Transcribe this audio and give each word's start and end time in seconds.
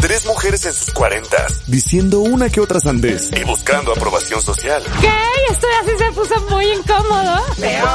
Tres 0.00 0.24
mujeres 0.26 0.64
en 0.64 0.72
sus 0.72 0.94
cuarentas, 0.94 1.68
diciendo 1.68 2.20
una 2.20 2.48
que 2.48 2.60
otra 2.60 2.78
sandez 2.78 3.32
y 3.32 3.42
buscando 3.44 3.90
aprobación 3.90 4.40
social. 4.40 4.80
¿Qué? 5.00 5.10
Esto 5.50 5.66
así 5.82 5.90
se 5.98 6.12
puso 6.12 6.40
muy 6.48 6.66
incómodo. 6.66 7.34
Peor. 7.58 7.88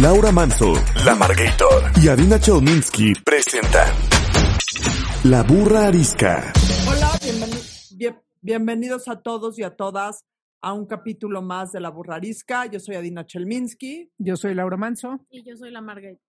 Laura 0.00 0.30
Manso, 0.30 0.74
La 1.04 1.16
Margator 1.16 1.90
y 2.00 2.06
Adina 2.06 2.38
Chelminsky 2.38 3.14
presentan 3.24 3.88
La 5.24 5.42
Burra 5.42 5.88
Arisca. 5.88 6.52
Hola, 6.88 7.10
bien, 7.90 8.16
bienvenidos 8.40 9.08
a 9.08 9.20
todos 9.20 9.58
y 9.58 9.64
a 9.64 9.74
todas 9.74 10.24
a 10.60 10.74
un 10.74 10.86
capítulo 10.86 11.42
más 11.42 11.72
de 11.72 11.80
La 11.80 11.90
Burra 11.90 12.14
Arisca. 12.16 12.66
Yo 12.66 12.78
soy 12.78 12.94
Adina 12.94 13.26
Chelminsky. 13.26 14.12
Yo 14.16 14.36
soy 14.36 14.54
Laura 14.54 14.76
Manso. 14.76 15.26
Y 15.28 15.42
yo 15.42 15.56
soy 15.56 15.72
La 15.72 15.80
Margator. 15.80 16.20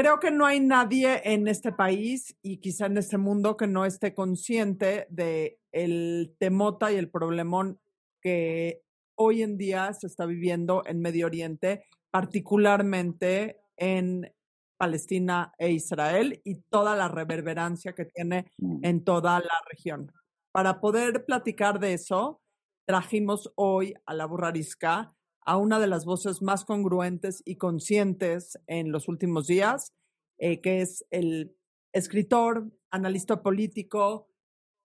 Creo 0.00 0.20
que 0.20 0.30
no 0.30 0.46
hay 0.46 0.60
nadie 0.60 1.22
en 1.24 1.48
este 1.48 1.72
país 1.72 2.36
y 2.40 2.58
quizá 2.58 2.86
en 2.86 2.98
este 2.98 3.18
mundo 3.18 3.56
que 3.56 3.66
no 3.66 3.84
esté 3.84 4.14
consciente 4.14 5.08
de 5.10 5.58
el 5.72 6.36
temota 6.38 6.92
y 6.92 6.94
el 6.94 7.10
problemón 7.10 7.80
que 8.22 8.84
hoy 9.16 9.42
en 9.42 9.58
día 9.58 9.92
se 9.94 10.06
está 10.06 10.24
viviendo 10.24 10.84
en 10.86 11.00
Medio 11.00 11.26
Oriente, 11.26 11.82
particularmente 12.12 13.58
en 13.76 14.32
Palestina 14.76 15.52
e 15.58 15.72
Israel 15.72 16.42
y 16.44 16.60
toda 16.70 16.94
la 16.94 17.08
reverberancia 17.08 17.92
que 17.92 18.04
tiene 18.04 18.52
en 18.82 19.02
toda 19.02 19.40
la 19.40 19.54
región. 19.68 20.12
Para 20.52 20.80
poder 20.80 21.24
platicar 21.24 21.80
de 21.80 21.94
eso, 21.94 22.40
trajimos 22.86 23.50
hoy 23.56 23.94
a 24.06 24.14
la 24.14 24.26
burrarisca 24.26 25.12
a 25.48 25.56
una 25.56 25.78
de 25.78 25.86
las 25.86 26.04
voces 26.04 26.42
más 26.42 26.66
congruentes 26.66 27.42
y 27.46 27.56
conscientes 27.56 28.58
en 28.66 28.92
los 28.92 29.08
últimos 29.08 29.46
días, 29.46 29.94
eh, 30.36 30.60
que 30.60 30.82
es 30.82 31.06
el 31.08 31.56
escritor, 31.94 32.70
analista 32.90 33.42
político, 33.42 34.28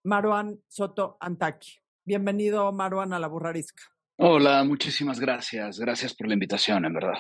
Marwan 0.06 0.61
Soto 0.69 1.17
Antaki. 1.19 1.80
Bienvenido, 2.06 2.72
Marwan, 2.72 3.11
a 3.11 3.19
la 3.19 3.28
Burrarisca. 3.28 3.84
Hola, 4.17 4.64
muchísimas 4.64 5.19
gracias. 5.19 5.80
Gracias 5.80 6.16
por 6.16 6.30
la 6.30 6.36
invitación, 6.36 6.86
en 6.86 6.94
verdad. 6.94 7.19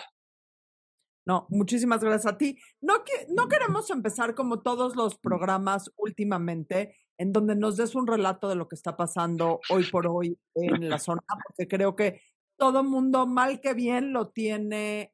No, 1.25 1.45
muchísimas 1.49 2.01
gracias 2.01 2.33
a 2.33 2.37
ti. 2.37 2.57
No, 2.79 3.03
que, 3.03 3.27
no 3.27 3.49
queremos 3.49 3.89
empezar 3.89 4.35
como 4.35 4.61
todos 4.61 4.95
los 4.95 5.17
programas 5.17 5.91
últimamente, 5.97 6.95
en 7.17 7.33
donde 7.33 7.57
nos 7.57 7.75
des 7.75 7.93
un 7.93 8.07
relato 8.07 8.47
de 8.47 8.55
lo 8.55 8.69
que 8.69 8.75
está 8.75 8.95
pasando 8.95 9.59
hoy 9.69 9.83
por 9.91 10.07
hoy 10.07 10.39
en 10.55 10.89
la 10.89 10.97
zona, 10.97 11.21
porque 11.45 11.67
creo 11.67 11.93
que 11.97 12.21
todo 12.57 12.83
mundo, 12.83 13.27
mal 13.27 13.59
que 13.61 13.73
bien, 13.73 14.13
lo 14.13 14.29
tiene 14.29 15.13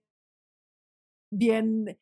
bien 1.31 1.99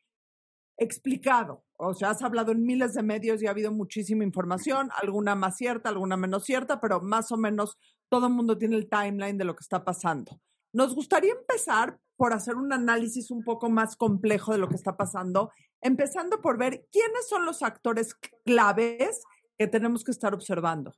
explicado. 0.76 1.64
O 1.76 1.94
sea, 1.94 2.10
has 2.10 2.22
hablado 2.22 2.52
en 2.52 2.64
miles 2.64 2.94
de 2.94 3.02
medios 3.02 3.42
y 3.42 3.46
ha 3.46 3.50
habido 3.50 3.72
muchísima 3.72 4.24
información, 4.24 4.90
alguna 5.00 5.34
más 5.34 5.56
cierta, 5.56 5.88
alguna 5.88 6.16
menos 6.16 6.44
cierta, 6.44 6.80
pero 6.80 7.00
más 7.00 7.30
o 7.30 7.36
menos 7.36 7.78
todo 8.08 8.26
el 8.26 8.32
mundo 8.32 8.58
tiene 8.58 8.76
el 8.76 8.88
timeline 8.88 9.38
de 9.38 9.44
lo 9.44 9.54
que 9.54 9.62
está 9.62 9.84
pasando. 9.84 10.40
Nos 10.72 10.94
gustaría 10.94 11.32
empezar 11.32 11.98
por 12.16 12.32
hacer 12.32 12.56
un 12.56 12.72
análisis 12.72 13.30
un 13.30 13.44
poco 13.44 13.70
más 13.70 13.96
complejo 13.96 14.52
de 14.52 14.58
lo 14.58 14.68
que 14.68 14.74
está 14.74 14.96
pasando, 14.96 15.52
empezando 15.80 16.40
por 16.40 16.58
ver 16.58 16.86
quiénes 16.90 17.28
son 17.28 17.46
los 17.46 17.62
actores 17.62 18.14
claves 18.44 19.22
que 19.56 19.68
tenemos 19.68 20.02
que 20.02 20.10
estar 20.10 20.34
observando. 20.34 20.94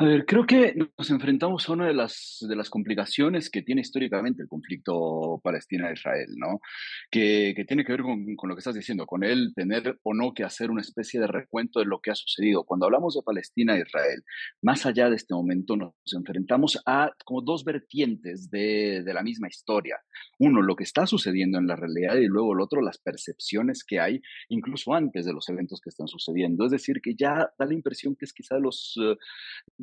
A 0.00 0.04
ver, 0.04 0.26
creo 0.26 0.46
que 0.46 0.76
nos 0.96 1.10
enfrentamos 1.10 1.68
a 1.68 1.72
una 1.72 1.88
de 1.88 1.92
las, 1.92 2.38
de 2.48 2.54
las 2.54 2.70
complicaciones 2.70 3.50
que 3.50 3.62
tiene 3.62 3.80
históricamente 3.80 4.42
el 4.42 4.48
conflicto 4.48 5.40
Palestina-Israel, 5.42 6.36
¿no? 6.36 6.60
Que, 7.10 7.52
que, 7.56 7.64
tiene 7.64 7.84
que 7.84 7.90
ver 7.90 8.02
con, 8.02 8.36
con, 8.36 8.48
lo 8.48 8.54
que 8.54 8.60
estás 8.60 8.76
diciendo, 8.76 9.06
con 9.06 9.24
él 9.24 9.52
tener 9.56 9.98
o 10.04 10.14
no 10.14 10.34
que 10.34 10.44
hacer 10.44 10.70
una 10.70 10.82
especie 10.82 11.18
de 11.18 11.26
recuento 11.26 11.80
de 11.80 11.86
lo 11.86 11.98
que 12.00 12.12
ha 12.12 12.14
sucedido. 12.14 12.62
Cuando 12.62 12.86
hablamos 12.86 13.16
de 13.16 13.22
Palestina-Israel, 13.24 14.22
más 14.62 14.86
allá 14.86 15.10
de 15.10 15.16
este 15.16 15.34
momento 15.34 15.76
nos 15.76 15.94
enfrentamos 16.16 16.80
a 16.86 17.10
como 17.24 17.42
dos 17.42 17.64
vertientes 17.64 18.50
de, 18.50 19.02
de 19.04 19.14
la 19.14 19.24
misma 19.24 19.48
historia. 19.48 19.96
Uno, 20.38 20.62
lo 20.62 20.76
que 20.76 20.84
está 20.84 21.08
sucediendo 21.08 21.58
en 21.58 21.66
la 21.66 21.74
realidad 21.74 22.14
y 22.18 22.28
luego 22.28 22.52
el 22.52 22.60
otro, 22.60 22.82
las 22.82 22.98
percepciones 22.98 23.82
que 23.82 23.98
hay 23.98 24.22
incluso 24.48 24.94
antes 24.94 25.26
de 25.26 25.32
los 25.32 25.48
eventos 25.48 25.80
que 25.80 25.90
están 25.90 26.06
sucediendo. 26.06 26.66
Es 26.66 26.70
decir, 26.70 27.00
que 27.02 27.16
ya 27.16 27.50
da 27.58 27.66
la 27.66 27.74
impresión 27.74 28.14
que 28.14 28.26
es 28.26 28.32
quizá 28.32 28.60
los... 28.60 28.96
Uh, 28.96 29.16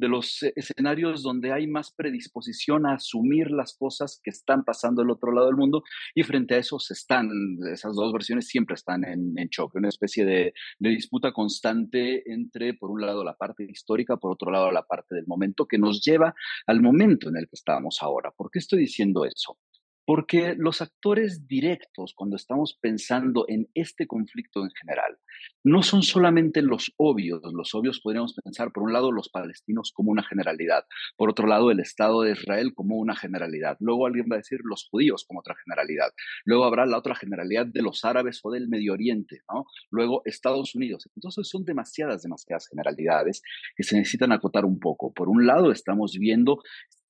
de 0.05 0.09
los 0.09 0.43
escenarios 0.55 1.23
donde 1.23 1.51
hay 1.51 1.65
más 1.65 1.91
predisposición 1.91 2.85
a 2.85 2.93
asumir 2.93 3.49
las 3.49 3.75
cosas 3.75 4.19
que 4.23 4.29
están 4.29 4.63
pasando 4.63 5.01
del 5.01 5.09
otro 5.09 5.31
lado 5.31 5.47
del 5.47 5.55
mundo 5.55 5.83
y 6.13 6.21
frente 6.21 6.53
a 6.53 6.59
eso 6.59 6.77
están, 6.91 7.27
esas 7.73 7.95
dos 7.95 8.13
versiones 8.13 8.47
siempre 8.47 8.75
están 8.75 9.03
en, 9.03 9.33
en 9.35 9.49
choque, 9.49 9.79
una 9.79 9.89
especie 9.89 10.23
de, 10.23 10.53
de, 10.77 10.89
disputa 10.89 11.31
constante 11.31 12.31
entre, 12.31 12.75
por 12.75 12.91
un 12.91 13.01
lado, 13.01 13.23
la 13.23 13.35
parte 13.35 13.63
histórica, 13.63 14.17
por 14.17 14.31
otro 14.31 14.51
lado, 14.51 14.69
la 14.71 14.83
parte 14.83 15.15
del 15.15 15.25
momento 15.25 15.65
que 15.67 15.79
nos 15.79 16.03
lleva 16.03 16.35
al 16.67 16.81
momento 16.81 17.29
en 17.29 17.37
el 17.37 17.45
que 17.47 17.55
estamos 17.55 17.97
ahora. 18.01 18.29
¿Por 18.29 18.51
qué 18.51 18.59
estoy 18.59 18.79
diciendo 18.79 19.25
eso? 19.25 19.57
Porque 20.05 20.55
los 20.57 20.81
actores 20.81 21.47
directos, 21.47 22.13
cuando 22.15 22.35
estamos 22.35 22.77
pensando 22.81 23.45
en 23.47 23.69
este 23.73 24.07
conflicto 24.07 24.63
en 24.63 24.71
general, 24.71 25.17
no 25.63 25.81
son 25.83 26.03
solamente 26.03 26.61
los 26.61 26.93
obvios. 26.97 27.41
Los 27.53 27.73
obvios 27.73 27.99
podríamos 28.01 28.35
pensar, 28.43 28.71
por 28.71 28.83
un 28.83 28.93
lado, 28.93 29.11
los 29.11 29.29
palestinos 29.29 29.91
como 29.93 30.11
una 30.11 30.23
generalidad, 30.23 30.85
por 31.17 31.29
otro 31.29 31.47
lado, 31.47 31.71
el 31.71 31.79
Estado 31.79 32.21
de 32.21 32.33
Israel 32.33 32.73
como 32.73 32.97
una 32.97 33.15
generalidad. 33.15 33.77
Luego 33.79 34.05
alguien 34.05 34.27
va 34.31 34.35
a 34.35 34.39
decir 34.39 34.59
los 34.63 34.87
judíos 34.89 35.25
como 35.27 35.39
otra 35.39 35.55
generalidad. 35.63 36.11
Luego 36.45 36.65
habrá 36.65 36.85
la 36.85 36.97
otra 36.97 37.15
generalidad 37.15 37.65
de 37.65 37.81
los 37.81 38.05
árabes 38.05 38.39
o 38.43 38.51
del 38.51 38.67
Medio 38.67 38.93
Oriente, 38.93 39.41
¿no? 39.51 39.65
Luego 39.89 40.21
Estados 40.25 40.75
Unidos. 40.75 41.09
Entonces 41.15 41.47
son 41.49 41.65
demasiadas, 41.65 42.21
demasiadas 42.21 42.67
generalidades 42.67 43.41
que 43.75 43.83
se 43.83 43.97
necesitan 43.97 44.31
acotar 44.31 44.65
un 44.65 44.79
poco. 44.79 45.13
Por 45.13 45.29
un 45.29 45.45
lado, 45.45 45.71
estamos 45.71 46.17
viendo 46.19 46.59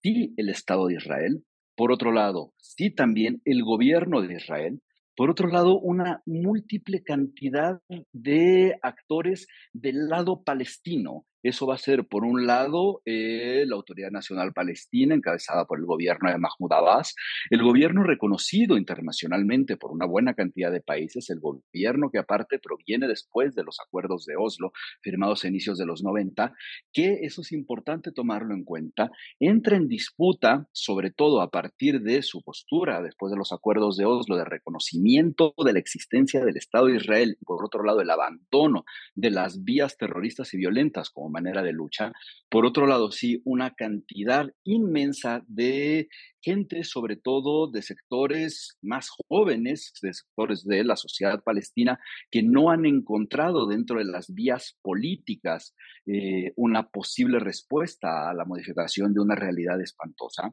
sí 0.01 0.33
el 0.37 0.49
Estado 0.49 0.87
de 0.87 0.95
Israel, 0.95 1.43
por 1.75 1.91
otro 1.91 2.11
lado, 2.11 2.53
sí 2.57 2.89
también 2.89 3.41
el 3.45 3.63
gobierno 3.63 4.21
de 4.21 4.35
Israel. 4.35 4.81
Por 5.15 5.29
otro 5.29 5.47
lado, 5.47 5.79
una 5.79 6.21
múltiple 6.25 7.03
cantidad 7.03 7.79
de 8.11 8.77
actores 8.81 9.47
del 9.71 10.09
lado 10.09 10.43
palestino 10.43 11.25
eso 11.49 11.67
va 11.67 11.75
a 11.75 11.77
ser, 11.77 12.07
por 12.07 12.25
un 12.25 12.47
lado, 12.47 13.03
eh, 13.05 13.65
la 13.67 13.75
Autoridad 13.75 14.09
Nacional 14.09 14.51
Palestina, 14.51 15.13
encabezada 15.13 15.65
por 15.65 15.77
el 15.77 15.85
gobierno 15.85 16.31
de 16.31 16.39
Mahmoud 16.39 16.73
Abbas, 16.73 17.13
el 17.51 17.61
gobierno 17.61 18.01
reconocido 18.01 18.77
internacionalmente 18.77 19.77
por 19.77 19.91
una 19.91 20.07
buena 20.07 20.33
cantidad 20.33 20.71
de 20.71 20.81
países, 20.81 21.29
el 21.29 21.39
gobierno 21.39 22.09
que 22.09 22.17
aparte 22.17 22.57
proviene 22.57 23.07
después 23.07 23.53
de 23.53 23.63
los 23.63 23.79
acuerdos 23.79 24.25
de 24.25 24.35
Oslo, 24.37 24.71
firmados 25.01 25.43
a 25.43 25.47
inicios 25.47 25.77
de 25.77 25.85
los 25.85 26.03
90, 26.03 26.51
que 26.91 27.19
eso 27.21 27.41
es 27.41 27.51
importante 27.51 28.11
tomarlo 28.11 28.55
en 28.55 28.63
cuenta, 28.63 29.11
entra 29.39 29.77
en 29.77 29.87
disputa, 29.87 30.67
sobre 30.71 31.11
todo 31.11 31.41
a 31.41 31.51
partir 31.51 32.01
de 32.01 32.23
su 32.23 32.41
postura 32.41 33.03
después 33.03 33.31
de 33.31 33.37
los 33.37 33.51
acuerdos 33.51 33.97
de 33.97 34.05
Oslo, 34.05 34.35
de 34.35 34.45
reconocimiento 34.45 35.53
de 35.63 35.73
la 35.73 35.79
existencia 35.79 36.43
del 36.43 36.57
Estado 36.57 36.87
de 36.87 36.95
Israel 36.95 37.37
y 37.39 37.45
por 37.45 37.63
otro 37.63 37.83
lado 37.83 38.01
el 38.01 38.09
abandono 38.09 38.83
de 39.13 39.29
las 39.29 39.63
vías 39.63 39.95
terroristas 39.97 40.51
y 40.55 40.57
violentas 40.57 41.11
como 41.11 41.34
manera 41.35 41.61
de 41.61 41.73
lucha. 41.73 42.11
Por 42.49 42.65
otro 42.65 42.87
lado, 42.87 43.11
sí, 43.11 43.41
una 43.43 43.75
cantidad 43.75 44.49
inmensa 44.63 45.43
de 45.47 46.07
gente, 46.41 46.83
sobre 46.83 47.17
todo 47.17 47.69
de 47.69 47.81
sectores 47.81 48.77
más 48.81 49.09
jóvenes, 49.27 49.93
de 50.01 50.13
sectores 50.13 50.63
de 50.63 50.83
la 50.83 50.95
sociedad 50.95 51.43
palestina, 51.43 51.99
que 52.31 52.43
no 52.43 52.69
han 52.69 52.85
encontrado 52.85 53.67
dentro 53.67 53.99
de 53.99 54.05
las 54.05 54.33
vías 54.33 54.77
políticas 54.81 55.75
eh, 56.05 56.53
una 56.55 56.87
posible 56.87 57.39
respuesta 57.39 58.29
a 58.29 58.33
la 58.33 58.45
modificación 58.45 59.13
de 59.13 59.21
una 59.21 59.35
realidad 59.35 59.81
espantosa. 59.81 60.51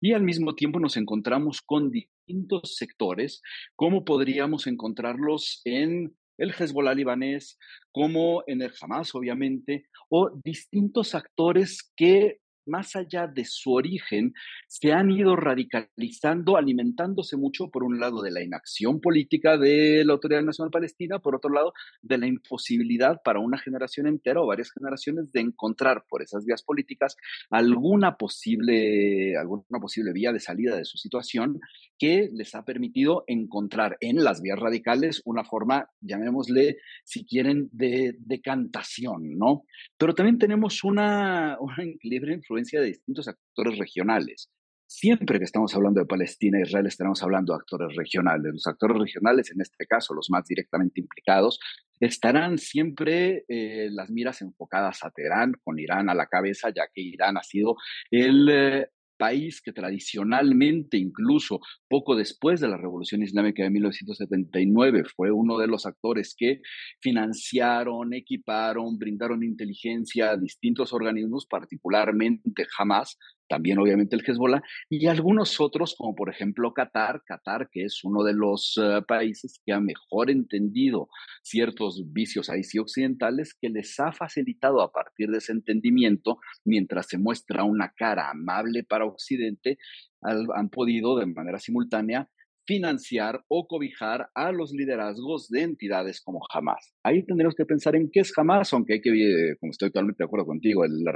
Y 0.00 0.12
al 0.14 0.22
mismo 0.22 0.54
tiempo 0.54 0.80
nos 0.80 0.96
encontramos 0.96 1.60
con 1.60 1.90
distintos 1.90 2.76
sectores, 2.76 3.42
como 3.76 4.04
podríamos 4.04 4.66
encontrarlos 4.66 5.60
en 5.64 6.16
el 6.38 6.52
Hezbollah 6.52 6.94
libanés, 6.94 7.58
como 7.92 8.42
en 8.46 8.62
el 8.62 8.72
Hamas, 8.80 9.14
obviamente, 9.14 9.86
o 10.08 10.30
distintos 10.42 11.14
actores 11.14 11.92
que 11.96 12.40
más 12.66 12.96
allá 12.96 13.26
de 13.26 13.44
su 13.44 13.72
origen, 13.72 14.34
se 14.66 14.92
han 14.92 15.10
ido 15.10 15.36
radicalizando, 15.36 16.56
alimentándose 16.56 17.36
mucho, 17.36 17.70
por 17.70 17.84
un 17.84 18.00
lado, 18.00 18.22
de 18.22 18.30
la 18.30 18.42
inacción 18.42 19.00
política 19.00 19.56
de 19.58 20.04
la 20.04 20.12
Autoridad 20.14 20.42
Nacional 20.42 20.70
Palestina, 20.70 21.18
por 21.18 21.34
otro 21.34 21.50
lado, 21.50 21.72
de 22.02 22.18
la 22.18 22.26
imposibilidad 22.26 23.20
para 23.24 23.40
una 23.40 23.58
generación 23.58 24.06
entera 24.06 24.40
o 24.40 24.46
varias 24.46 24.70
generaciones 24.70 25.32
de 25.32 25.40
encontrar 25.40 26.04
por 26.08 26.22
esas 26.22 26.44
vías 26.44 26.62
políticas 26.62 27.16
alguna 27.50 28.16
posible, 28.16 29.36
alguna 29.36 29.80
posible 29.80 30.12
vía 30.12 30.32
de 30.32 30.40
salida 30.40 30.76
de 30.76 30.84
su 30.84 30.98
situación 30.98 31.60
que 31.98 32.28
les 32.32 32.54
ha 32.54 32.64
permitido 32.64 33.24
encontrar 33.26 33.96
en 34.00 34.24
las 34.24 34.40
vías 34.42 34.58
radicales 34.58 35.22
una 35.24 35.44
forma, 35.44 35.88
llamémosle, 36.00 36.78
si 37.04 37.24
quieren, 37.24 37.68
de 37.72 38.16
decantación, 38.18 39.38
¿no? 39.38 39.64
Pero 39.98 40.14
también 40.14 40.38
tenemos 40.38 40.84
una, 40.84 41.56
una 41.60 41.76
libre 42.02 42.34
de 42.54 42.86
distintos 42.86 43.28
actores 43.28 43.78
regionales. 43.78 44.50
Siempre 44.86 45.38
que 45.38 45.44
estamos 45.44 45.74
hablando 45.74 46.00
de 46.00 46.06
Palestina 46.06 46.58
e 46.58 46.62
Israel, 46.62 46.86
estaremos 46.86 47.22
hablando 47.22 47.52
de 47.52 47.58
actores 47.58 47.96
regionales. 47.96 48.52
Los 48.52 48.66
actores 48.66 48.98
regionales, 48.98 49.50
en 49.50 49.60
este 49.60 49.86
caso 49.86 50.14
los 50.14 50.30
más 50.30 50.46
directamente 50.46 51.00
implicados, 51.00 51.58
estarán 51.98 52.58
siempre 52.58 53.44
eh, 53.48 53.88
las 53.90 54.10
miras 54.10 54.42
enfocadas 54.42 55.02
a 55.02 55.10
Teherán, 55.10 55.54
con 55.64 55.78
Irán 55.78 56.10
a 56.10 56.14
la 56.14 56.26
cabeza, 56.26 56.68
ya 56.68 56.86
que 56.92 57.00
Irán 57.00 57.36
ha 57.38 57.42
sido 57.42 57.76
el 58.10 58.48
eh, 58.50 58.88
país 59.16 59.60
que 59.62 59.72
tradicionalmente, 59.72 60.96
incluso 60.96 61.60
poco 61.88 62.16
después 62.16 62.60
de 62.60 62.68
la 62.68 62.76
Revolución 62.76 63.22
Islámica 63.22 63.62
de 63.62 63.70
1979, 63.70 65.04
fue 65.16 65.30
uno 65.30 65.58
de 65.58 65.66
los 65.66 65.86
actores 65.86 66.34
que 66.36 66.60
financiaron, 67.00 68.14
equiparon, 68.14 68.98
brindaron 68.98 69.42
inteligencia 69.42 70.30
a 70.30 70.36
distintos 70.36 70.92
organismos, 70.92 71.46
particularmente 71.46 72.66
Hamas, 72.78 73.18
también 73.48 73.78
obviamente 73.78 74.16
el 74.16 74.22
Hezbollah, 74.26 74.62
y 74.88 75.06
algunos 75.06 75.60
otros, 75.60 75.94
como 75.96 76.14
por 76.14 76.30
ejemplo 76.30 76.72
Qatar, 76.72 77.22
Qatar, 77.24 77.68
que 77.70 77.84
es 77.84 78.04
uno 78.04 78.22
de 78.22 78.34
los 78.34 78.78
eh, 78.82 79.02
países 79.06 79.60
que 79.64 79.72
ha 79.72 79.80
mejor 79.80 80.30
entendido 80.30 81.08
ciertos 81.42 82.02
vicios 82.12 82.50
ahí 82.50 82.64
sí 82.64 82.78
occidentales, 82.78 83.54
que 83.60 83.68
les 83.68 83.98
ha 84.00 84.12
facilitado 84.12 84.82
a 84.82 84.92
partir 84.92 85.30
de 85.30 85.38
ese 85.38 85.52
entendimiento, 85.52 86.38
mientras 86.64 87.06
se 87.08 87.18
muestra 87.18 87.64
una 87.64 87.92
cara 87.96 88.30
amable 88.30 88.84
para 88.84 89.04
Occidente, 89.04 89.78
han 90.22 90.70
podido 90.70 91.18
de 91.18 91.26
manera 91.26 91.58
simultánea 91.58 92.30
financiar 92.66 93.44
o 93.48 93.66
cobijar 93.66 94.28
a 94.34 94.52
los 94.52 94.72
liderazgos 94.72 95.48
de 95.48 95.62
entidades 95.62 96.20
como 96.22 96.40
Hamas. 96.52 96.94
Ahí 97.02 97.24
tendremos 97.24 97.54
que 97.54 97.64
pensar 97.64 97.96
en 97.96 98.10
qué 98.10 98.20
es 98.20 98.32
Hamas, 98.36 98.72
aunque 98.72 98.94
hay 98.94 99.00
que, 99.00 99.54
como 99.60 99.70
estoy 99.70 99.90
totalmente 99.90 100.22
de 100.22 100.26
acuerdo 100.26 100.46
contigo, 100.46 100.84
la 100.86 101.12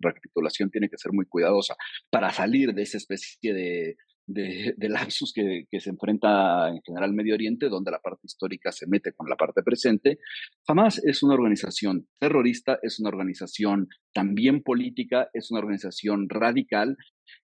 recapitulación 0.00 0.70
tiene 0.70 0.88
que 0.88 0.98
ser 0.98 1.12
muy 1.12 1.26
cuidadosa 1.26 1.74
para 2.10 2.30
salir 2.30 2.72
de 2.74 2.82
esa 2.82 2.98
especie 2.98 3.52
de, 3.52 3.96
de, 4.26 4.88
lapsus 4.88 5.32
que, 5.32 5.64
que, 5.70 5.80
se 5.80 5.90
enfrenta 5.90 6.68
en 6.68 6.80
general 6.82 7.12
Medio 7.12 7.34
Oriente, 7.34 7.68
donde 7.68 7.90
la 7.90 7.98
parte 7.98 8.22
histórica 8.24 8.72
se 8.72 8.86
mete 8.86 9.12
con 9.12 9.28
la 9.28 9.36
parte 9.36 9.62
presente. 9.62 10.18
Hamas 10.66 11.02
es 11.04 11.22
una 11.22 11.34
organización 11.34 12.06
terrorista, 12.18 12.78
es 12.82 13.00
una 13.00 13.10
organización 13.10 13.88
también 14.12 14.62
política, 14.62 15.28
es 15.32 15.50
una 15.50 15.60
organización 15.60 16.28
radical 16.28 16.96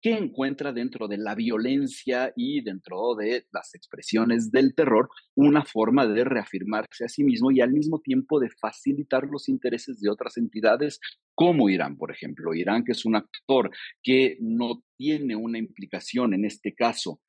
que 0.02 0.10
encuentra 0.10 0.72
dentro 0.72 1.06
de 1.06 1.16
la 1.16 1.36
violencia 1.36 2.32
y 2.36 2.60
dentro 2.60 3.14
de 3.14 3.46
las 3.52 3.74
expresiones 3.74 4.50
del 4.50 4.74
terror 4.74 5.08
una 5.36 5.64
forma 5.64 6.06
de 6.06 6.24
reafirmarse 6.24 7.04
a 7.04 7.08
sí 7.08 7.22
mismo 7.22 7.52
y 7.52 7.60
al 7.60 7.72
mismo 7.72 8.00
tiempo 8.00 8.40
de 8.40 8.50
facilitar 8.50 9.28
los 9.30 9.48
intereses 9.48 10.00
de 10.00 10.10
otras 10.10 10.36
entidades 10.36 10.98
como 11.34 11.70
Irán, 11.70 11.96
por 11.96 12.10
ejemplo. 12.10 12.52
Irán, 12.52 12.84
que 12.84 12.92
es 12.92 13.04
un 13.04 13.14
actor 13.14 13.70
que 14.02 14.36
no 14.40 14.82
tiene 14.98 15.36
una 15.36 15.58
implicación 15.58 16.34
en 16.34 16.44
este 16.44 16.74
caso 16.74 17.20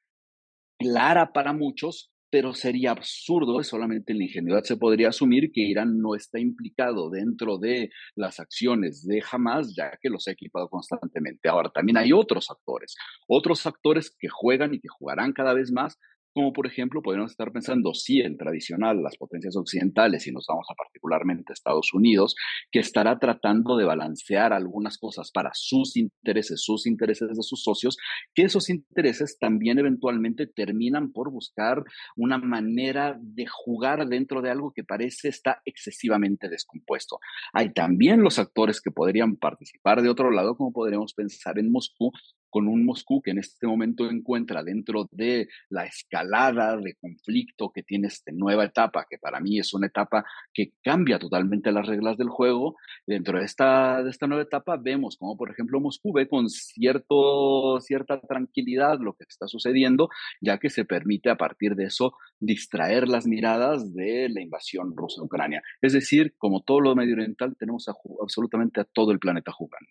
clara 0.80 1.32
para 1.32 1.54
muchos, 1.54 2.13
pero 2.34 2.52
sería 2.56 2.90
absurdo, 2.90 3.62
solamente 3.62 4.12
en 4.12 4.18
la 4.18 4.24
ingenuidad 4.24 4.64
se 4.64 4.76
podría 4.76 5.10
asumir 5.10 5.52
que 5.54 5.62
Irán 5.62 6.00
no 6.00 6.16
está 6.16 6.40
implicado 6.40 7.12
dentro 7.12 7.60
de 7.60 7.92
las 8.16 8.40
acciones 8.40 9.06
de 9.06 9.22
Hamas, 9.32 9.76
ya 9.78 10.00
que 10.02 10.10
los 10.10 10.28
ha 10.28 10.32
equipado 10.32 10.68
constantemente. 10.68 11.48
Ahora, 11.48 11.70
también 11.70 11.96
hay 11.96 12.12
otros 12.12 12.50
actores, 12.50 12.96
otros 13.28 13.68
actores 13.68 14.10
que 14.18 14.30
juegan 14.30 14.74
y 14.74 14.80
que 14.80 14.88
jugarán 14.88 15.32
cada 15.32 15.54
vez 15.54 15.72
más 15.72 16.00
como 16.34 16.54
por 16.54 16.68
ejemplo 16.68 17.02
podríamos 17.02 17.32
estar 17.32 17.52
pensando, 17.52 17.94
sí, 17.94 18.22
en 18.22 18.38
tradicional, 18.38 19.02
las 19.02 19.18
potencias 19.18 19.56
occidentales, 19.56 20.28
y 20.28 20.32
nos 20.32 20.46
vamos 20.48 20.68
a 20.70 20.76
particularmente 20.76 21.54
Estados 21.54 21.94
Unidos, 21.94 22.36
que 22.72 22.80
estará 22.80 23.20
tratando 23.20 23.78
de 23.78 23.86
balancear 23.86 24.54
algunas 24.54 24.98
cosas 24.98 25.32
para 25.32 25.52
sus 25.54 25.96
intereses, 25.96 26.62
sus 26.64 26.88
intereses 26.88 27.30
de 27.30 27.44
sus 27.44 27.64
socios, 27.64 27.98
que 28.34 28.44
esos 28.44 28.70
intereses 28.70 29.38
también 29.40 29.80
eventualmente 29.80 30.48
terminan 30.48 31.12
por 31.12 31.32
buscar 31.32 31.84
una 32.16 32.38
manera 32.38 33.18
de 33.22 33.46
jugar 33.48 34.08
dentro 34.08 34.42
de 34.42 34.50
algo 34.50 34.74
que 34.74 34.84
parece 34.84 35.30
está 35.30 35.62
excesivamente 35.66 36.50
descompuesto. 36.50 37.20
Hay 37.54 37.74
también 37.74 38.24
los 38.24 38.40
actores 38.40 38.82
que 38.82 38.92
podrían 38.92 39.36
participar 39.38 40.02
de 40.02 40.10
otro 40.10 40.32
lado, 40.32 40.56
como 40.56 40.72
podríamos 40.72 41.14
pensar 41.14 41.60
en 41.60 41.72
Moscú, 41.72 42.12
con 42.54 42.68
un 42.68 42.86
Moscú 42.86 43.20
que 43.20 43.32
en 43.32 43.40
este 43.40 43.66
momento 43.66 44.08
encuentra 44.08 44.62
dentro 44.64 45.10
de 45.12 45.48
la 45.70 45.86
escalada 45.86 46.78
de 46.78 46.94
conflicto 46.94 47.72
que 47.74 47.82
tiene 47.82 48.10
esta 48.10 48.32
nueva 48.32 48.66
etapa, 48.66 49.08
que 49.10 49.18
para 49.18 49.40
mí 49.40 49.58
es 49.58 49.74
una 49.74 49.88
etapa 49.88 50.24
que 50.54 50.74
cambia 50.84 51.18
totalmente 51.18 51.72
las 51.72 51.88
reglas 51.88 52.16
del 52.16 52.30
juego. 52.30 52.76
Dentro 53.08 53.40
de 53.40 53.46
esta, 53.46 54.04
de 54.04 54.12
esta 54.12 54.28
nueva 54.28 54.44
etapa 54.44 54.78
vemos 54.78 55.18
como, 55.18 55.36
por 55.36 55.50
ejemplo, 55.50 55.80
Moscú 55.80 56.14
ve 56.14 56.28
con 56.28 56.48
cierto, 56.48 57.82
cierta 57.82 58.22
tranquilidad 58.22 59.00
lo 59.00 59.14
que 59.14 59.26
está 59.28 59.48
sucediendo, 59.48 60.10
ya 60.40 60.60
que 60.60 60.70
se 60.70 60.86
permite 60.86 61.32
a 61.32 61.38
partir 61.38 61.74
de 61.74 61.86
eso 61.86 62.14
distraer 62.40 63.08
las 63.08 63.26
miradas 63.26 63.96
de 63.96 64.30
la 64.30 64.42
invasión 64.42 64.96
rusa 64.96 65.24
Ucrania. 65.24 65.64
Es 65.82 65.94
decir, 65.94 66.36
como 66.38 66.62
todo 66.62 66.82
lo 66.82 66.96
medio 66.96 67.16
oriental, 67.16 67.56
tenemos 67.58 67.90
absolutamente 68.22 68.80
a 68.80 68.84
todo 68.84 69.12
el 69.12 69.18
planeta 69.18 69.52
jugando. 69.52 69.90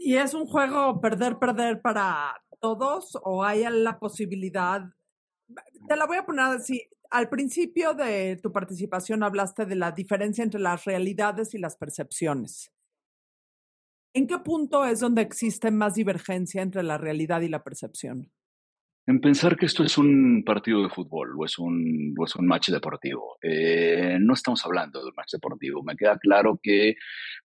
¿Y 0.00 0.16
es 0.16 0.34
un 0.34 0.46
juego 0.46 1.00
perder, 1.00 1.38
perder 1.38 1.80
para 1.80 2.40
todos 2.60 3.18
o 3.22 3.42
hay 3.44 3.64
la 3.70 3.98
posibilidad? 3.98 4.82
Te 5.88 5.96
la 5.96 6.06
voy 6.06 6.18
a 6.18 6.26
poner 6.26 6.46
así. 6.46 6.82
Al 7.10 7.28
principio 7.28 7.94
de 7.94 8.38
tu 8.42 8.52
participación 8.52 9.22
hablaste 9.22 9.64
de 9.64 9.76
la 9.76 9.92
diferencia 9.92 10.42
entre 10.42 10.60
las 10.60 10.84
realidades 10.84 11.54
y 11.54 11.58
las 11.58 11.76
percepciones. 11.76 12.72
¿En 14.12 14.26
qué 14.26 14.38
punto 14.38 14.84
es 14.84 15.00
donde 15.00 15.22
existe 15.22 15.70
más 15.70 15.94
divergencia 15.94 16.62
entre 16.62 16.82
la 16.82 16.98
realidad 16.98 17.42
y 17.42 17.48
la 17.48 17.62
percepción? 17.62 18.32
En 19.08 19.20
pensar 19.20 19.56
que 19.56 19.66
esto 19.66 19.84
es 19.84 19.96
un 19.98 20.42
partido 20.44 20.82
de 20.82 20.88
fútbol 20.88 21.30
o 21.38 21.44
es 21.44 21.58
un, 21.58 22.12
es 22.24 22.34
un 22.34 22.46
match 22.46 22.70
deportivo. 22.70 23.38
Eh, 23.40 24.18
no 24.20 24.34
estamos 24.34 24.64
hablando 24.66 25.00
de 25.00 25.06
un 25.06 25.14
match 25.16 25.32
deportivo. 25.34 25.84
Me 25.84 25.94
queda 25.94 26.18
claro 26.18 26.58
que 26.60 26.96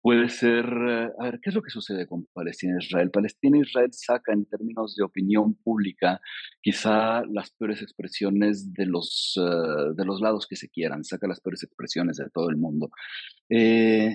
puede 0.01 0.31
ser... 0.31 0.65
Eh, 0.65 1.11
a 1.19 1.25
ver, 1.25 1.39
¿qué 1.43 1.51
es 1.51 1.55
lo 1.55 1.61
que 1.61 1.69
sucede 1.69 2.07
con 2.07 2.25
Palestina 2.33 2.77
e 2.77 2.85
Israel? 2.85 3.11
Palestina 3.11 3.59
e 3.59 3.61
Israel 3.61 3.91
saca 3.93 4.33
en 4.33 4.47
términos 4.47 4.97
de 4.97 5.05
opinión 5.05 5.55
pública 5.55 6.23
quizá 6.63 7.27
las 7.27 7.51
peores 7.51 7.83
expresiones 7.83 8.73
de 8.73 8.87
los, 8.87 9.39
eh, 9.39 9.93
de 9.95 10.05
los 10.07 10.23
lados 10.23 10.47
que 10.49 10.57
se 10.57 10.71
quieran, 10.71 11.05
saca 11.05 11.29
las 11.29 11.41
peores 11.41 11.63
expresiones 11.63 12.17
de 12.17 12.31
todo 12.31 12.49
el 12.49 12.57
mundo. 12.57 12.91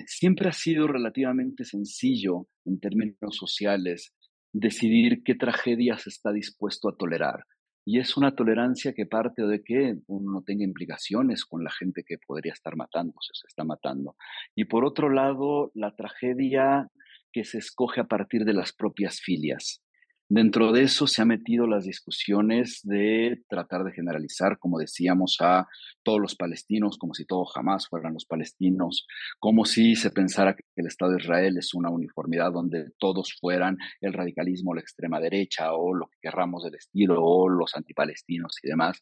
siempre 0.06 0.48
ha 0.48 0.52
sido 0.52 0.88
relativamente 0.88 1.64
sencillo 1.64 2.48
en 2.64 2.80
términos 2.80 3.36
sociales 3.36 4.16
decidir 4.52 5.22
qué 5.24 5.34
tragedias 5.34 6.06
está 6.06 6.32
dispuesto 6.32 6.88
a 6.88 6.96
tolerar. 6.96 7.44
Y 7.88 8.00
es 8.00 8.16
una 8.16 8.34
tolerancia 8.34 8.94
que 8.94 9.06
parte 9.06 9.42
de 9.46 9.62
que 9.62 9.94
uno 10.08 10.32
no 10.32 10.42
tenga 10.42 10.64
implicaciones 10.64 11.44
con 11.44 11.62
la 11.62 11.70
gente 11.70 12.02
que 12.04 12.16
podría 12.18 12.52
estar 12.52 12.74
matándose, 12.74 13.30
se 13.32 13.46
está 13.46 13.62
matando. 13.62 14.16
Y 14.56 14.64
por 14.64 14.84
otro 14.84 15.08
lado, 15.08 15.70
la 15.74 15.94
tragedia 15.94 16.90
que 17.32 17.44
se 17.44 17.58
escoge 17.58 18.00
a 18.00 18.08
partir 18.08 18.44
de 18.44 18.54
las 18.54 18.72
propias 18.72 19.20
filias. 19.20 19.82
Dentro 20.28 20.72
de 20.72 20.82
eso 20.82 21.06
se 21.06 21.22
han 21.22 21.28
metido 21.28 21.68
las 21.68 21.84
discusiones 21.84 22.80
de 22.82 23.44
tratar 23.48 23.84
de 23.84 23.92
generalizar, 23.92 24.58
como 24.58 24.80
decíamos, 24.80 25.36
a 25.40 25.68
todos 26.02 26.20
los 26.20 26.34
palestinos, 26.34 26.98
como 26.98 27.14
si 27.14 27.24
todo 27.24 27.44
jamás 27.44 27.86
fueran 27.88 28.14
los 28.14 28.26
palestinos, 28.26 29.06
como 29.38 29.64
si 29.64 29.94
se 29.94 30.10
pensara 30.10 30.56
que 30.56 30.64
el 30.74 30.88
Estado 30.88 31.12
de 31.12 31.18
Israel 31.18 31.56
es 31.58 31.74
una 31.74 31.90
uniformidad 31.90 32.50
donde 32.50 32.90
todos 32.98 33.36
fueran 33.40 33.78
el 34.00 34.12
radicalismo, 34.12 34.74
la 34.74 34.80
extrema 34.80 35.20
derecha 35.20 35.72
o 35.72 35.94
lo 35.94 36.08
que 36.08 36.18
querramos 36.20 36.64
del 36.64 36.74
estilo, 36.74 37.22
o 37.22 37.48
los 37.48 37.76
antipalestinos 37.76 38.58
y 38.64 38.68
demás. 38.68 39.00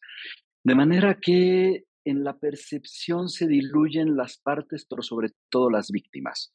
De 0.62 0.74
manera 0.74 1.18
que 1.18 1.84
en 2.04 2.22
la 2.22 2.36
percepción 2.36 3.30
se 3.30 3.46
diluyen 3.46 4.14
las 4.14 4.36
partes, 4.36 4.84
pero 4.86 5.02
sobre 5.02 5.30
todo 5.48 5.70
las 5.70 5.90
víctimas 5.90 6.52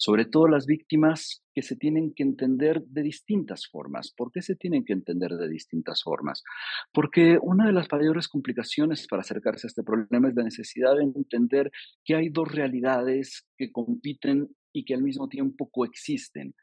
sobre 0.00 0.24
todo 0.24 0.48
las 0.48 0.64
víctimas 0.64 1.44
que 1.54 1.60
se 1.60 1.76
tienen 1.76 2.14
que 2.14 2.22
entender 2.22 2.82
de 2.86 3.02
distintas 3.02 3.68
formas. 3.70 4.14
¿Por 4.16 4.32
qué 4.32 4.40
se 4.40 4.56
tienen 4.56 4.82
que 4.82 4.94
entender 4.94 5.32
de 5.32 5.46
distintas 5.46 6.02
formas? 6.02 6.42
Porque 6.90 7.38
una 7.42 7.66
de 7.66 7.74
las 7.74 7.86
mayores 7.92 8.26
complicaciones 8.26 9.06
para 9.06 9.20
acercarse 9.20 9.66
a 9.66 9.68
este 9.68 9.82
problema 9.82 10.28
es 10.28 10.34
la 10.34 10.44
necesidad 10.44 10.96
de 10.96 11.02
entender 11.02 11.70
que 12.02 12.14
hay 12.14 12.30
dos 12.30 12.50
realidades 12.50 13.46
que 13.58 13.70
compiten 13.70 14.48
y 14.72 14.86
que 14.86 14.94
al 14.94 15.02
mismo 15.02 15.28
tiempo 15.28 15.68
coexisten. 15.70 16.54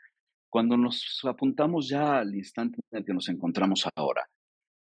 Cuando 0.49 0.75
nos 0.75 1.19
apuntamos 1.23 1.87
ya 1.89 2.17
al 2.17 2.33
instante 2.33 2.79
en 2.89 2.99
el 2.99 3.05
que 3.05 3.13
nos 3.13 3.29
encontramos 3.29 3.87
ahora, 3.95 4.25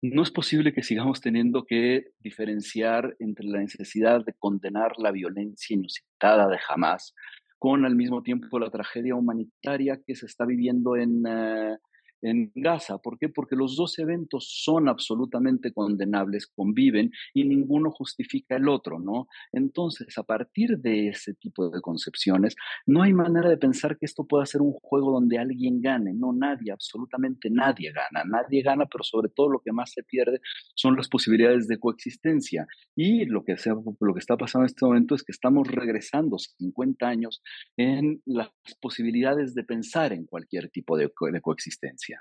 no 0.02 0.24
es 0.24 0.32
posible 0.32 0.72
que 0.72 0.84
sigamos 0.84 1.20
teniendo 1.20 1.66
que 1.66 2.12
diferenciar 2.20 3.18
entre 3.20 3.46
la 3.48 3.60
necesidad 3.60 4.24
de 4.24 4.34
condenar 4.40 4.94
la 5.00 5.12
violencia 5.12 5.74
inusitada 5.74 6.48
de 6.48 6.60
Hamas 6.70 7.14
con 7.58 7.86
al 7.86 7.96
mismo 7.96 8.22
tiempo 8.22 8.60
la 8.60 8.70
tragedia 8.70 9.16
humanitaria 9.16 10.00
que 10.06 10.16
se 10.16 10.26
está 10.26 10.46
viviendo 10.46 10.96
en, 10.96 11.24
eh, 11.28 11.78
en 12.22 12.52
Gaza. 12.56 12.98
¿Por 12.98 13.18
qué? 13.18 13.30
Porque 13.30 13.56
los 13.56 13.76
dos 13.76 14.00
eventos 14.00 14.48
son 14.64 14.90
absolutamente 14.90 15.72
condenables, 15.74 16.48
conviven 16.48 17.12
y 17.34 17.46
ninguno 17.46 17.92
justifica 17.92 18.56
el 18.56 18.68
otro, 18.70 19.00
¿no? 19.00 19.28
Entonces, 19.52 20.18
a 20.18 20.24
partir 20.24 20.78
de 20.80 21.10
ese 21.10 21.34
tipo 21.34 21.70
de 21.70 21.82
concepciones, 21.82 22.56
no 22.86 23.04
hay 23.04 23.14
manera 23.14 23.50
de 23.50 23.58
pensar 23.58 23.98
que 23.98 24.06
esto 24.06 24.26
pueda 24.26 24.46
ser 24.46 24.62
un 24.62 24.74
juego 24.74 25.12
donde 25.12 25.38
alguien 25.38 25.82
gane. 25.82 26.14
No, 26.14 26.34
nadie, 26.34 26.72
absolutamente 26.72 27.50
nadie 27.50 27.92
gana. 27.92 28.24
Nadie 28.26 28.62
gana, 28.62 28.86
pero 28.86 29.04
sobre 29.04 29.30
todo 29.30 29.50
lo 29.50 29.60
que 29.60 29.72
más 29.72 29.92
se 29.92 30.04
pierde 30.04 30.40
son 30.76 30.96
las 30.96 31.08
posibilidades 31.08 31.68
de 31.68 31.80
coexistencia. 31.80 32.68
Y 32.96 33.26
lo 33.26 33.44
que, 33.44 33.56
lo 34.00 34.14
que 34.14 34.20
está 34.20 34.38
pasando 34.38 34.66
en 34.66 34.68
este 34.68 34.86
momento 34.86 35.16
es 35.16 35.24
que 35.24 35.32
estamos 35.32 35.68
regresando 35.68 36.38
50 36.38 37.08
años 37.08 37.42
en 37.78 38.22
las 38.26 38.50
posibilidades 38.82 39.54
de 39.54 39.64
pensar 39.64 40.14
en 40.14 40.26
cualquier 40.26 40.70
tipo 40.70 40.98
de 40.98 41.12
coexistencia. 41.42 42.17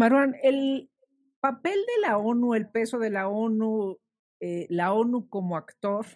Marwan, 0.00 0.34
el 0.42 0.88
papel 1.40 1.74
de 1.74 2.08
la 2.08 2.16
ONU, 2.16 2.54
el 2.54 2.70
peso 2.70 2.98
de 2.98 3.10
la 3.10 3.28
ONU, 3.28 3.98
eh, 4.40 4.66
la 4.70 4.94
ONU 4.94 5.28
como 5.28 5.58
actor, 5.58 6.06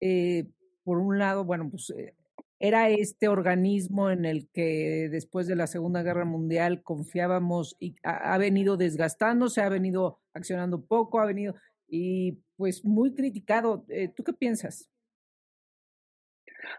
eh, 0.00 0.46
por 0.84 0.98
un 0.98 1.18
lado, 1.18 1.44
bueno, 1.44 1.68
pues 1.68 1.90
eh, 1.90 2.14
era 2.60 2.88
este 2.90 3.26
organismo 3.26 4.08
en 4.12 4.24
el 4.24 4.48
que 4.52 5.08
después 5.10 5.48
de 5.48 5.56
la 5.56 5.66
Segunda 5.66 6.04
Guerra 6.04 6.26
Mundial 6.26 6.84
confiábamos 6.84 7.76
y 7.80 7.96
ha, 8.04 8.38
venido 8.38 8.76
desgastándose, 8.76 9.62
ha 9.62 9.68
venido 9.68 10.20
accionando 10.32 10.84
poco, 10.84 11.18
ha 11.18 11.26
venido 11.26 11.56
y 11.88 12.38
pues 12.54 12.84
muy 12.84 13.16
criticado. 13.16 13.84
¿Tú 14.14 14.22
qué 14.22 14.32
piensas? 14.32 14.88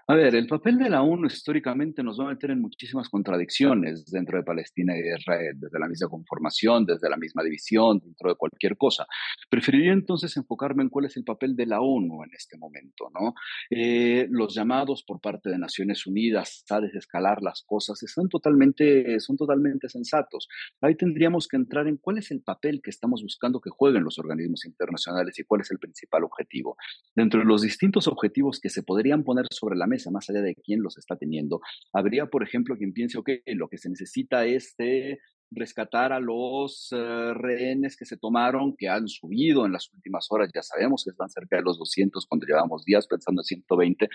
A 0.07 0.15
ver, 0.15 0.35
el 0.35 0.47
papel 0.47 0.77
de 0.77 0.89
la 0.89 1.01
ONU 1.01 1.27
históricamente 1.27 2.03
nos 2.03 2.19
va 2.19 2.25
a 2.25 2.29
meter 2.29 2.51
en 2.51 2.61
muchísimas 2.61 3.09
contradicciones 3.09 4.05
dentro 4.05 4.37
de 4.37 4.43
Palestina 4.43 4.97
y 4.97 5.01
de 5.01 5.15
Israel, 5.17 5.55
desde 5.59 5.79
la 5.79 5.87
misma 5.87 6.09
conformación, 6.09 6.85
desde 6.85 7.09
la 7.09 7.17
misma 7.17 7.43
división, 7.43 7.99
dentro 7.99 8.29
de 8.29 8.35
cualquier 8.35 8.77
cosa. 8.77 9.05
Preferiría 9.49 9.93
entonces 9.93 10.35
enfocarme 10.37 10.83
en 10.83 10.89
cuál 10.89 11.05
es 11.05 11.17
el 11.17 11.23
papel 11.23 11.55
de 11.55 11.65
la 11.65 11.81
ONU 11.81 12.23
en 12.23 12.31
este 12.33 12.57
momento, 12.57 13.09
¿no? 13.13 13.33
Eh, 13.69 14.27
los 14.29 14.55
llamados 14.55 15.03
por 15.03 15.21
parte 15.21 15.49
de 15.49 15.57
Naciones 15.57 16.05
Unidas 16.07 16.65
a 16.69 16.81
desescalar 16.81 17.41
las 17.41 17.63
cosas 17.63 17.99
son 18.07 18.29
totalmente, 18.29 19.19
son 19.19 19.37
totalmente 19.37 19.89
sensatos. 19.89 20.47
Ahí 20.81 20.95
tendríamos 20.95 21.47
que 21.47 21.57
entrar 21.57 21.87
en 21.87 21.97
cuál 21.97 22.17
es 22.17 22.31
el 22.31 22.41
papel 22.41 22.81
que 22.83 22.89
estamos 22.89 23.21
buscando 23.21 23.61
que 23.61 23.69
jueguen 23.69 24.03
los 24.03 24.19
organismos 24.19 24.65
internacionales 24.65 25.37
y 25.39 25.43
cuál 25.43 25.61
es 25.61 25.71
el 25.71 25.79
principal 25.79 26.23
objetivo. 26.23 26.77
Dentro 27.15 27.39
de 27.39 27.45
los 27.45 27.61
distintos 27.61 28.07
objetivos 28.07 28.59
que 28.59 28.69
se 28.69 28.83
podrían 28.83 29.23
poner 29.23 29.45
sobre 29.51 29.77
la 29.79 29.87
mesa, 29.87 30.11
más 30.11 30.29
allá 30.29 30.41
de 30.41 30.55
quién 30.55 30.81
los 30.83 30.97
está 30.97 31.15
teniendo. 31.15 31.61
Habría, 31.93 32.27
por 32.27 32.43
ejemplo, 32.43 32.77
quien 32.77 32.93
piense, 32.93 33.19
que 33.25 33.41
lo 33.55 33.67
que 33.69 33.77
se 33.77 33.89
necesita 33.89 34.45
es 34.45 34.75
rescatar 35.51 36.13
a 36.13 36.19
los 36.19 36.89
eh, 36.91 37.33
rehenes 37.33 37.97
que 37.97 38.05
se 38.05 38.17
tomaron, 38.17 38.75
que 38.77 38.87
han 38.87 39.07
subido 39.07 39.65
en 39.65 39.73
las 39.73 39.91
últimas 39.93 40.27
horas, 40.29 40.51
ya 40.53 40.61
sabemos 40.61 41.03
que 41.03 41.11
están 41.11 41.29
cerca 41.29 41.57
de 41.57 41.63
los 41.63 41.79
200 41.79 42.25
cuando 42.27 42.45
llevamos 42.45 42.85
días 42.85 43.07
pensando 43.07 43.41
en 43.41 43.45
120, 43.45 44.09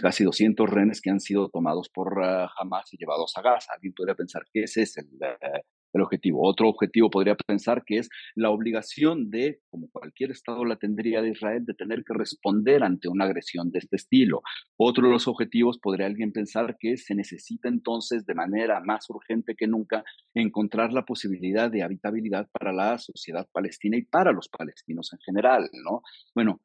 casi 0.00 0.24
200 0.24 0.70
rehenes 0.70 1.00
que 1.00 1.10
han 1.10 1.20
sido 1.20 1.48
tomados 1.48 1.88
por 1.88 2.18
uh, 2.18 2.48
Hamas 2.58 2.92
y 2.92 2.96
llevados 2.96 3.32
a 3.36 3.42
Gaza. 3.42 3.72
Alguien 3.74 3.92
podría 3.92 4.14
pensar 4.14 4.44
que 4.52 4.62
ese 4.62 4.82
es 4.82 4.96
el, 4.96 5.06
eh, 5.20 5.62
el 5.98 6.02
objetivo. 6.02 6.48
Otro 6.48 6.68
objetivo 6.68 7.10
podría 7.10 7.34
pensar 7.34 7.84
que 7.84 7.98
es 7.98 8.08
la 8.34 8.50
obligación 8.50 9.30
de, 9.30 9.60
como 9.70 9.88
cualquier 9.90 10.30
Estado 10.30 10.64
la 10.64 10.76
tendría 10.76 11.22
de 11.22 11.30
Israel, 11.30 11.64
de 11.64 11.74
tener 11.74 12.04
que 12.04 12.14
responder 12.14 12.82
ante 12.82 13.08
una 13.08 13.24
agresión 13.24 13.70
de 13.70 13.78
este 13.78 13.96
estilo. 13.96 14.42
Otro 14.76 15.06
de 15.06 15.12
los 15.12 15.28
objetivos 15.28 15.78
podría 15.78 16.06
alguien 16.06 16.32
pensar 16.32 16.76
que 16.78 16.96
se 16.96 17.14
necesita 17.14 17.68
entonces 17.68 18.26
de 18.26 18.34
manera 18.34 18.80
más 18.80 19.08
urgente 19.10 19.54
que 19.56 19.66
nunca 19.66 20.04
encontrar 20.34 20.92
la 20.92 21.04
posibilidad 21.04 21.70
de 21.70 21.82
habitabilidad 21.82 22.48
para 22.50 22.72
la 22.72 22.98
sociedad 22.98 23.48
palestina 23.52 23.96
y 23.96 24.02
para 24.02 24.32
los 24.32 24.48
palestinos 24.48 25.12
en 25.12 25.18
general, 25.20 25.70
¿no? 25.84 26.02
Bueno, 26.34 26.60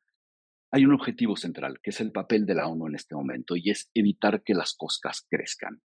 hay 0.71 0.85
un 0.85 0.93
objetivo 0.93 1.35
central, 1.35 1.79
que 1.81 1.89
es 1.89 1.99
el 1.99 2.11
papel 2.11 2.45
de 2.45 2.55
la 2.55 2.67
ONU 2.67 2.87
en 2.87 2.95
este 2.95 3.15
momento, 3.15 3.55
y 3.55 3.71
es 3.71 3.89
evitar 3.93 4.43
que 4.43 4.53
las 4.53 4.75
costas 4.75 5.25
crezcan. 5.27 5.81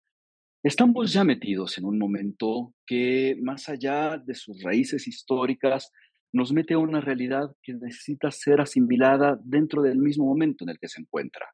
Estamos 0.65 1.13
ya 1.13 1.25
metidos 1.25 1.77
en 1.79 1.85
un 1.87 1.99
momento 1.99 2.73
que, 2.87 3.37
más 3.43 3.69
allá 3.69 4.17
de 4.17 4.37
sus 4.37 4.63
raíces 4.63 5.09
históricas, 5.09 5.91
nos 6.33 6.53
mete 6.53 6.75
a 6.75 6.79
una 6.79 7.01
realidad 7.01 7.51
que 7.65 7.75
necesita 7.75 8.31
ser 8.31 8.61
asimilada 8.61 9.41
dentro 9.43 9.83
del 9.83 9.99
mismo 9.99 10.25
momento 10.25 10.63
en 10.65 10.71
el 10.71 10.79
que 10.79 10.87
se 10.87 11.01
encuentra. 11.01 11.47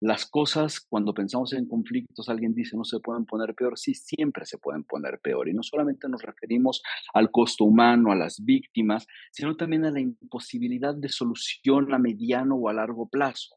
Las 0.00 0.24
cosas, 0.24 0.80
cuando 0.80 1.12
pensamos 1.12 1.52
en 1.52 1.68
conflictos, 1.68 2.30
alguien 2.30 2.54
dice 2.54 2.74
no 2.74 2.84
se 2.84 3.00
pueden 3.00 3.26
poner 3.26 3.54
peor, 3.54 3.78
sí, 3.78 3.92
siempre 3.92 4.46
se 4.46 4.56
pueden 4.56 4.84
poner 4.84 5.20
peor. 5.22 5.46
Y 5.46 5.52
no 5.52 5.62
solamente 5.62 6.08
nos 6.08 6.22
referimos 6.22 6.82
al 7.12 7.30
costo 7.30 7.64
humano, 7.64 8.12
a 8.12 8.16
las 8.16 8.42
víctimas, 8.42 9.06
sino 9.30 9.56
también 9.56 9.84
a 9.84 9.90
la 9.90 10.00
imposibilidad 10.00 10.94
de 10.94 11.10
solución 11.10 11.92
a 11.92 11.98
mediano 11.98 12.54
o 12.54 12.70
a 12.70 12.72
largo 12.72 13.10
plazo. 13.10 13.56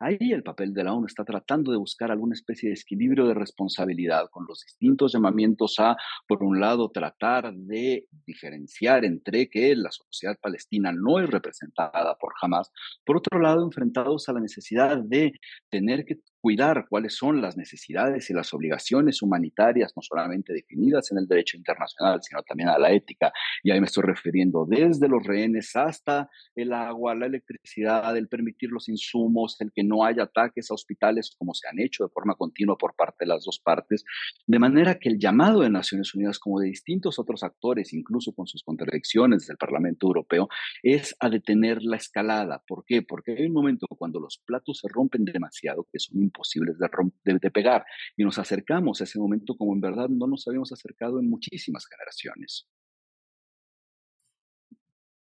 Ahí 0.00 0.32
el 0.32 0.44
papel 0.44 0.72
de 0.72 0.84
la 0.84 0.94
ONU 0.94 1.06
está 1.06 1.24
tratando 1.24 1.72
de 1.72 1.78
buscar 1.78 2.12
alguna 2.12 2.34
especie 2.34 2.68
de 2.68 2.76
equilibrio 2.76 3.26
de 3.26 3.34
responsabilidad 3.34 4.28
con 4.30 4.46
los 4.46 4.60
distintos 4.64 5.12
llamamientos 5.12 5.74
a, 5.80 5.96
por 6.28 6.44
un 6.44 6.60
lado, 6.60 6.90
tratar 6.90 7.52
de 7.52 8.06
diferenciar 8.24 9.04
entre 9.04 9.50
que 9.50 9.74
la 9.74 9.90
sociedad 9.90 10.38
palestina 10.40 10.92
no 10.92 11.18
es 11.18 11.28
representada 11.28 12.16
por 12.16 12.32
Hamas, 12.40 12.70
por 13.04 13.16
otro 13.16 13.40
lado, 13.40 13.64
enfrentados 13.64 14.28
a 14.28 14.34
la 14.34 14.40
necesidad 14.40 14.98
de 14.98 15.32
tener 15.68 16.04
que 16.04 16.20
cuidar 16.40 16.86
cuáles 16.88 17.16
son 17.16 17.40
las 17.40 17.56
necesidades 17.56 18.30
y 18.30 18.34
las 18.34 18.52
obligaciones 18.54 19.22
humanitarias, 19.22 19.92
no 19.96 20.02
solamente 20.02 20.52
definidas 20.52 21.10
en 21.10 21.18
el 21.18 21.26
derecho 21.26 21.56
internacional, 21.56 22.20
sino 22.22 22.42
también 22.42 22.68
a 22.68 22.78
la 22.78 22.92
ética. 22.92 23.32
Y 23.62 23.70
ahí 23.70 23.80
me 23.80 23.86
estoy 23.86 24.04
refiriendo 24.04 24.64
desde 24.66 25.08
los 25.08 25.24
rehenes 25.24 25.74
hasta 25.76 26.30
el 26.54 26.72
agua, 26.72 27.14
la 27.14 27.26
electricidad, 27.26 28.16
el 28.16 28.28
permitir 28.28 28.70
los 28.70 28.88
insumos, 28.88 29.60
el 29.60 29.72
que 29.72 29.84
no 29.84 30.04
haya 30.04 30.24
ataques 30.24 30.70
a 30.70 30.74
hospitales 30.74 31.34
como 31.36 31.54
se 31.54 31.68
han 31.68 31.78
hecho 31.78 32.04
de 32.04 32.10
forma 32.10 32.34
continua 32.34 32.76
por 32.76 32.94
parte 32.94 33.24
de 33.24 33.26
las 33.26 33.44
dos 33.44 33.60
partes. 33.60 34.04
De 34.46 34.58
manera 34.58 34.98
que 34.98 35.08
el 35.08 35.18
llamado 35.18 35.60
de 35.60 35.70
Naciones 35.70 36.14
Unidas, 36.14 36.38
como 36.38 36.60
de 36.60 36.68
distintos 36.68 37.18
otros 37.18 37.42
actores, 37.42 37.92
incluso 37.92 38.32
con 38.32 38.46
sus 38.46 38.62
contradicciones 38.62 39.46
del 39.46 39.56
Parlamento 39.56 40.06
Europeo, 40.06 40.48
es 40.82 41.16
a 41.20 41.28
detener 41.28 41.82
la 41.82 41.96
escalada. 41.96 42.62
¿Por 42.66 42.84
qué? 42.84 43.02
Porque 43.02 43.32
hay 43.32 43.46
un 43.46 43.52
momento 43.52 43.86
cuando 43.98 44.20
los 44.20 44.38
platos 44.38 44.78
se 44.78 44.88
rompen 44.88 45.24
demasiado, 45.24 45.86
que 45.90 45.98
son 45.98 46.27
imposibles 46.28 46.76
de, 46.78 47.38
de, 47.38 47.50
pegar. 47.50 47.84
Y 48.16 48.24
nos 48.24 48.38
acercamos 48.38 49.00
a 49.00 49.04
ese 49.04 49.18
momento 49.18 49.56
como 49.56 49.74
en 49.74 49.80
verdad 49.80 50.08
no 50.08 50.26
nos 50.26 50.46
habíamos 50.46 50.72
acercado 50.72 51.18
en 51.18 51.28
muchísimas 51.28 51.86
generaciones. 51.86 52.68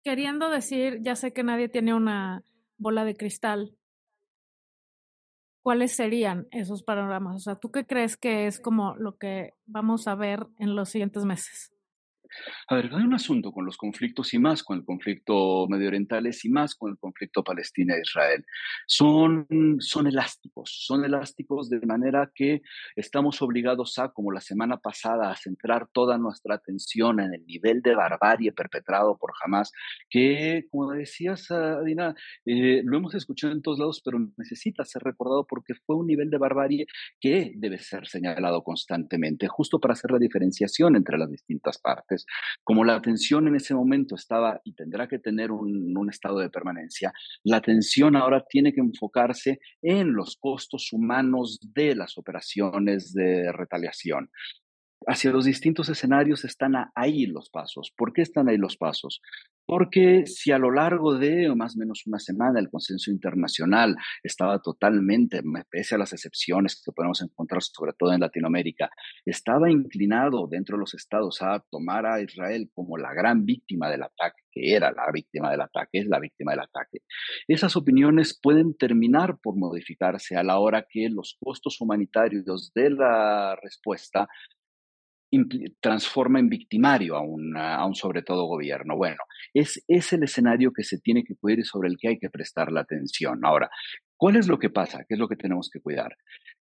Queriendo 0.03 0.49
decir, 0.49 1.01
ya 1.03 1.15
sé 1.15 1.33
que 1.33 1.43
nadie 1.43 1.69
tiene 1.69 1.95
una 1.95 2.43
bola 2.79 3.05
de 3.05 3.15
cristal. 3.15 3.77
¿Cuáles 5.63 5.93
serían 5.93 6.49
esos 6.53 6.83
panoramas? 6.83 7.37
O 7.37 7.39
sea, 7.39 7.57
¿tú 7.57 7.71
qué 7.71 7.85
crees 7.85 8.17
que 8.17 8.47
es 8.47 8.61
como 8.61 8.95
lo 8.97 9.19
que 9.19 9.53
vamos 9.67 10.09
a 10.09 10.15
ver 10.15 10.47
en 10.59 10.75
los 10.75 10.89
siguientes 10.89 11.25
meses? 11.27 11.71
A 12.69 12.77
ver, 12.77 12.91
hay 12.93 13.03
un 13.03 13.15
asunto 13.15 13.53
con 13.53 13.65
los 13.65 13.77
conflictos 13.77 14.33
y 14.35 14.39
más 14.39 14.63
con 14.63 14.79
el 14.79 14.85
conflicto 14.85 15.67
medio 15.69 15.89
orientales 15.89 16.45
y 16.45 16.51
más 16.51 16.75
con 16.75 16.91
el 16.91 16.99
conflicto 16.99 17.43
Palestina-Israel. 17.43 18.45
Son, 18.87 19.47
son 19.81 20.07
elásticos, 20.07 20.71
son 20.87 21.05
elásticos 21.05 21.69
de 21.69 21.81
manera 21.81 22.31
que 22.35 22.63
estamos 22.97 23.43
obligados 23.43 23.99
a, 23.99 24.11
como 24.11 24.33
la 24.33 24.41
semana 24.41 24.79
pasada, 24.79 25.31
a 25.31 25.37
centrar 25.37 25.89
toda 25.93 26.19
nuestra 26.19 26.55
atención 26.55 27.21
en 27.21 27.35
el 27.35 27.47
nivel 27.47 27.83
de 27.83 27.95
barbarie 27.95 28.53
perpetrado 28.53 29.17
por 29.19 29.33
Hamas, 29.43 29.73
que, 30.09 30.67
como 30.71 30.93
decías, 30.93 31.51
Adina, 31.51 32.15
eh, 32.45 32.83
lo 32.85 32.97
hemos 32.97 33.15
escuchado 33.15 33.53
en 33.53 33.63
todos 33.63 33.79
lados, 33.79 34.03
pero 34.05 34.19
necesita 34.37 34.85
ser 34.85 35.03
recordado 35.03 35.47
porque 35.47 35.75
fue 35.75 35.97
un 35.97 36.07
nivel 36.07 36.31
de 36.31 36.39
barbarie 36.39 36.87
que 37.21 37.53
debe 37.57 37.79
ser 37.79 38.07
señalado 38.07 38.63
constantemente, 38.63 39.49
justo 39.49 39.81
para 39.81 39.95
hacer 39.95 40.11
la 40.11 40.19
diferenciación 40.19 40.97
entre 40.97 41.19
las 41.19 41.31
distintas 41.31 41.79
partes. 41.79 42.20
Como 42.65 42.85
la 42.85 42.95
atención 42.95 43.49
en 43.49 43.57
ese 43.57 43.75
momento 43.75 44.15
estaba 44.15 44.61
y 44.65 44.75
tendrá 44.75 45.09
que 45.09 45.19
tener 45.19 45.51
un, 45.51 45.97
un 45.97 46.11
estado 46.11 46.39
de 46.39 46.51
permanencia, 46.51 47.13
la 47.45 47.59
atención 47.59 48.17
ahora 48.17 48.45
tiene 48.49 48.73
que 48.73 48.81
enfocarse 48.81 49.61
en 49.83 50.13
los 50.13 50.37
costos 50.37 50.93
humanos 50.93 51.59
de 51.63 51.95
las 51.95 52.19
operaciones 52.19 53.13
de 53.13 53.53
retaliación. 53.53 54.31
Hacia 55.07 55.31
los 55.31 55.45
distintos 55.45 55.89
escenarios 55.89 56.45
están 56.45 56.75
ahí 56.95 57.27
los 57.27 57.51
pasos. 57.51 57.93
¿Por 57.97 58.13
qué 58.13 58.23
están 58.23 58.49
ahí 58.49 58.59
los 58.59 58.77
pasos? 58.77 59.21
Porque 59.67 60.27
si 60.27 60.51
a 60.51 60.59
lo 60.59 60.73
largo 60.73 61.17
de 61.17 61.55
más 61.55 61.77
o 61.77 61.79
menos 61.79 62.07
una 62.07 62.19
semana 62.19 62.59
el 62.59 62.71
consenso 62.71 63.11
internacional 63.11 63.97
estaba 64.23 64.61
totalmente, 64.61 65.43
pese 65.71 65.95
a 65.95 65.99
las 65.99 66.13
excepciones 66.13 66.83
que 66.85 66.93
podemos 66.93 67.23
encontrar 67.23 67.63
sobre 67.63 67.93
todo 67.97 68.13
en 68.13 68.21
Latinoamérica, 68.21 68.91
estaba 69.25 69.71
inclinado 69.71 70.49
dentro 70.49 70.77
de 70.77 70.81
los 70.81 70.95
estados 70.95 71.41
a 71.41 71.65
tomar 71.71 72.05
a 72.05 72.21
Israel 72.21 72.69
como 72.75 72.99
la 72.99 73.15
gran 73.15 73.45
víctima 73.45 73.89
del 73.89 74.03
ataque, 74.03 74.43
que 74.51 74.75
era 74.75 74.91
la 74.91 75.11
víctima 75.13 75.51
del 75.51 75.61
ataque, 75.61 76.01
es 76.01 76.07
la 76.07 76.19
víctima 76.19 76.51
del 76.51 76.61
ataque. 76.61 77.03
Esas 77.47 77.77
opiniones 77.77 78.39
pueden 78.43 78.77
terminar 78.77 79.39
por 79.41 79.57
modificarse 79.57 80.37
a 80.37 80.43
la 80.43 80.59
hora 80.59 80.87
que 80.89 81.09
los 81.11 81.39
costos 81.41 81.81
humanitarios 81.81 82.73
de 82.75 82.91
la 82.91 83.57
respuesta 83.63 84.27
transforma 85.81 86.39
en 86.39 86.49
victimario 86.49 87.17
a 87.17 87.23
un, 87.23 87.57
a 87.57 87.85
un 87.87 87.95
sobre 87.95 88.23
todo 88.23 88.47
gobierno. 88.47 88.97
Bueno, 88.97 89.23
es, 89.55 89.83
es 89.89 90.13
el 90.13 90.25
escenario 90.25 90.73
que 90.73 90.85
se 90.85 90.99
tiene 90.99 91.25
que 91.25 91.37
cuidar 91.37 91.61
y 91.61 91.65
sobre 91.65 91.89
el 91.89 91.97
que 91.99 92.09
hay 92.09 92.19
que 92.19 92.31
prestar 92.31 92.73
la 92.73 92.81
atención. 92.81 93.41
Ahora, 93.45 93.71
¿cuál 94.17 94.37
es 94.37 94.49
lo 94.49 94.59
que 94.59 94.71
pasa? 94.71 95.05
¿Qué 95.09 95.15
es 95.15 95.21
lo 95.21 95.29
que 95.29 95.37
tenemos 95.37 95.71
que 95.73 95.81
cuidar? 95.81 96.17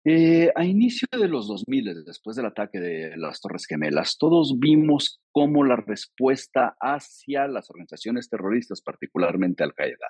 Eh, 0.07 0.51
a 0.55 0.63
inicio 0.63 1.07
de 1.11 1.27
los 1.27 1.47
2000, 1.47 2.03
después 2.05 2.35
del 2.35 2.45
ataque 2.45 2.79
de 2.79 3.17
las 3.17 3.41
Torres 3.41 3.65
Gemelas, 3.65 4.17
todos 4.19 4.59
vimos 4.59 5.19
cómo 5.31 5.63
la 5.63 5.77
respuesta 5.77 6.75
hacia 6.79 7.47
las 7.47 7.71
organizaciones 7.71 8.29
terroristas, 8.29 8.81
particularmente 8.81 9.63
Al-Qaeda, 9.63 10.07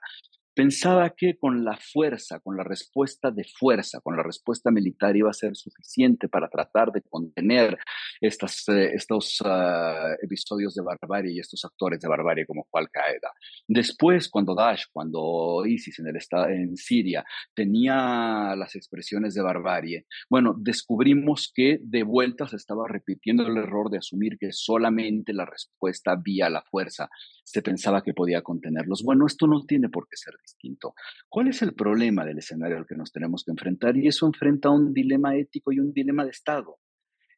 pensaba 0.56 1.10
que 1.12 1.38
con 1.38 1.66
la 1.66 1.78
fuerza, 1.78 2.40
con 2.40 2.56
la 2.56 2.64
respuesta 2.64 3.30
de 3.30 3.44
fuerza, 3.44 4.00
con 4.02 4.16
la 4.16 4.24
respuesta 4.24 4.72
militar 4.72 5.16
iba 5.16 5.30
a 5.30 5.34
ser 5.34 5.56
suficiente 5.56 6.30
para 6.30 6.50
tratar 6.50 6.92
de 6.92 7.02
contener 7.02 7.78
eh, 8.22 8.30
estos 8.30 9.42
uh, 9.42 10.16
episodios 10.22 10.74
de 10.74 10.82
barbarie 10.82 11.34
y 11.34 11.40
estos 11.40 11.64
actores 11.66 12.00
de 12.00 12.08
barbarie 12.08 12.46
como 12.46 12.68
Al 12.74 12.90
Qaeda. 12.90 13.32
Después, 13.68 14.30
cuando 14.30 14.56
Daesh, 14.56 14.86
cuando 14.92 15.64
ISIS 15.66 16.00
en, 16.00 16.08
el 16.08 16.18
en 16.50 16.78
Siria 16.78 17.26
tenía 17.54 18.56
las 18.56 18.76
expresiones 18.76 19.34
de 19.34 19.42
barbarie, 19.42 20.06
bueno, 20.30 20.56
descubrimos 20.58 21.52
que 21.54 21.80
de 21.82 22.04
vuelta 22.04 22.48
se 22.48 22.56
estaba 22.56 22.88
repitiendo 22.88 23.46
el 23.46 23.58
error 23.58 23.90
de 23.90 23.98
asumir 23.98 24.38
que 24.40 24.52
solamente 24.52 25.34
la 25.34 25.46
respuesta 25.46 26.16
vía 26.16 26.50
la 26.50 26.64
fuerza 26.64 27.10
se 27.44 27.62
pensaba 27.62 28.02
que 28.02 28.14
podía 28.14 28.42
contenerlos. 28.42 29.04
Bueno, 29.04 29.26
esto 29.28 29.48
no 29.48 29.66
tiene 29.66 29.90
por 29.90 30.08
qué 30.08 30.18
ser 30.18 30.34
distinto. 30.46 30.94
¿Cuál 31.28 31.48
es 31.48 31.62
el 31.62 31.74
problema 31.74 32.24
del 32.26 32.38
escenario 32.38 32.78
al 32.78 32.86
que 32.86 32.96
nos 32.96 33.12
tenemos 33.12 33.44
que 33.44 33.52
enfrentar? 33.52 33.98
Y 33.98 34.08
eso 34.08 34.28
enfrenta 34.28 34.70
un 34.70 34.94
dilema 34.94 35.36
ético 35.36 35.72
y 35.72 35.80
un 35.80 35.92
dilema 35.92 36.24
de 36.24 36.32
Estado. 36.32 36.78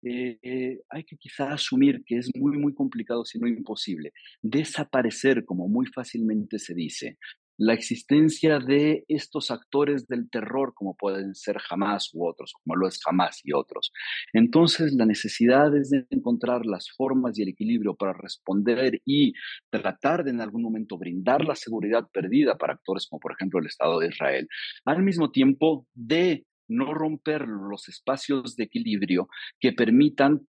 Eh, 0.03 0.37
eh, 0.41 0.81
hay 0.89 1.03
que 1.03 1.17
quizá 1.17 1.51
asumir 1.51 2.03
que 2.05 2.17
es 2.17 2.29
muy, 2.35 2.57
muy 2.57 2.73
complicado, 2.73 3.25
si 3.25 3.39
no 3.39 3.47
imposible, 3.47 4.13
desaparecer, 4.41 5.43
como 5.43 5.67
muy 5.67 5.87
fácilmente 5.87 6.59
se 6.59 6.73
dice, 6.73 7.17
la 7.57 7.73
existencia 7.73 8.59
de 8.59 9.03
estos 9.07 9.51
actores 9.51 10.07
del 10.07 10.29
terror, 10.29 10.73
como 10.73 10.95
pueden 10.95 11.35
ser 11.35 11.57
Hamas 11.69 12.11
u 12.13 12.27
otros, 12.27 12.53
como 12.63 12.75
lo 12.75 12.87
es 12.87 12.99
Hamas 13.05 13.41
y 13.43 13.53
otros. 13.53 13.91
Entonces, 14.33 14.93
la 14.93 15.05
necesidad 15.05 15.75
es 15.75 15.89
de 15.89 16.05
encontrar 16.11 16.65
las 16.65 16.91
formas 16.95 17.37
y 17.37 17.43
el 17.43 17.49
equilibrio 17.49 17.95
para 17.95 18.13
responder 18.13 19.01
y 19.05 19.33
tratar 19.69 20.23
de 20.23 20.37
en 20.37 20.41
algún 20.41 20.61
momento 20.61 20.97
brindar 20.97 21.43
la 21.43 21.55
seguridad 21.55 22.07
perdida 22.13 22.57
para 22.57 22.73
actores 22.73 23.07
como, 23.07 23.19
por 23.19 23.33
ejemplo, 23.33 23.59
el 23.59 23.65
Estado 23.65 23.99
de 23.99 24.09
Israel, 24.09 24.47
al 24.85 25.01
mismo 25.03 25.31
tiempo 25.31 25.87
de 25.93 26.45
no 26.67 26.93
romper 26.93 27.47
los 27.47 27.87
espacios 27.87 28.55
de 28.55 28.65
equilibrio 28.65 29.29
que 29.59 29.71
permitan 29.71 30.47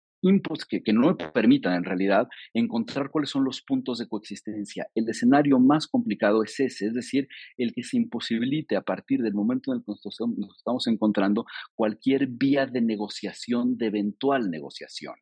que, 0.70 0.84
que 0.84 0.94
no 0.94 1.18
permitan 1.18 1.74
en 1.74 1.84
realidad 1.84 2.28
encontrar 2.54 3.10
cuáles 3.10 3.30
son 3.30 3.44
los 3.44 3.62
puntos 3.62 4.00
de 4.00 4.08
coexistencia. 4.08 4.88
El 4.96 5.10
escenario 5.10 5.60
más 5.60 5.88
complicado 5.88 6.44
es 6.44 6.60
ese, 6.60 6.88
es 6.88 6.94
decir, 6.94 7.28
el 7.58 7.74
que 7.74 7.84
se 7.84 7.98
imposibilite 7.98 8.76
a 8.76 8.82
partir 8.82 9.22
del 9.22 9.34
momento 9.34 9.72
en 9.72 9.78
el 9.78 9.84
que 9.84 9.92
nos 9.92 10.58
estamos 10.58 10.88
encontrando 10.88 11.46
cualquier 11.76 12.28
vía 12.28 12.66
de 12.66 12.82
negociación, 12.82 13.78
de 13.78 13.88
eventual 13.88 14.50
negociación. 14.50 15.16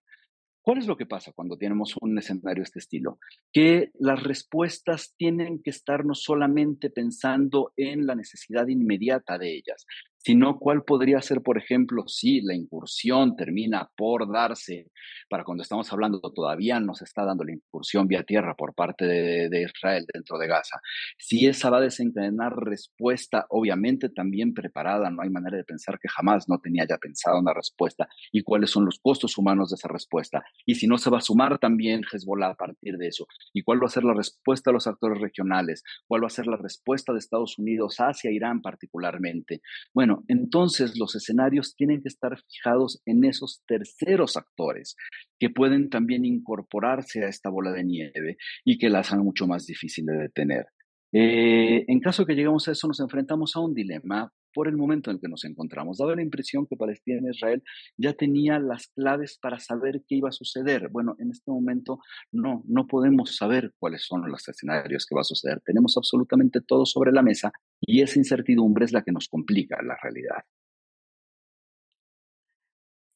¿Cuál 0.62 0.77
es 0.77 0.88
lo 0.88 0.98
que 0.98 1.06
pasa 1.06 1.32
cuando 1.32 1.58
tenemos 1.58 1.96
un 2.01 2.18
escenario 2.18 2.62
de 2.62 2.65
este 2.65 2.79
estilo? 2.79 3.18
Que 3.51 3.91
las 3.98 4.22
respuestas 4.22 5.15
tienen 5.18 5.63
que 5.63 5.70
estar 5.70 6.06
no 6.06 6.13
solamente 6.13 6.89
pensando 6.89 7.72
en 7.77 8.06
la 8.06 8.13
necesidad 8.13 8.68
inmediata 8.68 9.38
de 9.38 9.56
ellas, 9.56 9.86
sino 10.19 10.59
cuál 10.59 10.83
podría 10.83 11.21
ser, 11.21 11.41
por 11.41 11.57
ejemplo, 11.57 12.03
si 12.07 12.41
la 12.41 12.53
incursión 12.53 13.35
termina 13.35 13.89
por 13.95 14.31
darse, 14.31 14.91
para 15.29 15.43
cuando 15.43 15.63
estamos 15.63 15.91
hablando 15.93 16.19
todavía 16.19 16.79
no 16.79 16.93
se 16.93 17.05
está 17.05 17.23
dando 17.23 17.43
la 17.43 17.53
incursión 17.53 18.08
vía 18.08 18.23
tierra 18.23 18.55
por 18.55 18.73
parte 18.75 19.05
de, 19.05 19.62
Israel 19.62 20.05
dentro 20.13 20.38
de 20.38 20.47
Gaza, 20.47 20.79
si 21.17 21.47
esa 21.47 21.69
va 21.69 21.77
a 21.77 21.82
desencadenar 21.82 22.53
respuesta, 22.55 23.45
obviamente 23.49 24.10
también 24.10 24.53
preparada, 24.53 25.10
no 25.10 25.21
hay 25.21 25.29
manera 25.29 25.58
de 25.58 25.63
pensar 25.63 25.99
que 25.99 26.10
jamás 26.10 26.47
no 26.49 26.60
tenía 26.60 26.86
ya 26.88 26.97
pensado 26.97 27.39
una 27.39 27.53
respuesta 27.53 28.08
y 28.32 28.43
cuáles 28.43 28.71
son 28.71 28.86
los 28.86 28.99
costos 28.99 29.38
humanos 29.38 29.69
de 29.69 29.75
esa 29.75 29.88
respuesta, 29.88 30.43
y 30.65 30.75
si 30.75 30.88
no 30.88 30.97
se 30.97 31.10
va 31.10 31.19
a 31.19 31.21
sumar 31.21 31.60
también 31.60 32.01
Hezbollah 32.12 32.51
a 32.51 32.55
partir 32.55 32.97
de 32.97 33.08
eso, 33.08 33.27
y 33.53 33.63
cuál 33.63 33.82
va 33.82 33.88
a 33.88 33.89
ser 33.89 34.03
la 34.03 34.13
respuesta 34.13 34.69
de 34.69 34.73
los 34.73 34.88
actores 34.88 35.19
regionales, 35.21 35.84
cuál 36.08 36.23
va 36.23 36.27
a 36.27 36.32
ser 36.32 36.47
la 36.47 36.58
respuesta 36.58 37.13
de 37.13 37.19
Estados 37.19 37.58
Unidos 37.58 37.97
hacia 37.99 38.32
Irán 38.32 38.62
particularmente. 38.62 39.62
Bueno, 39.93 40.09
bueno, 40.10 40.24
entonces 40.28 40.98
los 40.98 41.15
escenarios 41.15 41.76
tienen 41.76 42.02
que 42.02 42.08
estar 42.08 42.36
fijados 42.50 43.02
en 43.06 43.24
esos 43.26 43.62
terceros 43.67 44.38
actores 44.38 44.95
que 45.39 45.50
pueden 45.50 45.89
también 45.89 46.26
incorporarse 46.26 47.24
a 47.24 47.28
esta 47.28 47.50
bola 47.50 47.72
de 47.72 47.84
nieve 47.84 48.38
y 48.65 48.78
que 48.78 48.89
la 48.89 49.00
hacen 49.00 49.19
mucho 49.19 49.45
más 49.45 49.65
difícil 49.65 50.06
de 50.06 50.17
detener. 50.17 50.65
Eh, 51.12 51.86
en 51.88 52.00
caso 52.00 52.26
que 52.26 52.34
lleguemos 52.34 52.67
a 52.67 52.72
eso, 52.72 52.88
nos 52.88 53.00
enfrentamos 53.00 53.56
a 53.56 53.60
un 53.60 53.74
dilema 53.74 54.32
por 54.60 54.67
el 54.67 54.76
momento 54.76 55.10
en 55.10 55.15
el 55.15 55.22
que 55.22 55.30
nos 55.30 55.45
encontramos. 55.45 56.00
Daba 56.00 56.17
la 56.17 56.22
impresión 56.22 56.67
que 56.67 56.76
Palestina 56.76 57.26
e 57.26 57.32
Israel 57.32 57.63
ya 57.95 58.12
tenía 58.12 58.60
las 58.60 58.88
claves 58.88 59.39
para 59.41 59.58
saber 59.58 60.04
qué 60.06 60.15
iba 60.15 60.28
a 60.28 60.34
suceder. 60.34 60.89
Bueno, 60.89 61.15
en 61.17 61.32
este 61.32 61.50
momento 61.50 62.02
no, 62.34 62.62
no 62.67 62.86
podemos 62.86 63.38
saber 63.38 63.72
cuáles 63.80 64.04
son 64.04 64.30
los 64.30 64.45
escenarios 64.50 65.06
que 65.06 65.15
va 65.15 65.22
a 65.22 65.24
suceder. 65.24 65.62
Tenemos 65.62 65.95
absolutamente 65.95 66.60
todo 66.60 66.86
sobre 66.86 67.13
la 67.13 67.22
mesa 67.22 67.54
y 67.80 68.02
esa 68.02 68.19
incertidumbre 68.19 68.84
es 68.84 68.91
la 68.91 69.02
que 69.02 69.13
nos 69.13 69.30
complica 69.30 69.82
la 69.82 69.95
realidad. 70.04 70.43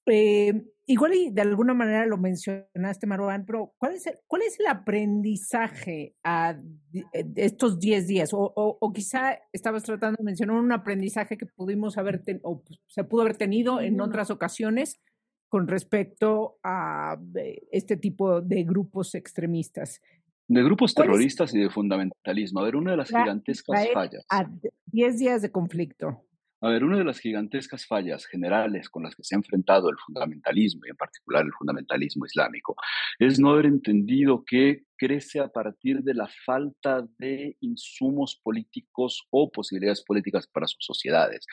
Eh, 0.06 0.64
igual 0.86 1.14
y 1.14 1.30
de 1.32 1.42
alguna 1.42 1.74
manera 1.74 2.06
lo 2.06 2.18
mencionaste, 2.18 3.08
Marwan, 3.08 3.46
pero 3.46 3.74
¿cuál 3.78 3.94
es 3.94 4.08
el, 4.08 4.20
cuál 4.28 4.42
es 4.44 4.60
el 4.60 4.68
aprendizaje 4.68 6.16
a 6.24 6.58
eh, 6.94 7.26
estos 7.36 7.80
10 7.80 8.08
días? 8.08 8.30
O, 8.34 8.92
quizá 8.94 9.40
estabas 9.52 9.84
tratando 9.84 10.18
de 10.18 10.24
mencionar 10.24 10.58
un 10.58 10.72
aprendizaje 10.72 11.38
que 11.38 11.46
pudimos 11.46 11.98
haber 11.98 12.24
o 12.44 12.64
se 12.88 13.04
pudo 13.04 13.22
haber 13.22 13.38
tenido 13.38 13.82
en 13.82 14.00
otras 14.02 14.30
ocasiones 14.30 15.02
con 15.50 15.68
respecto 15.68 16.58
a 16.64 17.18
eh, 17.36 17.62
este 17.72 17.96
tipo 17.98 18.42
de 18.42 18.64
grupos 18.64 19.16
extremistas. 19.16 20.02
De 20.48 20.64
grupos 20.64 20.94
terroristas 20.94 21.54
y 21.54 21.60
de 21.60 21.70
fundamentalismo. 21.70 22.60
A 22.60 22.64
ver, 22.64 22.76
una 22.76 22.92
de 22.92 22.98
las 22.98 23.10
gigantescas 23.10 23.88
fallas. 23.94 24.26
A 24.30 24.50
10 24.88 25.18
días 25.18 25.42
de 25.42 25.52
conflicto. 25.52 26.26
A 26.64 26.70
ver, 26.70 26.86
una 26.86 26.98
de 26.98 27.04
las 27.04 27.20
gigantescas 27.20 27.86
fallas 27.86 28.26
generales 28.26 28.90
con 28.90 29.04
las 29.04 29.18
que 29.18 29.24
se 29.26 29.36
ha 29.36 29.38
enfrentado 29.38 29.90
el 29.90 29.98
fundamentalismo 29.98 30.84
y 30.86 30.92
en 30.92 30.96
particular 30.96 31.44
el 31.44 31.52
fundamentalismo 31.52 32.26
islámico 32.26 32.78
es 33.20 33.38
no 33.38 33.52
haber 33.52 33.66
entendido 33.66 34.46
que 34.46 34.86
crece 34.98 35.40
a 35.40 35.48
partir 35.48 36.02
de 36.02 36.14
la 36.14 36.30
falta 36.46 37.06
de 37.18 37.58
insumos 37.62 38.40
políticos 38.44 39.28
o 39.30 39.52
posibilidades 39.52 40.04
políticas 40.04 40.48
para 40.48 40.68
sus 40.68 40.86
sociedades. 40.86 41.46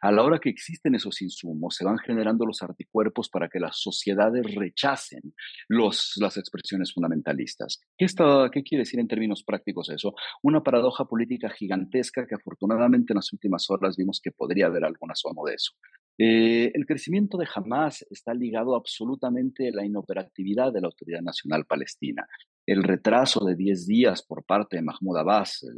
A 0.00 0.12
la 0.12 0.22
hora 0.22 0.38
que 0.38 0.50
existen 0.50 0.94
esos 0.94 1.22
insumos, 1.22 1.76
se 1.76 1.84
van 1.84 1.98
generando 1.98 2.46
los 2.46 2.62
anticuerpos 2.62 3.28
para 3.28 3.48
que 3.48 3.60
las 3.60 3.80
sociedades 3.80 4.54
rechacen 4.54 5.34
los, 5.68 6.14
las 6.20 6.36
expresiones 6.36 6.92
fundamentalistas. 6.92 7.80
¿Qué, 7.96 8.04
está, 8.04 8.50
¿Qué 8.52 8.62
quiere 8.62 8.82
decir 8.82 9.00
en 9.00 9.08
términos 9.08 9.42
prácticos 9.44 9.90
eso? 9.90 10.14
Una 10.42 10.62
paradoja 10.62 11.04
política 11.04 11.50
gigantesca 11.50 12.26
que 12.26 12.34
afortunadamente 12.34 13.12
en 13.12 13.16
las 13.16 13.32
últimas 13.32 13.68
horas 13.70 13.96
vimos 13.96 14.20
que 14.22 14.32
podría 14.32 14.66
haber 14.66 14.84
algún 14.84 15.10
asomo 15.10 15.46
de 15.46 15.54
eso. 15.54 15.72
Eh, 16.20 16.72
el 16.74 16.84
crecimiento 16.84 17.38
de 17.38 17.46
Hamas 17.54 18.04
está 18.10 18.34
ligado 18.34 18.74
absolutamente 18.74 19.68
a 19.68 19.72
la 19.72 19.86
inoperatividad 19.86 20.72
de 20.72 20.80
la 20.80 20.88
Autoridad 20.88 21.22
Nacional 21.22 21.64
Palestina. 21.64 22.26
El 22.68 22.82
retraso 22.82 23.46
de 23.46 23.56
10 23.56 23.86
días 23.86 24.22
por 24.22 24.44
parte 24.44 24.76
de 24.76 24.82
Mahmoud 24.82 25.16
Abbas, 25.16 25.62
eh, 25.62 25.68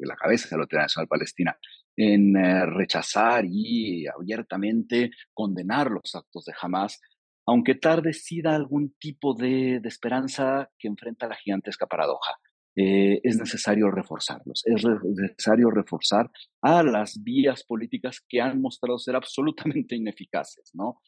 la 0.00 0.16
cabeza 0.16 0.48
de 0.50 0.56
la 0.56 0.62
Autoridad 0.62 0.86
Nacional 0.86 1.06
Palestina, 1.06 1.56
en 1.96 2.36
eh, 2.36 2.66
rechazar 2.66 3.44
y 3.48 4.04
abiertamente 4.08 5.12
condenar 5.32 5.92
los 5.92 6.12
actos 6.16 6.44
de 6.44 6.54
Hamas, 6.60 7.00
aunque 7.46 7.76
tarde 7.76 8.14
sí 8.14 8.42
da 8.42 8.56
algún 8.56 8.96
tipo 8.98 9.32
de, 9.34 9.80
esperanza 9.84 10.68
que 10.76 10.88
enfrenta 10.88 11.28
la 11.28 11.36
gigantesca 11.36 11.86
paradoja. 11.86 12.34
Eh, 12.74 13.20
es 13.22 13.38
necesario 13.38 13.88
reforzarlos, 13.88 14.64
es 14.66 14.84
necesario 14.84 15.70
reforzar 15.70 16.32
a 16.62 16.82
las 16.82 17.22
vías 17.22 17.62
políticas 17.62 18.20
que 18.28 18.40
han 18.40 18.60
mostrado 18.60 18.98
ser 18.98 19.14
absolutamente 19.14 19.94
ineficaces, 19.94 20.72
¿no? 20.74 21.00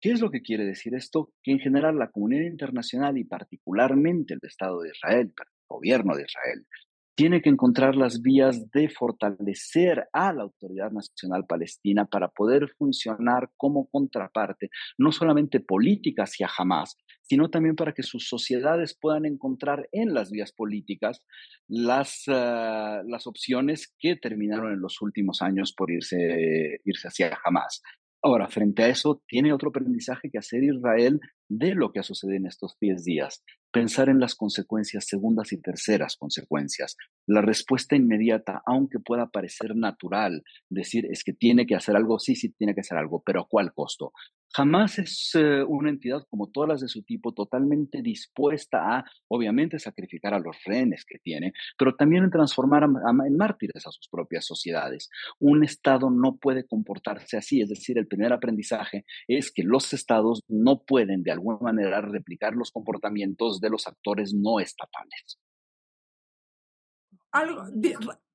¿Qué 0.00 0.12
es 0.12 0.20
lo 0.20 0.30
que 0.30 0.40
quiere 0.40 0.64
decir 0.64 0.94
esto? 0.94 1.32
Que 1.42 1.52
en 1.52 1.58
general 1.58 1.98
la 1.98 2.10
comunidad 2.10 2.46
internacional 2.46 3.18
y 3.18 3.24
particularmente 3.24 4.34
el 4.34 4.40
Estado 4.42 4.80
de 4.80 4.90
Israel, 4.90 5.32
el 5.36 5.44
gobierno 5.68 6.16
de 6.16 6.22
Israel, 6.22 6.66
tiene 7.14 7.42
que 7.42 7.50
encontrar 7.50 7.96
las 7.96 8.22
vías 8.22 8.70
de 8.70 8.88
fortalecer 8.88 10.08
a 10.14 10.32
la 10.32 10.44
Autoridad 10.44 10.90
Nacional 10.90 11.44
Palestina 11.46 12.06
para 12.06 12.28
poder 12.28 12.70
funcionar 12.78 13.50
como 13.58 13.90
contraparte, 13.90 14.70
no 14.96 15.12
solamente 15.12 15.60
política 15.60 16.22
hacia 16.22 16.48
Hamas, 16.56 16.96
sino 17.20 17.50
también 17.50 17.76
para 17.76 17.92
que 17.92 18.02
sus 18.02 18.26
sociedades 18.26 18.96
puedan 18.98 19.26
encontrar 19.26 19.86
en 19.92 20.14
las 20.14 20.30
vías 20.30 20.52
políticas 20.52 21.22
las, 21.68 22.26
uh, 22.26 23.06
las 23.06 23.26
opciones 23.26 23.94
que 23.98 24.16
terminaron 24.16 24.72
en 24.72 24.80
los 24.80 25.02
últimos 25.02 25.42
años 25.42 25.74
por 25.76 25.90
irse, 25.90 26.80
irse 26.86 27.08
hacia 27.08 27.38
Hamas. 27.44 27.82
Ahora, 28.22 28.48
frente 28.48 28.82
a 28.82 28.88
eso, 28.88 29.22
tiene 29.26 29.52
otro 29.52 29.70
aprendizaje 29.70 30.30
que 30.30 30.38
hacer 30.38 30.62
Israel 30.62 31.20
de 31.48 31.74
lo 31.74 31.90
que 31.90 32.00
ha 32.00 32.02
sucedido 32.02 32.36
en 32.36 32.46
estos 32.46 32.76
10 32.78 33.04
días. 33.04 33.42
Pensar 33.72 34.08
en 34.08 34.18
las 34.18 34.34
consecuencias 34.34 35.06
segundas 35.06 35.52
y 35.52 35.60
terceras 35.60 36.16
consecuencias. 36.16 36.96
La 37.26 37.40
respuesta 37.40 37.94
inmediata, 37.94 38.62
aunque 38.66 38.98
pueda 38.98 39.28
parecer 39.30 39.76
natural, 39.76 40.42
decir 40.68 41.06
es 41.10 41.22
que 41.22 41.32
tiene 41.32 41.66
que 41.66 41.76
hacer 41.76 41.94
algo, 41.94 42.18
sí, 42.18 42.34
sí, 42.34 42.50
tiene 42.50 42.74
que 42.74 42.80
hacer 42.80 42.98
algo, 42.98 43.22
pero 43.24 43.42
¿a 43.42 43.48
cuál 43.48 43.72
costo? 43.72 44.12
Jamás 44.52 44.98
es 44.98 45.30
eh, 45.34 45.62
una 45.62 45.90
entidad 45.90 46.26
como 46.28 46.48
todas 46.50 46.68
las 46.68 46.80
de 46.80 46.88
su 46.88 47.04
tipo 47.04 47.32
totalmente 47.32 48.02
dispuesta 48.02 48.96
a, 48.96 49.04
obviamente, 49.28 49.78
sacrificar 49.78 50.34
a 50.34 50.40
los 50.40 50.56
rehenes 50.64 51.04
que 51.04 51.20
tiene, 51.20 51.52
pero 51.78 51.94
también 51.94 52.24
en 52.24 52.30
transformar 52.30 52.82
en 52.82 53.36
mártires 53.36 53.86
a 53.86 53.92
sus 53.92 54.08
propias 54.08 54.44
sociedades. 54.44 55.08
Un 55.38 55.62
Estado 55.62 56.10
no 56.10 56.36
puede 56.36 56.66
comportarse 56.66 57.36
así, 57.36 57.60
es 57.60 57.68
decir, 57.68 57.96
el 57.96 58.08
primer 58.08 58.32
aprendizaje 58.32 59.04
es 59.28 59.52
que 59.52 59.62
los 59.62 59.92
Estados 59.92 60.42
no 60.48 60.82
pueden 60.84 61.22
de 61.22 61.30
alguna 61.30 61.58
manera 61.60 62.00
replicar 62.00 62.54
los 62.54 62.72
comportamientos 62.72 63.59
de 63.60 63.70
los 63.70 63.86
actores 63.86 64.32
no 64.34 64.60
estatales. 64.60 65.38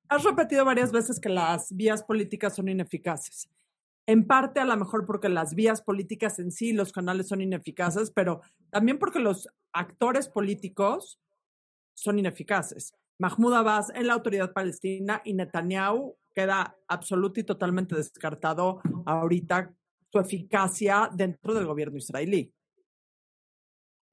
has 0.08 0.24
repetido 0.24 0.64
varias 0.64 0.92
veces 0.92 1.20
que 1.20 1.28
las 1.28 1.74
vías 1.74 2.02
políticas 2.02 2.54
son 2.54 2.68
ineficaces 2.68 3.48
en 4.06 4.26
parte 4.26 4.60
a 4.60 4.64
lo 4.64 4.76
mejor 4.76 5.04
porque 5.04 5.28
las 5.28 5.54
vías 5.54 5.82
políticas 5.82 6.38
en 6.38 6.52
sí, 6.52 6.72
los 6.72 6.92
canales 6.92 7.28
son 7.28 7.40
ineficaces, 7.40 8.10
pero 8.10 8.40
también 8.70 8.98
porque 8.98 9.18
los 9.18 9.48
actores 9.72 10.28
políticos 10.28 11.20
son 11.94 12.18
ineficaces. 12.18 12.94
Mahmoud 13.18 13.54
Abbas 13.54 13.90
en 13.94 14.06
la 14.06 14.14
autoridad 14.14 14.52
palestina 14.52 15.22
y 15.24 15.34
Netanyahu 15.34 16.16
queda 16.34 16.76
absoluto 16.86 17.40
y 17.40 17.44
totalmente 17.44 17.96
descartado 17.96 18.80
ahorita 19.06 19.74
su 20.12 20.20
eficacia 20.20 21.10
dentro 21.12 21.54
del 21.54 21.66
gobierno 21.66 21.98
israelí. 21.98 22.52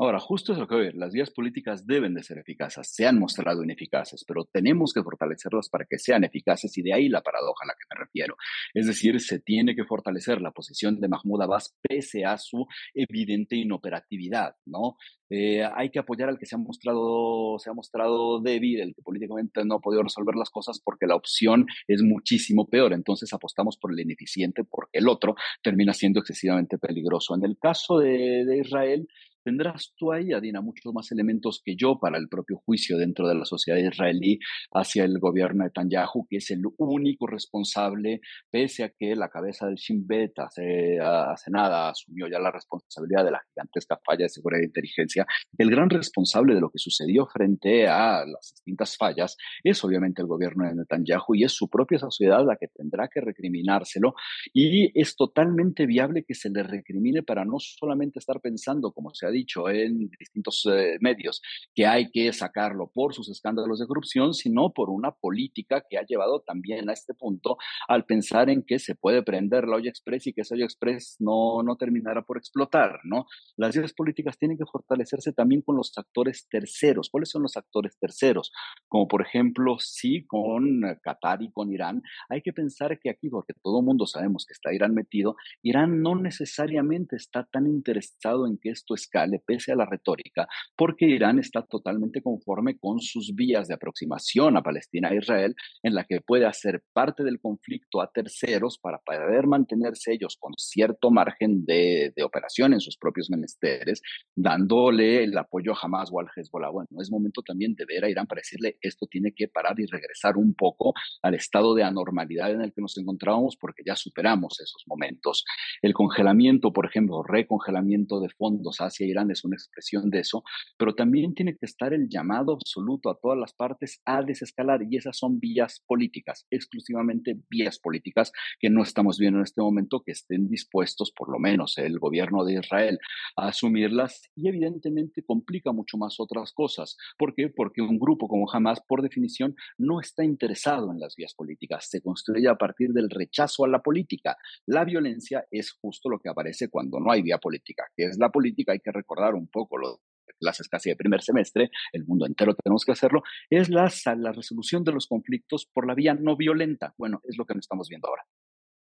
Ahora, 0.03 0.19
justo 0.19 0.51
es 0.51 0.59
lo 0.59 0.67
que 0.67 0.75
ver, 0.75 0.95
las 0.95 1.13
vías 1.13 1.31
políticas 1.31 1.87
deben 1.87 2.13
de 2.13 2.23
ser 2.23 2.37
eficaces, 2.37 2.93
se 2.93 3.07
han 3.07 3.17
mostrado 3.17 3.63
ineficaces, 3.63 4.25
pero 4.27 4.43
tenemos 4.43 4.91
que 4.93 5.01
fortalecerlas 5.01 5.69
para 5.69 5.85
que 5.85 5.97
sean 5.97 6.25
eficaces 6.25 6.77
y 6.77 6.81
de 6.81 6.93
ahí 6.93 7.07
la 7.07 7.21
paradoja 7.21 7.63
a 7.63 7.67
la 7.67 7.73
que 7.73 7.85
me 7.89 8.03
refiero. 8.03 8.35
Es 8.73 8.85
decir, 8.85 9.21
se 9.21 9.39
tiene 9.39 9.77
que 9.77 9.85
fortalecer 9.85 10.41
la 10.41 10.51
posición 10.51 10.99
de 10.99 11.07
Mahmoud 11.07 11.43
Abbas 11.43 11.77
pese 11.81 12.25
a 12.25 12.37
su 12.37 12.65
evidente 12.93 13.55
inoperatividad, 13.55 14.57
¿no? 14.65 14.97
Eh, 15.29 15.63
hay 15.63 15.89
que 15.89 15.99
apoyar 15.99 16.27
al 16.27 16.37
que 16.37 16.45
se 16.45 16.55
ha 16.55 16.57
mostrado, 16.57 17.57
se 17.57 17.69
ha 17.69 17.73
mostrado 17.73 18.41
débil, 18.41 18.81
el 18.81 18.93
que 18.93 19.01
políticamente 19.01 19.63
no 19.63 19.75
ha 19.75 19.79
podido 19.79 20.03
resolver 20.03 20.35
las 20.35 20.49
cosas 20.49 20.81
porque 20.83 21.07
la 21.07 21.15
opción 21.15 21.65
es 21.87 22.03
muchísimo 22.03 22.67
peor. 22.67 22.91
Entonces 22.91 23.31
apostamos 23.31 23.77
por 23.77 23.93
el 23.93 24.01
ineficiente 24.01 24.65
porque 24.65 24.99
el 24.99 25.07
otro 25.07 25.35
termina 25.63 25.93
siendo 25.93 26.19
excesivamente 26.19 26.77
peligroso. 26.77 27.35
En 27.35 27.45
el 27.45 27.57
caso 27.57 27.99
de 27.99 28.59
Israel, 28.59 29.07
tendrás 29.43 29.93
tú 29.97 30.11
ahí, 30.11 30.33
Adina, 30.33 30.61
muchos 30.61 30.93
más 30.93 31.11
elementos 31.11 31.61
que 31.63 31.75
yo 31.75 31.99
para 31.99 32.17
el 32.17 32.29
propio 32.29 32.57
juicio 32.65 32.97
dentro 32.97 33.27
de 33.27 33.35
la 33.35 33.45
sociedad 33.45 33.79
israelí 33.79 34.39
hacia 34.71 35.03
el 35.03 35.19
gobierno 35.19 35.63
de 35.63 35.69
Netanyahu, 35.69 36.27
que 36.29 36.37
es 36.37 36.51
el 36.51 36.61
único 36.77 37.27
responsable, 37.27 38.21
pese 38.49 38.83
a 38.83 38.89
que 38.89 39.15
la 39.15 39.29
cabeza 39.29 39.67
del 39.67 39.75
Shin 39.75 40.05
Bet 40.07 40.37
hace, 40.39 40.99
hace 40.99 41.51
nada 41.51 41.89
asumió 41.89 42.27
ya 42.27 42.39
la 42.39 42.51
responsabilidad 42.51 43.25
de 43.25 43.31
la 43.31 43.41
gigantesca 43.49 43.99
falla 44.03 44.23
de 44.23 44.29
seguridad 44.29 44.61
e 44.61 44.67
inteligencia. 44.67 45.25
El 45.57 45.69
gran 45.69 45.89
responsable 45.89 46.55
de 46.55 46.61
lo 46.61 46.69
que 46.69 46.79
sucedió 46.79 47.27
frente 47.27 47.87
a 47.87 48.25
las 48.25 48.53
distintas 48.53 48.97
fallas 48.97 49.37
es 49.63 49.83
obviamente 49.83 50.21
el 50.21 50.27
gobierno 50.27 50.67
de 50.67 50.75
Netanyahu 50.75 51.35
y 51.35 51.43
es 51.43 51.51
su 51.53 51.69
propia 51.69 51.99
sociedad 51.99 52.45
la 52.45 52.55
que 52.55 52.67
tendrá 52.67 53.07
que 53.07 53.21
recriminárselo 53.21 54.15
y 54.53 54.99
es 54.99 55.15
totalmente 55.15 55.85
viable 55.85 56.23
que 56.23 56.33
se 56.33 56.49
le 56.49 56.63
recrimine 56.63 57.23
para 57.23 57.45
no 57.45 57.59
solamente 57.59 58.19
estar 58.19 58.39
pensando, 58.41 58.91
como 58.91 59.13
se 59.13 59.25
ha 59.25 59.31
dicho 59.33 59.69
en 59.69 60.09
distintos 60.17 60.65
eh, 60.71 60.97
medios, 61.01 61.41
que 61.75 61.85
hay 61.85 62.09
que 62.09 62.31
sacarlo 62.31 62.89
por 62.93 63.13
sus 63.13 63.29
escándalos 63.29 63.79
de 63.79 63.87
corrupción, 63.87 64.33
sino 64.33 64.71
por 64.71 64.89
una 64.89 65.11
política 65.11 65.83
que 65.89 65.97
ha 65.97 66.05
llevado 66.05 66.39
también 66.41 66.89
a 66.89 66.93
este 66.93 67.13
punto 67.13 67.57
al 67.87 68.05
pensar 68.05 68.49
en 68.49 68.63
que 68.63 68.79
se 68.79 68.95
puede 68.95 69.23
prender 69.23 69.67
la 69.67 69.75
olla 69.75 69.89
express 69.89 70.27
y 70.27 70.33
que 70.33 70.41
esa 70.41 70.55
olla 70.55 70.65
express 70.65 71.17
no, 71.19 71.63
no 71.63 71.75
terminara 71.75 72.21
por 72.21 72.37
explotar, 72.37 72.99
¿no? 73.03 73.25
Las 73.57 73.75
ideas 73.75 73.93
políticas 73.93 74.37
tienen 74.37 74.57
que 74.57 74.65
fortalecerse 74.65 75.33
también 75.33 75.61
con 75.61 75.75
los 75.75 75.91
actores 75.97 76.47
terceros. 76.49 77.09
¿Cuáles 77.09 77.29
son 77.29 77.41
los 77.43 77.57
actores 77.57 77.97
terceros? 77.99 78.51
Como 78.87 79.07
por 79.07 79.21
ejemplo, 79.21 79.77
sí, 79.79 80.25
con 80.25 80.81
Qatar 81.01 81.41
y 81.41 81.51
con 81.51 81.71
Irán. 81.71 82.01
Hay 82.29 82.41
que 82.41 82.53
pensar 82.53 82.99
que 82.99 83.09
aquí, 83.09 83.29
porque 83.29 83.53
todo 83.61 83.79
el 83.79 83.85
mundo 83.85 84.05
sabemos 84.05 84.45
que 84.45 84.53
está 84.53 84.73
Irán 84.73 84.93
metido, 84.93 85.35
Irán 85.61 86.01
no 86.01 86.15
necesariamente 86.15 87.15
está 87.15 87.45
tan 87.45 87.67
interesado 87.67 88.47
en 88.47 88.57
que 88.57 88.69
esto 88.69 88.93
escale 88.93 89.22
le 89.25 89.39
pese 89.39 89.71
a 89.71 89.75
la 89.75 89.85
retórica, 89.85 90.47
porque 90.75 91.05
Irán 91.05 91.39
está 91.39 91.63
totalmente 91.63 92.21
conforme 92.21 92.77
con 92.77 92.99
sus 92.99 93.33
vías 93.35 93.67
de 93.67 93.75
aproximación 93.75 94.57
a 94.57 94.63
Palestina 94.63 95.09
e 95.09 95.17
Israel, 95.17 95.55
en 95.83 95.95
la 95.95 96.05
que 96.05 96.21
puede 96.21 96.45
hacer 96.45 96.83
parte 96.93 97.23
del 97.23 97.39
conflicto 97.39 98.01
a 98.01 98.11
terceros 98.11 98.77
para 98.77 98.99
poder 98.99 99.47
mantenerse 99.47 100.13
ellos 100.13 100.37
con 100.39 100.53
cierto 100.57 101.11
margen 101.11 101.65
de, 101.65 102.13
de 102.15 102.23
operación 102.23 102.73
en 102.73 102.79
sus 102.79 102.97
propios 102.97 103.29
menesteres, 103.29 104.01
dándole 104.35 105.23
el 105.23 105.37
apoyo 105.37 105.73
a 105.73 105.77
Hamas 105.81 106.09
o 106.11 106.19
al 106.19 106.27
Hezbollah. 106.35 106.69
Bueno, 106.69 106.89
es 106.99 107.11
momento 107.11 107.41
también 107.41 107.75
de 107.75 107.85
ver 107.85 108.05
a 108.05 108.09
Irán 108.09 108.27
para 108.27 108.39
decirle 108.39 108.77
esto 108.81 109.07
tiene 109.07 109.33
que 109.33 109.47
parar 109.47 109.79
y 109.79 109.85
regresar 109.85 110.37
un 110.37 110.53
poco 110.53 110.93
al 111.21 111.33
estado 111.35 111.75
de 111.75 111.83
anormalidad 111.83 112.51
en 112.51 112.61
el 112.61 112.73
que 112.73 112.81
nos 112.81 112.97
encontrábamos 112.97 113.57
porque 113.57 113.83
ya 113.85 113.95
superamos 113.95 114.59
esos 114.59 114.83
momentos. 114.87 115.43
El 115.81 115.93
congelamiento, 115.93 116.71
por 116.73 116.85
ejemplo, 116.85 117.23
recongelamiento 117.23 118.19
de 118.19 118.29
fondos 118.29 118.77
hacia 118.79 119.05
Es 119.13 119.45
una 119.45 119.55
expresión 119.55 120.09
de 120.09 120.19
eso, 120.19 120.43
pero 120.77 120.95
también 120.95 121.35
tiene 121.35 121.55
que 121.55 121.65
estar 121.65 121.93
el 121.93 122.09
llamado 122.09 122.53
absoluto 122.53 123.11
a 123.11 123.19
todas 123.19 123.37
las 123.37 123.53
partes 123.53 124.01
a 124.05 124.23
desescalar 124.23 124.81
y 124.89 124.97
esas 124.97 125.17
son 125.17 125.39
vías 125.39 125.83
políticas, 125.85 126.47
exclusivamente 126.49 127.37
vías 127.49 127.77
políticas 127.79 128.31
que 128.59 128.71
no 128.71 128.81
estamos 128.81 129.19
viendo 129.19 129.37
en 129.39 129.43
este 129.43 129.61
momento 129.61 130.01
que 130.03 130.13
estén 130.13 130.49
dispuestos, 130.49 131.11
por 131.15 131.31
lo 131.31 131.37
menos 131.37 131.77
el 131.77 131.99
gobierno 131.99 132.43
de 132.43 132.55
Israel, 132.55 132.97
a 133.37 133.49
asumirlas 133.49 134.31
y 134.35 134.47
evidentemente 134.47 135.23
complica 135.23 135.71
mucho 135.71 135.97
más 135.97 136.19
otras 136.19 136.51
cosas. 136.51 136.97
¿Por 137.17 137.35
qué? 137.35 137.49
Porque 137.49 137.81
un 137.81 137.99
grupo 137.99 138.27
como 138.27 138.51
Hamas, 138.51 138.81
por 138.87 139.03
definición, 139.03 139.55
no 139.77 139.99
está 139.99 140.23
interesado 140.23 140.91
en 140.91 140.99
las 140.99 141.15
vías 141.15 141.35
políticas, 141.35 141.87
se 141.87 142.01
construye 142.01 142.47
a 142.49 142.55
partir 142.55 142.93
del 142.93 143.11
rechazo 143.11 143.63
a 143.63 143.67
la 143.67 143.83
política. 143.83 144.37
La 144.65 144.83
violencia 144.85 145.45
es 145.51 145.71
justo 145.71 146.09
lo 146.09 146.19
que 146.19 146.29
aparece 146.29 146.69
cuando 146.69 146.99
no 146.99 147.11
hay 147.11 147.21
vía 147.21 147.37
política, 147.37 147.85
que 147.95 148.05
es 148.05 148.17
la 148.17 148.29
política, 148.29 148.71
hay 148.71 148.79
que 148.79 149.02
recordar 149.03 149.35
un 149.35 149.47
poco 149.47 149.77
lo 149.77 150.01
clases 150.39 150.67
casi 150.67 150.89
de 150.89 150.95
primer 150.95 151.21
semestre, 151.21 151.69
el 151.91 152.05
mundo 152.05 152.25
entero 152.25 152.55
tenemos 152.55 152.83
que 152.85 152.91
hacerlo, 152.91 153.23
es 153.49 153.69
la, 153.69 153.91
la 154.17 154.31
resolución 154.31 154.83
de 154.83 154.91
los 154.91 155.07
conflictos 155.07 155.65
por 155.65 155.87
la 155.87 155.95
vía 155.95 156.13
no 156.13 156.35
violenta. 156.35 156.93
Bueno, 156.97 157.21
es 157.23 157.37
lo 157.37 157.45
que 157.45 157.53
estamos 157.57 157.87
viendo 157.89 158.07
ahora. 158.07 158.23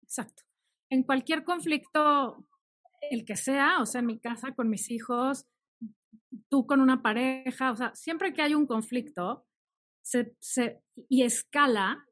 Exacto. 0.04 0.44
En 0.90 1.04
cualquier 1.04 1.44
conflicto, 1.44 2.48
el 3.10 3.26
que 3.26 3.36
sea, 3.36 3.82
o 3.82 3.86
sea, 3.86 4.00
en 4.00 4.08
mi 4.08 4.20
casa 4.20 4.54
con 4.56 4.70
mis 4.70 4.90
hijos, 4.90 5.46
tú 6.50 6.66
con 6.66 6.82
una 6.82 7.02
pareja, 7.02 7.72
o 7.72 7.76
sea, 7.76 7.94
siempre 7.96 8.34
que 8.34 8.42
hay 8.42 8.54
un 8.54 8.68
conflicto 8.68 9.46
se, 10.02 10.36
se, 10.40 10.82
y 11.10 11.24
escala, 11.24 12.06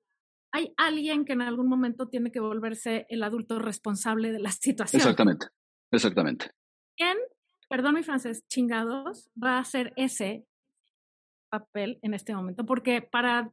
hay 0.52 0.74
alguien 0.78 1.26
que 1.26 1.34
en 1.34 1.42
algún 1.42 1.68
momento 1.68 2.08
tiene 2.08 2.32
que 2.32 2.40
volverse 2.40 3.06
el 3.10 3.24
adulto 3.24 3.60
responsable 3.60 4.32
de 4.32 4.40
la 4.40 4.52
situación. 4.52 5.02
Exactamente, 5.02 5.48
exactamente. 5.92 6.52
¿Quién 6.98 7.18
perdón 7.68 7.96
mi 7.96 8.04
francés, 8.04 8.46
chingados, 8.48 9.30
va 9.42 9.58
a 9.58 9.66
ser 9.66 9.94
ese 9.96 10.46
papel 11.50 12.00
en 12.02 12.14
este 12.14 12.36
momento, 12.36 12.66
porque 12.66 13.02
para 13.02 13.52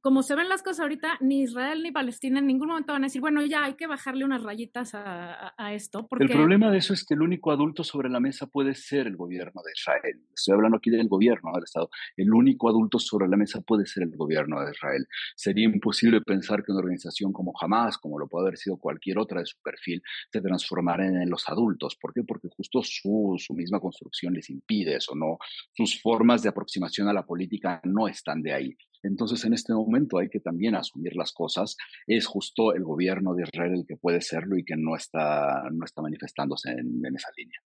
como 0.00 0.22
se 0.22 0.34
ven 0.34 0.48
las 0.48 0.62
cosas 0.62 0.80
ahorita, 0.80 1.18
ni 1.20 1.42
Israel 1.42 1.82
ni 1.82 1.92
Palestina 1.92 2.38
en 2.38 2.46
ningún 2.46 2.68
momento 2.68 2.92
van 2.92 3.04
a 3.04 3.06
decir, 3.06 3.20
bueno, 3.20 3.44
ya 3.44 3.64
hay 3.64 3.74
que 3.74 3.86
bajarle 3.86 4.24
unas 4.24 4.42
rayitas 4.42 4.92
a, 4.94 5.54
esto. 5.72 6.08
El 6.18 6.28
problema 6.28 6.70
de 6.70 6.78
eso 6.78 6.94
es 6.94 7.04
que 7.04 7.14
el 7.14 7.22
único 7.22 7.50
adulto 7.50 7.84
sobre 7.84 8.08
la 8.08 8.18
mesa 8.18 8.46
puede 8.46 8.74
ser 8.74 9.06
el 9.06 9.16
gobierno 9.16 9.62
de 9.64 9.72
Israel. 9.74 10.20
Estoy 10.34 10.54
hablando 10.54 10.78
aquí 10.78 10.90
del 10.90 11.08
gobierno 11.08 11.52
del 11.54 11.64
Estado. 11.64 11.90
El 12.16 12.32
único 12.32 12.68
adulto 12.68 12.98
sobre 12.98 13.28
la 13.28 13.36
mesa 13.36 13.60
puede 13.60 13.86
ser 13.86 14.04
el 14.04 14.16
gobierno 14.16 14.60
de 14.64 14.70
Israel. 14.70 15.06
Sería 15.36 15.66
imposible 15.66 16.20
pensar 16.22 16.64
que 16.64 16.72
una 16.72 16.80
organización 16.80 17.32
como 17.32 17.52
Hamas, 17.60 17.98
como 17.98 18.18
lo 18.18 18.26
puede 18.26 18.46
haber 18.46 18.58
sido 18.58 18.78
cualquier 18.78 19.18
otra 19.18 19.40
de 19.40 19.46
su 19.46 19.60
perfil, 19.62 20.02
se 20.32 20.40
transformara 20.40 21.06
en 21.06 21.28
los 21.28 21.48
adultos. 21.48 21.96
¿Por 22.00 22.14
qué? 22.14 22.22
Porque 22.22 22.48
justo 22.56 22.82
su, 22.82 23.36
su 23.38 23.54
misma 23.54 23.80
construcción 23.80 24.32
les 24.34 24.48
impide 24.50 24.96
eso, 24.96 25.14
¿no? 25.14 25.38
Sus 25.74 26.00
formas 26.00 26.42
de 26.42 26.48
aproximación 26.48 27.08
a 27.08 27.12
la 27.12 27.26
política 27.26 27.80
no 27.84 28.08
están 28.08 28.42
de 28.42 28.54
ahí. 28.54 28.76
Entonces, 29.02 29.44
en 29.44 29.54
este 29.54 29.72
momento 29.72 29.79
hay 30.18 30.28
que 30.28 30.40
también 30.40 30.74
asumir 30.74 31.16
las 31.16 31.32
cosas. 31.32 31.76
Es 32.06 32.26
justo 32.26 32.74
el 32.74 32.84
gobierno 32.84 33.34
de 33.34 33.44
Israel 33.44 33.74
el 33.74 33.86
que 33.86 33.96
puede 33.96 34.20
serlo 34.20 34.56
y 34.56 34.64
que 34.64 34.76
no 34.76 34.96
está, 34.96 35.68
no 35.70 35.84
está 35.84 36.02
manifestándose 36.02 36.70
en, 36.70 37.04
esa 37.14 37.28
línea. 37.36 37.60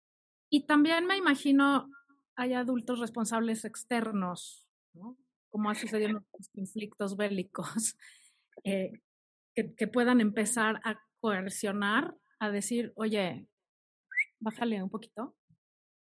Y 0.49 0.65
también 0.65 1.05
me 1.05 1.17
imagino 1.17 1.89
hay 2.35 2.53
adultos 2.53 2.99
responsables 2.99 3.65
externos, 3.65 4.67
como 5.49 5.69
ha 5.69 5.75
sucedido 5.75 6.09
en 6.09 6.13
los 6.15 6.49
conflictos 6.53 7.15
bélicos, 7.15 7.97
eh, 8.63 8.91
que, 9.55 9.73
que 9.73 9.87
puedan 9.87 10.19
empezar 10.21 10.81
a 10.83 10.99
coercionar, 11.19 12.15
a 12.39 12.51
decir, 12.51 12.91
oye, 12.95 13.47
bájale 14.39 14.83
un 14.83 14.89
poquito. 14.89 15.35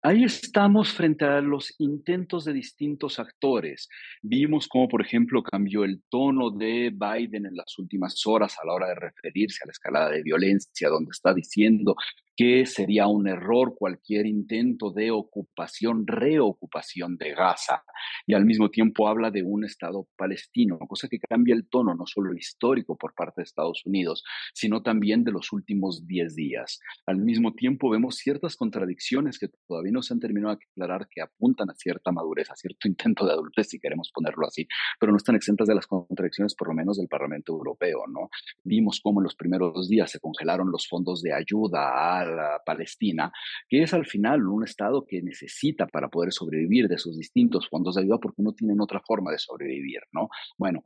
Ahí 0.08 0.22
estamos 0.22 0.92
frente 0.92 1.24
a 1.24 1.40
los 1.40 1.74
intentos 1.78 2.44
de 2.44 2.52
distintos 2.52 3.18
actores. 3.18 3.88
Vimos 4.22 4.68
cómo, 4.68 4.86
por 4.86 5.04
ejemplo, 5.04 5.42
cambió 5.42 5.82
el 5.82 6.04
tono 6.08 6.52
de 6.52 6.92
Biden 6.94 7.44
en 7.44 7.56
las 7.56 7.76
últimas 7.76 8.24
horas 8.24 8.54
a 8.62 8.66
la 8.68 8.74
hora 8.74 8.86
de 8.90 8.94
referirse 8.94 9.64
a 9.64 9.66
la 9.66 9.72
escalada 9.72 10.10
de 10.10 10.22
violencia, 10.22 10.90
donde 10.90 11.10
está 11.10 11.34
diciendo 11.34 11.96
que 12.36 12.66
sería 12.66 13.06
un 13.06 13.26
error 13.28 13.74
cualquier 13.76 14.26
intento 14.26 14.90
de 14.90 15.10
ocupación, 15.10 16.06
reocupación 16.06 17.16
de 17.16 17.32
Gaza. 17.32 17.82
Y 18.26 18.34
al 18.34 18.44
mismo 18.44 18.70
tiempo 18.70 19.08
habla 19.08 19.30
de 19.30 19.42
un 19.42 19.64
Estado 19.64 20.06
palestino, 20.16 20.78
cosa 20.78 21.08
que 21.08 21.18
cambia 21.18 21.54
el 21.54 21.66
tono 21.66 21.94
no 21.94 22.06
solo 22.06 22.34
histórico 22.34 22.96
por 22.96 23.14
parte 23.14 23.40
de 23.40 23.44
Estados 23.44 23.84
Unidos, 23.86 24.22
sino 24.52 24.82
también 24.82 25.24
de 25.24 25.32
los 25.32 25.50
últimos 25.52 26.06
10 26.06 26.34
días. 26.34 26.80
Al 27.06 27.16
mismo 27.16 27.54
tiempo 27.54 27.88
vemos 27.88 28.16
ciertas 28.16 28.56
contradicciones 28.56 29.38
que 29.38 29.48
todavía 29.66 29.92
no 29.92 30.02
se 30.02 30.12
han 30.12 30.20
terminado 30.20 30.54
de 30.54 30.64
aclarar, 30.64 31.08
que 31.08 31.22
apuntan 31.22 31.70
a 31.70 31.74
cierta 31.74 32.12
madurez, 32.12 32.50
a 32.50 32.56
cierto 32.56 32.86
intento 32.88 33.24
de 33.26 33.32
adultez, 33.32 33.68
si 33.68 33.80
queremos 33.80 34.10
ponerlo 34.12 34.46
así, 34.46 34.68
pero 35.00 35.10
no 35.10 35.16
están 35.16 35.36
exentas 35.36 35.68
de 35.68 35.74
las 35.74 35.86
contradicciones, 35.86 36.54
por 36.54 36.68
lo 36.68 36.74
menos 36.74 36.98
del 36.98 37.08
Parlamento 37.08 37.52
Europeo, 37.52 38.04
¿no? 38.08 38.28
Vimos 38.62 39.00
cómo 39.02 39.20
en 39.20 39.24
los 39.24 39.36
primeros 39.36 39.88
días 39.88 40.10
se 40.10 40.20
congelaron 40.20 40.70
los 40.70 40.86
fondos 40.86 41.22
de 41.22 41.32
ayuda 41.32 42.20
a 42.20 42.25
Palestina, 42.64 43.32
que 43.68 43.82
es 43.82 43.94
al 43.94 44.06
final 44.06 44.46
un 44.46 44.64
Estado 44.64 45.04
que 45.06 45.22
necesita 45.22 45.86
para 45.86 46.08
poder 46.08 46.32
sobrevivir 46.32 46.88
de 46.88 46.98
sus 46.98 47.18
distintos 47.18 47.68
fondos 47.68 47.94
de 47.94 48.02
ayuda 48.02 48.18
porque 48.18 48.42
no 48.42 48.52
tienen 48.52 48.80
otra 48.80 49.00
forma 49.06 49.30
de 49.30 49.38
sobrevivir, 49.38 50.00
¿no? 50.12 50.28
Bueno, 50.58 50.82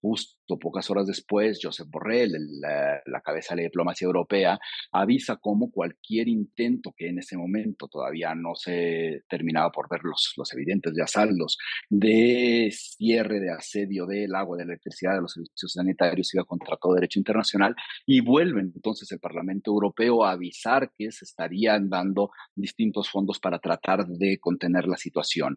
justo 0.00 0.58
pocas 0.58 0.90
horas 0.90 1.06
después, 1.06 1.58
Josep 1.62 1.88
Borrell, 1.90 2.32
la, 2.60 3.00
la 3.06 3.20
cabeza 3.20 3.54
de 3.54 3.62
la 3.62 3.68
diplomacia 3.68 4.06
europea, 4.06 4.58
avisa 4.92 5.36
cómo 5.36 5.70
cualquier 5.70 6.28
intento 6.28 6.92
que 6.96 7.08
en 7.08 7.18
ese 7.18 7.36
momento 7.36 7.88
todavía 7.88 8.34
no 8.34 8.54
se 8.54 9.22
terminaba 9.28 9.70
por 9.70 9.88
ver 9.88 10.00
los, 10.02 10.34
los 10.36 10.52
evidentes 10.52 10.92
ya 10.96 11.06
saldos 11.06 11.58
de 11.88 12.70
cierre, 12.72 13.40
de 13.40 13.52
asedio 13.52 14.06
del 14.06 14.34
agua, 14.34 14.56
de 14.56 14.64
la 14.64 14.72
electricidad, 14.72 15.14
de 15.14 15.22
los 15.22 15.32
servicios 15.32 15.72
sanitarios, 15.72 16.34
iba 16.34 16.44
contra 16.44 16.76
todo 16.76 16.94
derecho 16.94 17.18
internacional, 17.18 17.74
y 18.06 18.20
vuelve 18.20 18.60
entonces 18.60 19.10
el 19.12 19.20
Parlamento 19.20 19.70
Europeo 19.70 20.24
a 20.24 20.32
avisar 20.32 20.73
que 20.96 21.10
se 21.12 21.24
estarían 21.24 21.88
dando 21.88 22.30
distintos 22.54 23.10
fondos 23.10 23.38
para 23.38 23.58
tratar 23.58 24.06
de 24.06 24.38
contener 24.38 24.86
la 24.86 24.96
situación. 24.96 25.56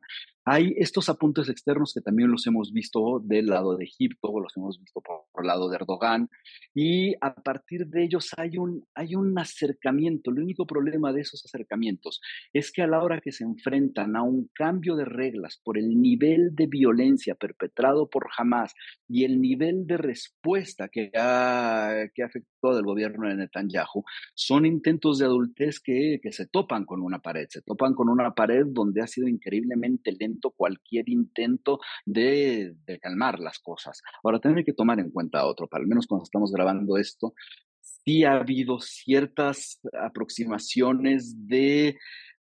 Hay 0.49 0.73
estos 0.77 1.09
apuntes 1.09 1.49
externos 1.49 1.93
que 1.93 1.99
también 1.99 2.31
los 2.31 2.47
hemos 2.47 2.71
visto 2.71 3.19
del 3.21 3.47
lado 3.47 3.75
de 3.75 3.83
Egipto, 3.83 4.39
los 4.39 4.55
hemos 4.55 4.79
visto 4.79 5.01
por, 5.01 5.25
el 5.41 5.45
lado 5.45 5.67
de 5.67 5.75
Erdogan, 5.75 6.29
y 6.73 7.15
a 7.19 7.35
partir 7.35 7.87
de 7.87 8.05
ellos 8.05 8.29
hay 8.37 8.57
un, 8.57 8.87
hay 8.95 9.15
un 9.15 9.37
acercamiento. 9.37 10.31
El 10.31 10.39
único 10.39 10.65
problema 10.65 11.11
de 11.11 11.19
esos 11.19 11.43
acercamientos 11.45 12.21
es 12.53 12.71
que 12.71 12.81
a 12.81 12.87
la 12.87 13.03
hora 13.03 13.19
que 13.19 13.33
se 13.33 13.43
enfrentan 13.43 14.15
a 14.15 14.23
un 14.23 14.49
cambio 14.53 14.95
de 14.95 15.03
reglas 15.03 15.59
por 15.61 15.77
el 15.77 16.01
nivel 16.01 16.55
de 16.55 16.67
violencia 16.67 17.35
perpetrado 17.35 18.09
por 18.09 18.29
Hamas 18.37 18.73
y 19.05 19.25
el 19.25 19.41
nivel 19.41 19.85
de 19.85 19.97
respuesta 19.97 20.87
que 20.87 21.11
ha, 21.13 22.05
que 22.15 22.23
afectado 22.23 22.79
el 22.79 22.85
gobierno 22.85 23.27
de 23.27 23.35
Netanyahu, 23.35 24.05
son 24.33 24.65
intentos 24.65 25.19
de 25.19 25.25
adultez 25.25 25.81
que, 25.81 26.21
que 26.23 26.31
se 26.31 26.47
topan 26.47 26.85
con 26.85 27.01
una 27.01 27.19
pared, 27.19 27.47
se 27.49 27.61
topan 27.61 27.93
con 27.93 28.07
una 28.07 28.33
pared 28.33 28.63
donde 28.65 29.01
ha 29.01 29.07
sido 29.07 29.27
increíblemente 29.27 30.13
lento 30.17 30.36
cualquier 30.55 31.09
intento 31.09 31.79
de, 32.05 32.75
calmar 33.01 33.39
las 33.39 33.59
cosas. 33.59 34.01
Ahora, 34.23 34.39
también 34.39 34.65
que 34.65 34.73
tomar 34.73 34.99
en 34.99 35.11
cuenta 35.11 35.45
otro, 35.45 35.67
para 35.67 35.81
al 35.81 35.87
menos 35.87 36.07
cuando 36.07 36.23
estamos 36.23 36.51
grabando 36.51 36.97
esto, 36.97 37.33
sí 37.81 38.23
ha 38.23 38.37
habido 38.37 38.79
ciertas 38.79 39.79
aproximaciones 39.93 41.47
de 41.47 41.97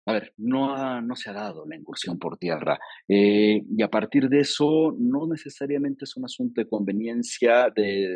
a 0.06 0.14
ver, 0.14 0.34
no, 0.38 1.02
no 1.02 1.16
se 1.16 1.30
ha 1.30 1.34
dado 1.34 1.66
la 1.66 1.78
incursión 1.78 2.20
por 2.20 2.38
tierra. 2.38 2.78
Eh, 3.08 3.62
y 3.70 3.82
a 3.84 3.90
partir 3.90 4.28
de 4.28 4.42
eso, 4.42 4.94
no 5.00 5.28
necesariamente 5.28 6.06
es 6.06 6.18
un 6.18 6.26
asunto 6.26 6.60
de 6.60 6.68
conveniencia, 6.68 7.70
de, 7.74 8.08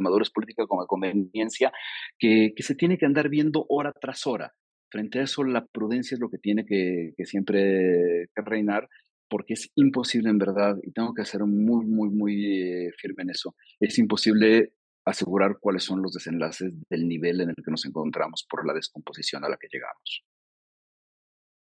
madurez 0.00 0.30
política 0.30 0.66
como 0.66 0.82
de 0.82 0.86
conveniencia, 0.86 1.72
que, 2.18 2.54
se 2.58 2.74
tiene 2.74 2.96
que 2.96 3.06
andar 3.06 3.28
viendo 3.28 3.66
hora 3.68 3.92
tras 3.92 4.26
hora. 4.26 4.54
Frente 4.90 5.20
a 5.20 5.22
eso, 5.22 5.44
la 5.44 5.64
prudencia 5.66 6.14
es 6.14 6.20
lo 6.20 6.30
que 6.30 6.38
tiene 6.38 6.66
que, 6.66 7.14
siempre 7.24 8.28
reinar, 8.34 8.88
porque 9.28 9.54
es 9.54 9.70
imposible 9.76 10.30
en 10.30 10.38
verdad, 10.38 10.76
y 10.82 10.90
tengo 10.90 11.14
que 11.14 11.24
ser 11.24 11.44
muy, 11.44 11.86
muy, 11.86 12.10
muy 12.10 12.62
eh, 12.62 12.90
firme 12.98 13.22
en 13.22 13.30
eso, 13.30 13.54
es 13.78 13.98
imposible 13.98 14.74
asegurar 15.04 15.58
cuáles 15.60 15.84
son 15.84 16.02
los 16.02 16.12
desenlaces 16.12 16.72
del 16.88 17.08
nivel 17.08 17.40
en 17.40 17.50
el 17.50 17.56
que 17.56 17.70
nos 17.70 17.86
encontramos 17.86 18.46
por 18.48 18.66
la 18.66 18.74
descomposición 18.74 19.44
a 19.44 19.48
la 19.48 19.56
que 19.56 19.68
llegamos. 19.72 20.24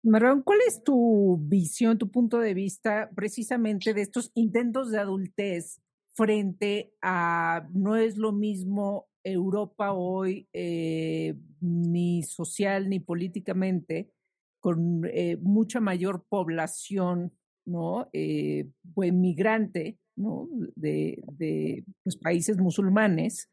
Marrón, 0.05 0.43
¿cuál 0.43 0.61
es 0.67 0.83
tu 0.85 1.39
visión, 1.43 1.99
tu 1.99 2.11
punto 2.11 2.39
de 2.39 2.55
vista 2.55 3.11
precisamente 3.15 3.95
de 3.95 4.03
estos 4.03 4.31
intentos 4.35 4.91
de 4.91 4.99
adultez 4.99 5.81
frente 6.15 6.95
a 7.03 7.69
no 7.73 7.97
es 7.97 8.17
lo 8.17 8.33
mismo 8.33 9.09
Europa 9.33 9.93
hoy, 9.93 10.49
eh, 10.53 11.35
ni 11.61 12.23
social 12.23 12.89
ni 12.89 13.01
políticamente, 13.01 14.11
con 14.61 15.03
eh, 15.13 15.37
mucha 15.41 15.81
mayor 15.81 16.25
población, 16.29 17.33
¿no? 17.65 18.09
Eh, 18.13 18.69
¿no? 20.17 20.49
De, 20.75 21.23
de 21.33 21.85
pues, 22.03 22.17
países 22.17 22.59
musulmanes, 22.59 23.49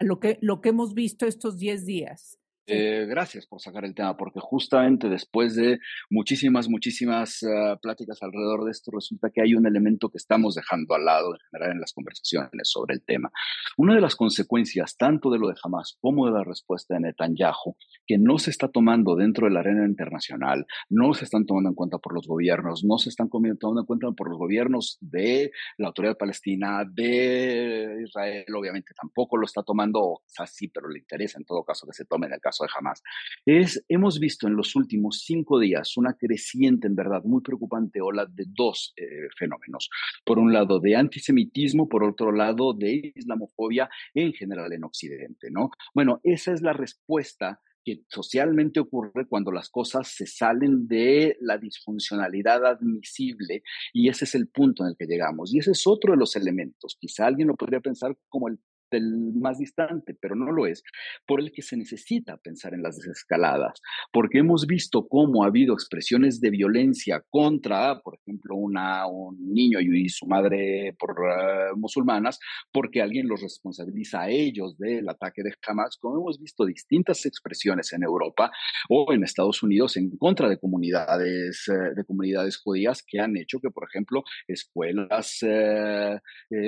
lo 0.00 0.18
que, 0.18 0.38
lo 0.40 0.60
que 0.60 0.70
hemos 0.70 0.94
visto 0.94 1.26
estos 1.26 1.58
10 1.58 1.86
días. 1.86 2.38
Eh, 2.66 3.04
gracias 3.06 3.46
por 3.46 3.60
sacar 3.60 3.84
el 3.84 3.94
tema, 3.94 4.16
porque 4.16 4.40
justamente 4.40 5.10
después 5.10 5.54
de 5.54 5.80
muchísimas, 6.08 6.68
muchísimas 6.70 7.42
uh, 7.42 7.78
pláticas 7.80 8.22
alrededor 8.22 8.64
de 8.64 8.70
esto, 8.70 8.90
resulta 8.90 9.28
que 9.28 9.42
hay 9.42 9.54
un 9.54 9.66
elemento 9.66 10.08
que 10.08 10.16
estamos 10.16 10.54
dejando 10.54 10.94
al 10.94 11.04
lado 11.04 11.34
en 11.34 11.40
general 11.50 11.72
en 11.72 11.80
las 11.80 11.92
conversaciones 11.92 12.50
sobre 12.62 12.94
el 12.94 13.04
tema. 13.04 13.30
Una 13.76 13.94
de 13.94 14.00
las 14.00 14.16
consecuencias, 14.16 14.96
tanto 14.96 15.30
de 15.30 15.38
lo 15.38 15.48
de 15.48 15.54
Hamas 15.62 15.98
como 16.00 16.24
de 16.24 16.32
la 16.32 16.42
respuesta 16.42 16.94
de 16.94 17.00
Netanyahu, 17.00 17.76
que 18.06 18.16
no 18.16 18.38
se 18.38 18.50
está 18.50 18.68
tomando 18.68 19.14
dentro 19.14 19.46
de 19.46 19.52
la 19.52 19.60
arena 19.60 19.84
internacional, 19.84 20.64
no 20.88 21.12
se 21.12 21.24
están 21.24 21.44
tomando 21.44 21.68
en 21.68 21.74
cuenta 21.74 21.98
por 21.98 22.14
los 22.14 22.26
gobiernos, 22.26 22.82
no 22.82 22.96
se 22.96 23.10
están 23.10 23.28
tomando 23.28 23.80
en 23.80 23.86
cuenta 23.86 24.10
por 24.12 24.30
los 24.30 24.38
gobiernos 24.38 24.96
de 25.02 25.50
la 25.76 25.88
autoridad 25.88 26.16
palestina, 26.16 26.82
de 26.90 28.04
Israel, 28.04 28.46
obviamente 28.56 28.94
tampoco 28.94 29.36
lo 29.36 29.44
está 29.44 29.62
tomando, 29.62 30.00
o 30.00 30.22
sea, 30.26 30.46
sí, 30.46 30.68
pero 30.68 30.88
le 30.88 31.00
interesa 31.00 31.38
en 31.38 31.44
todo 31.44 31.62
caso 31.62 31.86
que 31.86 31.92
se 31.92 32.06
tome 32.06 32.26
en 32.26 32.32
el 32.32 32.40
caso 32.40 32.53
de. 32.60 33.02
Es, 33.46 33.84
hemos 33.88 34.18
visto 34.18 34.46
en 34.46 34.56
los 34.56 34.76
últimos 34.76 35.22
cinco 35.24 35.58
días 35.58 35.96
una 35.96 36.14
creciente, 36.14 36.86
en 36.86 36.96
verdad, 36.96 37.22
muy 37.24 37.42
preocupante 37.42 38.00
ola 38.00 38.26
de 38.26 38.44
dos 38.48 38.92
eh, 38.96 39.28
fenómenos. 39.38 39.90
Por 40.24 40.38
un 40.38 40.52
lado, 40.52 40.80
de 40.80 40.96
antisemitismo, 40.96 41.88
por 41.88 42.04
otro 42.04 42.32
lado, 42.32 42.74
de 42.74 43.12
islamofobia 43.14 43.88
en 44.14 44.32
general 44.32 44.72
en 44.72 44.84
Occidente, 44.84 45.50
¿no? 45.50 45.70
Bueno, 45.94 46.20
esa 46.22 46.52
es 46.52 46.62
la 46.62 46.72
respuesta 46.72 47.60
que 47.84 48.02
socialmente 48.08 48.80
ocurre 48.80 49.26
cuando 49.28 49.52
las 49.52 49.68
cosas 49.68 50.08
se 50.08 50.26
salen 50.26 50.88
de 50.88 51.36
la 51.40 51.58
disfuncionalidad 51.58 52.64
admisible 52.64 53.62
y 53.92 54.08
ese 54.08 54.24
es 54.24 54.34
el 54.34 54.48
punto 54.48 54.82
en 54.82 54.90
el 54.90 54.96
que 54.96 55.06
llegamos. 55.06 55.54
Y 55.54 55.58
ese 55.58 55.72
es 55.72 55.86
otro 55.86 56.12
de 56.12 56.18
los 56.18 56.34
elementos. 56.34 56.96
Quizá 56.98 57.26
alguien 57.26 57.48
lo 57.48 57.56
podría 57.56 57.80
pensar 57.80 58.16
como 58.28 58.48
el 58.48 58.58
el 58.94 59.32
más 59.34 59.58
distante, 59.58 60.16
pero 60.20 60.34
no 60.34 60.52
lo 60.52 60.66
es, 60.66 60.82
por 61.26 61.40
el 61.40 61.52
que 61.52 61.62
se 61.62 61.76
necesita 61.76 62.36
pensar 62.36 62.74
en 62.74 62.82
las 62.82 62.96
desescaladas, 62.96 63.80
porque 64.12 64.38
hemos 64.38 64.66
visto 64.66 65.06
cómo 65.08 65.44
ha 65.44 65.48
habido 65.48 65.74
expresiones 65.74 66.40
de 66.40 66.50
violencia 66.50 67.22
contra, 67.30 68.00
por 68.00 68.18
ejemplo, 68.20 68.56
una, 68.56 69.06
un 69.06 69.52
niño 69.52 69.80
y 69.80 70.08
su 70.08 70.26
madre 70.26 70.94
por 70.98 71.12
uh, 71.12 71.76
musulmanas, 71.76 72.38
porque 72.72 73.02
alguien 73.02 73.28
los 73.28 73.42
responsabiliza 73.42 74.22
a 74.22 74.30
ellos 74.30 74.76
del 74.78 75.08
ataque 75.08 75.42
de 75.42 75.54
Hamas, 75.66 75.96
como 75.98 76.18
hemos 76.18 76.40
visto 76.40 76.64
distintas 76.64 77.26
expresiones 77.26 77.92
en 77.92 78.02
Europa 78.02 78.50
o 78.88 79.12
en 79.12 79.24
Estados 79.24 79.62
Unidos 79.62 79.96
en 79.96 80.16
contra 80.16 80.48
de 80.48 80.58
comunidades, 80.58 81.66
uh, 81.68 81.94
de 81.94 82.04
comunidades 82.04 82.56
judías 82.58 83.02
que 83.06 83.20
han 83.20 83.36
hecho 83.36 83.60
que, 83.60 83.70
por 83.70 83.86
ejemplo, 83.88 84.24
escuelas 84.46 85.42
uh, 85.42 86.18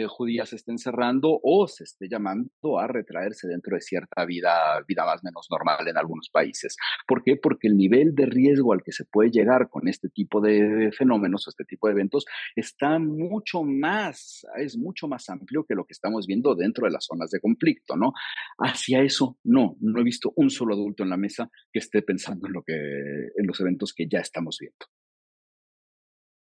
judías 0.09 0.53
estén 0.53 0.79
cerrando 0.79 1.39
o 1.43 1.69
se 1.69 1.85
esté 1.85 2.09
llamando 2.17 2.79
a 2.79 2.87
retraerse 2.87 3.47
dentro 3.49 3.75
de 3.75 3.81
cierta 3.81 4.25
vida, 4.25 4.83
vida 4.87 5.05
más 5.05 5.21
o 5.21 5.25
menos 5.25 5.47
normal 5.51 5.87
en 5.87 5.97
algunos 5.97 6.29
países. 6.31 6.77
¿Por 7.07 7.23
qué? 7.23 7.37
Porque 7.37 7.69
el 7.69 7.77
nivel 7.77 8.15
de 8.15 8.27
riesgo 8.27 8.73
al 8.73 8.83
que 8.83 8.93
se 8.93 9.05
puede 9.05 9.31
llegar 9.31 9.69
con 9.69 9.89
este 9.89 10.09
tipo 10.09 10.41
de 10.41 10.91
fenómenos, 10.97 11.47
este 11.49 11.65
tipo 11.65 11.87
de 11.87 11.93
eventos, 11.93 12.25
está 12.55 12.99
mucho 12.99 13.63
más, 13.63 14.47
es 14.57 14.77
mucho 14.77 15.09
más 15.09 15.29
amplio 15.29 15.65
que 15.65 15.75
lo 15.75 15.85
que 15.85 15.93
estamos 15.93 16.27
viendo 16.27 16.55
dentro 16.55 16.87
de 16.87 16.93
las 16.93 17.05
zonas 17.05 17.31
de 17.31 17.41
conflicto, 17.41 17.97
¿no? 17.97 18.13
Hacia 18.59 19.03
eso, 19.03 19.39
no, 19.45 19.77
no 19.81 20.01
he 20.01 20.05
visto 20.05 20.33
un 20.37 20.51
solo 20.51 20.75
adulto 20.75 21.03
en 21.03 21.11
la 21.11 21.17
mesa 21.17 21.51
que 21.73 21.81
esté 21.81 22.03
pensando 22.03 22.47
en 22.47 22.53
lo 22.53 22.63
que, 22.63 22.75
en 22.75 23.47
los 23.47 23.61
eventos 23.61 23.93
que 23.95 24.09
ya 24.09 24.21
estamos 24.21 24.59
viendo. 24.61 24.87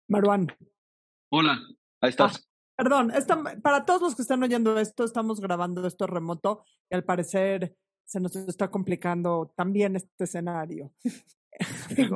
Maruán. 0.07 0.47
Hola, 1.29 1.59
ahí 2.01 2.09
estás. 2.09 2.52
Perdón, 2.83 3.13
para 3.61 3.85
todos 3.85 4.01
los 4.01 4.13
que 4.13 4.23
están 4.23 4.43
oyendo 4.43 4.77
esto, 4.77 5.05
estamos 5.05 5.39
grabando 5.39 5.87
esto 5.87 6.05
remoto 6.05 6.65
y 6.89 6.95
al 6.95 7.05
parecer 7.05 7.77
se 8.03 8.19
nos 8.19 8.35
está 8.35 8.69
complicando 8.69 9.53
también 9.55 9.95
este 9.95 10.25
escenario. 10.25 10.91
Eh, 11.95 12.09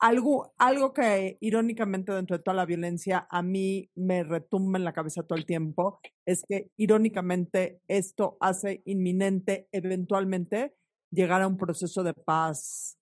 algo, 0.00 0.52
algo 0.58 0.92
que 0.92 1.38
irónicamente 1.40 2.10
dentro 2.10 2.36
de 2.36 2.42
toda 2.42 2.56
la 2.56 2.66
violencia 2.66 3.28
a 3.30 3.42
mí 3.42 3.88
me 3.94 4.24
retumba 4.24 4.76
en 4.76 4.84
la 4.84 4.92
cabeza 4.92 5.22
todo 5.22 5.38
el 5.38 5.46
tiempo 5.46 6.00
es 6.26 6.42
que 6.48 6.72
irónicamente 6.76 7.80
esto 7.86 8.36
hace 8.40 8.82
inminente 8.86 9.68
eventualmente 9.70 10.74
llegar 11.12 11.42
a 11.42 11.46
un 11.46 11.56
proceso 11.56 12.02
de 12.02 12.12
paz. 12.12 12.98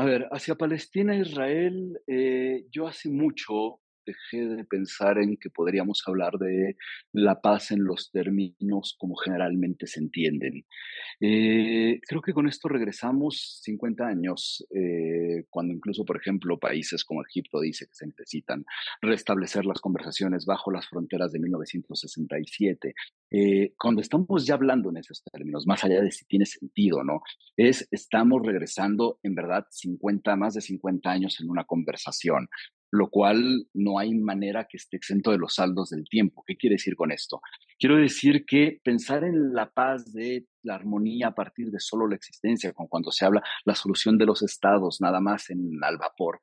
A 0.00 0.04
ver, 0.06 0.26
hacia 0.32 0.54
Palestina 0.54 1.14
e 1.14 1.20
Israel, 1.20 2.00
eh, 2.06 2.64
yo 2.70 2.86
hace 2.86 3.10
mucho 3.10 3.80
dejé 4.12 4.46
de 4.46 4.64
pensar 4.64 5.18
en 5.18 5.36
que 5.36 5.50
podríamos 5.50 6.02
hablar 6.06 6.38
de 6.38 6.76
la 7.12 7.40
paz 7.40 7.70
en 7.70 7.84
los 7.84 8.10
términos 8.10 8.96
como 8.98 9.16
generalmente 9.16 9.86
se 9.86 10.00
entienden. 10.00 10.64
Eh, 11.20 12.00
creo 12.06 12.22
que 12.22 12.32
con 12.32 12.48
esto 12.48 12.68
regresamos 12.68 13.60
50 13.62 14.06
años, 14.06 14.66
eh, 14.74 15.44
cuando 15.50 15.74
incluso, 15.74 16.04
por 16.04 16.16
ejemplo, 16.16 16.58
países 16.58 17.04
como 17.04 17.22
Egipto 17.22 17.60
dice 17.60 17.86
que 17.86 17.94
se 17.94 18.06
necesitan 18.06 18.64
restablecer 19.02 19.66
las 19.66 19.80
conversaciones 19.80 20.46
bajo 20.46 20.70
las 20.70 20.88
fronteras 20.88 21.32
de 21.32 21.40
1967. 21.40 22.94
Eh, 23.30 23.74
cuando 23.78 24.00
estamos 24.00 24.46
ya 24.46 24.54
hablando 24.54 24.90
en 24.90 24.98
esos 24.98 25.22
términos, 25.30 25.66
más 25.66 25.84
allá 25.84 26.00
de 26.00 26.10
si 26.10 26.24
tiene 26.24 26.46
sentido, 26.46 27.04
¿no? 27.04 27.20
Es, 27.56 27.86
estamos 27.90 28.42
regresando 28.44 29.18
en 29.22 29.34
verdad 29.34 29.66
50, 29.70 30.36
más 30.36 30.54
de 30.54 30.60
50 30.60 31.10
años 31.10 31.40
en 31.40 31.50
una 31.50 31.64
conversación 31.64 32.48
lo 32.90 33.08
cual 33.08 33.66
no 33.72 33.98
hay 33.98 34.14
manera 34.14 34.66
que 34.68 34.76
esté 34.76 34.96
exento 34.96 35.30
de 35.30 35.38
los 35.38 35.54
saldos 35.54 35.90
del 35.90 36.04
tiempo. 36.08 36.42
¿Qué 36.46 36.56
quiere 36.56 36.74
decir 36.74 36.96
con 36.96 37.12
esto? 37.12 37.40
Quiero 37.78 37.96
decir 37.96 38.44
que 38.44 38.80
pensar 38.82 39.24
en 39.24 39.54
la 39.54 39.70
paz 39.70 40.12
de 40.12 40.46
la 40.62 40.74
armonía 40.74 41.28
a 41.28 41.34
partir 41.34 41.70
de 41.70 41.80
solo 41.80 42.06
la 42.08 42.16
existencia, 42.16 42.72
como 42.72 42.88
cuando 42.88 43.12
se 43.12 43.24
habla 43.24 43.42
la 43.64 43.74
solución 43.74 44.18
de 44.18 44.26
los 44.26 44.42
estados, 44.42 45.00
nada 45.00 45.20
más 45.20 45.50
en 45.50 45.78
al 45.82 45.98
vapor, 45.98 46.40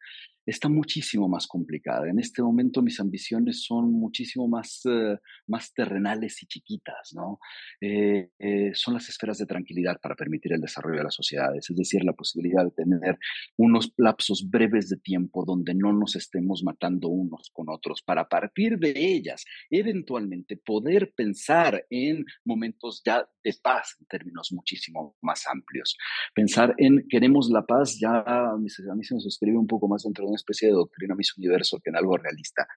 está 0.47 0.69
muchísimo 0.69 1.27
más 1.27 1.45
complicada. 1.45 2.09
En 2.09 2.19
este 2.19 2.41
momento 2.41 2.81
mis 2.81 2.99
ambiciones 2.99 3.63
son 3.63 3.91
muchísimo 3.91 4.47
más, 4.47 4.81
uh, 4.85 5.17
más 5.47 5.73
terrenales 5.73 6.41
y 6.41 6.47
chiquitas, 6.47 7.13
¿no? 7.13 7.39
Eh, 7.81 8.29
eh, 8.39 8.71
son 8.73 8.93
las 8.93 9.09
esferas 9.09 9.37
de 9.37 9.45
tranquilidad 9.45 9.99
para 10.01 10.15
permitir 10.15 10.53
el 10.53 10.61
desarrollo 10.61 10.99
de 10.99 11.03
las 11.03 11.15
sociedades, 11.15 11.69
es 11.69 11.75
decir, 11.75 12.03
la 12.05 12.13
posibilidad 12.13 12.63
de 12.63 12.71
tener 12.71 13.19
unos 13.57 13.93
lapsos 13.97 14.49
breves 14.49 14.89
de 14.89 14.97
tiempo 14.97 15.43
donde 15.45 15.73
no 15.73 15.91
nos 15.91 16.15
estemos 16.15 16.63
matando 16.63 17.09
unos 17.09 17.51
con 17.53 17.69
otros, 17.69 18.01
para 18.01 18.21
a 18.21 18.29
partir 18.29 18.79
de 18.79 18.93
ellas, 18.95 19.43
eventualmente 19.69 20.55
poder 20.57 21.11
pensar 21.13 21.85
en 21.89 22.25
momentos 22.45 23.01
ya 23.05 23.27
de 23.43 23.53
paz 23.61 23.97
en 23.99 24.05
términos 24.07 24.51
muchísimo 24.51 25.17
más 25.21 25.45
amplios. 25.47 25.97
Pensar 26.33 26.73
en 26.77 27.05
queremos 27.09 27.49
la 27.49 27.65
paz, 27.65 27.97
ya 27.99 28.19
a 28.19 28.57
mí 28.57 28.69
se 28.69 28.83
me 29.15 29.21
suscribe 29.21 29.57
un 29.57 29.67
poco 29.67 29.87
más 29.87 30.03
dentro 30.03 30.29
de 30.29 30.36
especie 30.37 30.69
de 30.69 30.75
doctrina 30.75 31.15
Miss 31.15 31.37
Universo 31.37 31.79
que 31.83 31.89
en 31.89 31.97
algo 31.97 32.17
realista. 32.17 32.67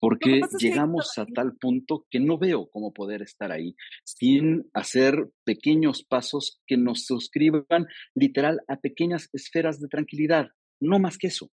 Porque 0.00 0.40
llegamos 0.58 1.18
a 1.18 1.26
tal 1.26 1.56
punto 1.56 2.06
que 2.08 2.20
no 2.20 2.38
veo 2.38 2.70
cómo 2.70 2.92
poder 2.92 3.20
estar 3.20 3.50
ahí 3.50 3.74
sin 4.04 4.70
hacer 4.72 5.28
pequeños 5.44 6.04
pasos 6.04 6.62
que 6.66 6.76
nos 6.76 7.04
suscriban 7.04 7.88
literal 8.14 8.60
a 8.68 8.76
pequeñas 8.76 9.28
esferas 9.32 9.80
de 9.80 9.88
tranquilidad, 9.88 10.50
no 10.80 11.00
más 11.00 11.18
que 11.18 11.26
eso. 11.26 11.50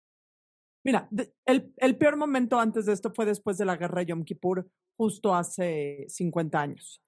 Mira, 0.84 1.08
el, 1.46 1.72
el, 1.78 1.98
peor 1.98 2.18
momento 2.18 2.60
antes 2.60 2.88
de 2.88 2.94
esto 2.94 3.14
fue 3.14 3.28
después 3.28 3.60
de 3.60 3.66
la 3.66 3.78
guerra 3.78 4.00
de 4.00 4.08
Yom 4.08 4.24
Kippur, 4.24 4.68
justo 4.98 5.36
hace 5.36 6.06
50 6.08 6.60
años. 6.60 7.02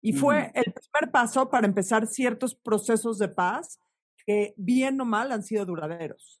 Y 0.00 0.12
fue 0.12 0.52
el 0.54 0.72
primer 0.72 1.10
paso 1.12 1.50
para 1.50 1.66
empezar 1.66 2.06
ciertos 2.06 2.54
procesos 2.54 3.18
de 3.18 3.28
paz 3.28 3.80
que, 4.24 4.54
bien 4.56 5.00
o 5.00 5.04
mal, 5.04 5.32
han 5.32 5.42
sido 5.42 5.66
duraderos. 5.66 6.37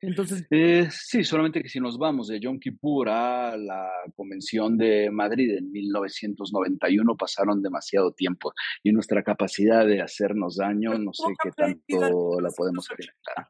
Entonces. 0.00 0.46
Eh, 0.50 0.88
sí, 0.90 1.24
solamente 1.24 1.62
que 1.62 1.68
si 1.68 1.80
nos 1.80 1.98
vamos 1.98 2.28
de 2.28 2.38
Yom 2.38 2.58
Kippur 2.58 3.08
a 3.08 3.56
la 3.56 3.88
Convención 4.14 4.76
de 4.76 5.10
Madrid 5.10 5.56
en 5.56 5.70
1991 5.72 7.16
pasaron 7.16 7.62
demasiado 7.62 8.12
tiempo 8.12 8.52
y 8.82 8.92
nuestra 8.92 9.22
capacidad 9.22 9.86
de 9.86 10.00
hacernos 10.00 10.56
daño 10.56 10.96
no 10.98 11.12
sé 11.12 11.24
qué 11.42 11.50
tanto 11.50 12.40
la 12.40 12.50
podemos 12.50 12.86
experimentar. 12.86 13.48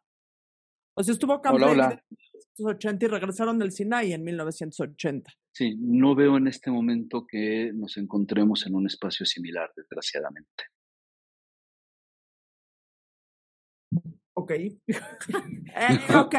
O 0.95 1.03
sea, 1.03 1.13
estuvo 1.13 1.41
Camp 1.41 1.61
en 1.61 1.69
1980 1.69 3.05
y 3.05 3.09
regresaron 3.09 3.59
del 3.59 3.71
Sinai 3.71 4.13
en 4.13 4.25
1980. 4.25 5.33
Sí, 5.53 5.77
no 5.79 6.15
veo 6.15 6.37
en 6.39 6.49
este 6.49 6.71
momento 6.71 7.25
que 7.27 7.73
nos 7.73 7.97
encontremos 7.99 8.67
en 8.67 8.75
un 8.75 8.87
espacio 8.87 9.25
similar, 9.25 9.71
desgraciadamente. 9.77 10.65
Ok. 14.39 14.53
eh, 14.53 14.79
ok, 16.17 16.35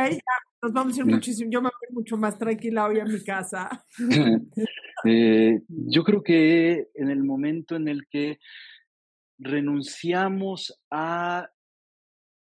nos 0.62 0.72
vamos 0.72 0.96
a 0.96 1.00
ir 1.02 1.06
muchísimo. 1.06 1.52
Yo 1.52 1.62
me 1.62 1.68
voy 1.68 1.96
mucho 1.96 2.16
más 2.16 2.38
tranquila 2.38 2.88
hoy 2.88 3.02
a 3.02 3.04
mi 3.04 3.22
casa. 3.22 3.70
eh, 5.06 5.60
yo 5.68 6.04
creo 6.06 6.24
que 6.24 6.88
en 6.96 7.10
el 7.10 7.26
momento 7.26 7.76
en 7.76 7.90
el 7.90 8.08
que 8.10 8.40
renunciamos 9.38 10.80
a 10.90 11.50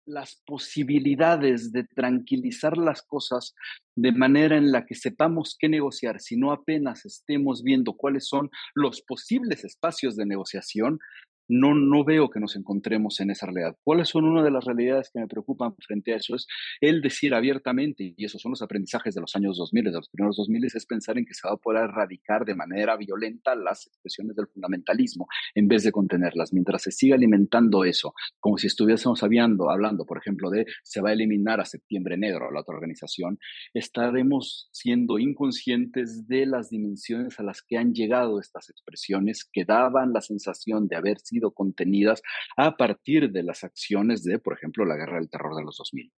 las 0.06 0.42
posibilidades 0.44 1.70
de 1.70 1.84
tranquilizar 1.84 2.76
las 2.76 3.02
cosas 3.02 3.54
de 3.96 4.10
manera 4.10 4.56
en 4.56 4.72
la 4.72 4.84
que 4.84 4.96
sepamos 4.96 5.56
qué 5.58 5.68
negociar, 5.68 6.20
si 6.20 6.36
no 6.36 6.50
apenas 6.50 7.06
estemos 7.06 7.62
viendo 7.62 7.94
cuáles 7.94 8.26
son 8.26 8.50
los 8.74 9.02
posibles 9.02 9.64
espacios 9.64 10.16
de 10.16 10.26
negociación, 10.26 10.98
no, 11.48 11.74
no 11.74 12.04
veo 12.04 12.30
que 12.30 12.40
nos 12.40 12.56
encontremos 12.56 13.20
en 13.20 13.30
esa 13.30 13.46
realidad. 13.46 13.76
¿Cuáles 13.82 14.08
son 14.08 14.24
una 14.24 14.42
de 14.42 14.50
las 14.50 14.64
realidades 14.64 15.10
que 15.12 15.20
me 15.20 15.26
preocupan 15.26 15.74
frente 15.76 16.12
a 16.12 16.16
eso? 16.16 16.34
Es 16.34 16.46
el 16.80 17.02
decir 17.02 17.34
abiertamente, 17.34 18.14
y 18.16 18.24
esos 18.24 18.40
son 18.40 18.52
los 18.52 18.62
aprendizajes 18.62 19.14
de 19.14 19.20
los 19.20 19.34
años 19.36 19.56
2000, 19.56 19.84
de 19.84 19.92
los 19.92 20.08
primeros 20.08 20.36
2000, 20.36 20.64
es 20.64 20.86
pensar 20.86 21.18
en 21.18 21.26
que 21.26 21.34
se 21.34 21.46
va 21.46 21.54
a 21.54 21.56
poder 21.56 21.84
erradicar 21.84 22.44
de 22.44 22.54
manera 22.54 22.96
violenta 22.96 23.54
las 23.54 23.86
expresiones 23.86 24.36
del 24.36 24.48
fundamentalismo 24.48 25.26
en 25.54 25.68
vez 25.68 25.82
de 25.84 25.92
contenerlas. 25.92 26.52
Mientras 26.52 26.82
se 26.82 26.92
siga 26.92 27.16
alimentando 27.16 27.84
eso, 27.84 28.14
como 28.40 28.58
si 28.58 28.66
estuviésemos 28.66 29.22
hablando, 29.22 29.70
hablando 29.70 30.04
por 30.06 30.18
ejemplo, 30.18 30.50
de 30.50 30.66
se 30.82 31.00
va 31.00 31.10
a 31.10 31.12
eliminar 31.12 31.60
a 31.60 31.64
Septiembre 31.64 32.16
Negro, 32.16 32.50
la 32.50 32.60
otra 32.60 32.74
organización, 32.74 33.38
estaremos 33.72 34.68
siendo 34.72 35.18
inconscientes 35.18 36.26
de 36.26 36.46
las 36.46 36.70
dimensiones 36.70 37.38
a 37.38 37.42
las 37.42 37.62
que 37.62 37.76
han 37.76 37.92
llegado 37.92 38.40
estas 38.40 38.70
expresiones 38.70 39.48
que 39.50 39.64
daban 39.64 40.12
la 40.12 40.20
sensación 40.20 40.88
de 40.88 40.96
haber 40.96 41.18
sido 41.34 41.52
contenidas 41.52 42.22
a 42.56 42.76
partir 42.76 43.30
de 43.30 43.42
las 43.42 43.64
acciones 43.64 44.22
de, 44.22 44.38
por 44.38 44.54
ejemplo, 44.54 44.84
la 44.84 44.96
guerra 44.96 45.18
del 45.18 45.28
terror 45.28 45.56
de 45.56 45.64
los 45.64 45.76
2000. 45.76 46.12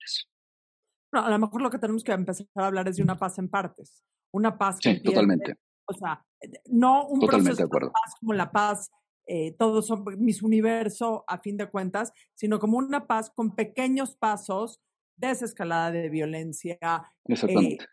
No, 1.13 1.25
a 1.25 1.30
lo 1.30 1.39
mejor 1.39 1.62
lo 1.62 1.69
que 1.69 1.80
tenemos 1.80 2.04
que 2.04 2.12
empezar 2.12 2.47
a 2.56 2.67
hablar 2.67 2.88
es 2.88 2.97
de 2.97 3.04
una 3.04 3.17
paz 3.17 3.39
en 3.39 3.49
partes. 3.49 4.04
Una 4.34 4.58
paz 4.58 4.80
que. 4.80 4.95
Sí, 4.95 5.04
totalmente. 5.04 5.56
O 5.88 5.93
sea, 5.93 6.25
no 6.65 7.08
un 7.08 7.19
proceso 7.19 7.63
de, 7.63 7.69
paz 7.69 8.15
como 8.19 8.34
la 8.34 8.51
paz, 8.51 8.91
eh, 9.28 9.56
todos 9.58 9.88
son 9.88 10.04
mis 10.17 10.41
universo 10.41 11.23
a 11.28 11.39
fin 11.39 11.58
de 11.58 11.69
cuentas, 11.69 12.12
sino 12.34 12.60
como 12.60 12.78
una 12.78 13.08
paz 13.08 13.30
con 13.30 13.56
pequeños 13.56 14.15
pasos, 14.15 14.82
desescalada 15.15 15.91
de 15.91 16.10
violencia. 16.10 16.78
Exactamente. 17.25 17.86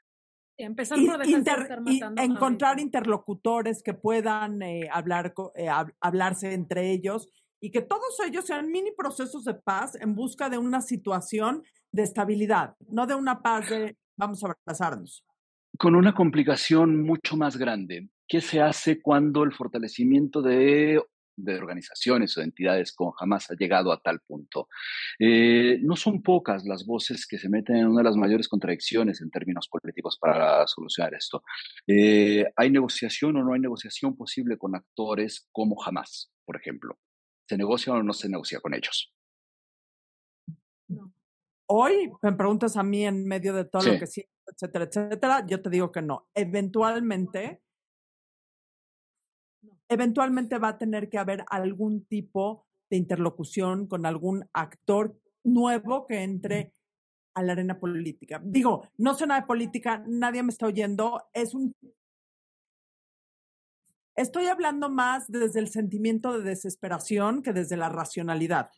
Empezar 0.57 0.99
por 0.99 1.27
y, 1.27 2.01
encontrar 2.17 2.81
interlocutores 2.81 3.83
que 3.83 3.95
puedan 3.95 4.63
eh, 4.63 4.89
hablar, 4.93 5.35
eh, 5.55 5.69
hablarse 6.01 6.53
entre 6.53 6.91
ellos 6.91 7.29
y 7.61 7.71
que 7.71 7.81
todos 7.81 8.19
ellos 8.27 8.47
sean 8.47 8.71
mini 8.71 8.91
procesos 8.91 9.45
de 9.45 9.55
paz 9.55 9.95
en 10.01 10.15
busca 10.15 10.51
de 10.51 10.59
una 10.59 10.81
situación 10.81 11.63
de 11.93 12.03
estabilidad, 12.03 12.75
no 12.89 13.07
de 13.07 13.15
una 13.15 13.41
paz 13.41 13.69
de 13.69 13.97
vamos 14.17 14.43
a 14.45 14.53
abrazarnos. 14.67 15.25
Con 15.79 15.95
una 15.95 16.15
complicación 16.15 17.03
mucho 17.03 17.37
más 17.37 17.57
grande. 17.57 18.09
¿Qué 18.29 18.41
se 18.41 18.61
hace 18.61 19.01
cuando 19.01 19.43
el 19.43 19.53
fortalecimiento 19.53 20.43
de 20.43 21.03
de 21.37 21.57
organizaciones 21.57 22.37
o 22.37 22.41
de 22.41 22.47
entidades 22.47 22.93
con 22.93 23.13
jamás 23.13 23.51
ha 23.51 23.55
llegado 23.55 23.93
a 23.93 24.01
tal 24.01 24.21
punto. 24.21 24.69
Eh, 25.19 25.79
no 25.83 25.97
son 25.97 26.23
pocas 26.23 26.65
las 26.65 26.87
voces 26.87 27.27
que 27.27 27.39
se 27.39 27.49
meten 27.49 27.77
en 27.77 27.87
una 27.87 28.01
de 28.01 28.05
las 28.05 28.17
mayores 28.17 28.49
contradicciones 28.49 29.21
en 29.21 29.31
términos 29.31 29.69
políticos 29.69 30.19
para 30.21 30.67
solucionar 30.67 31.15
esto. 31.15 31.43
Eh, 31.87 32.45
¿Hay 32.57 32.71
negociación 32.71 33.37
o 33.37 33.45
no 33.45 33.55
hay 33.55 33.61
negociación 33.61 34.17
posible 34.17 34.57
con 34.59 34.75
actores 34.75 35.49
como 35.53 35.77
jamás, 35.77 36.33
por 36.45 36.57
ejemplo? 36.57 36.99
¿Se 37.49 37.57
negocia 37.57 37.93
o 37.93 38.03
no 38.03 38.13
se 38.13 38.29
negocia 38.29 38.61
con 38.61 38.75
ellos? 38.75 39.13
Hoy 41.67 42.13
me 42.23 42.33
preguntas 42.33 42.77
a 42.77 42.83
mí 42.83 43.05
en 43.07 43.27
medio 43.27 43.55
de 43.55 43.65
todo 43.65 43.83
lo 43.85 43.99
que 43.99 44.07
sí, 44.07 44.25
etcétera, 44.47 44.85
etcétera, 44.85 45.47
yo 45.47 45.63
te 45.63 45.71
digo 45.71 45.91
que 45.91 46.03
no. 46.03 46.29
Eventualmente 46.35 47.63
eventualmente 49.93 50.59
va 50.59 50.69
a 50.69 50.79
tener 50.79 51.09
que 51.09 51.19
haber 51.19 51.45
algún 51.49 52.05
tipo 52.07 52.67
de 52.91 52.97
interlocución 52.97 53.87
con 53.87 54.07
algún 54.07 54.45
actor 54.53 55.17
nuevo 55.45 56.07
que 56.07 56.23
entre 56.23 56.73
a 57.35 57.43
la 57.43 57.53
arena 57.53 57.79
política. 57.79 58.41
Digo, 58.45 58.89
no 58.99 59.15
sé 59.15 59.27
nada 59.27 59.41
de 59.41 59.47
política, 59.47 60.05
nadie 60.07 60.43
me 60.43 60.51
está 60.51 60.67
oyendo, 60.67 61.23
es 61.33 61.55
un... 61.55 61.75
Estoy 64.15 64.47
hablando 64.47 64.91
más 64.91 65.27
desde 65.29 65.61
el 65.61 65.69
sentimiento 65.69 66.39
de 66.39 66.51
desesperación 66.51 67.43
que 67.43 67.55
desde 67.55 67.79
la 67.79 67.89
racionalidad. 67.89 68.71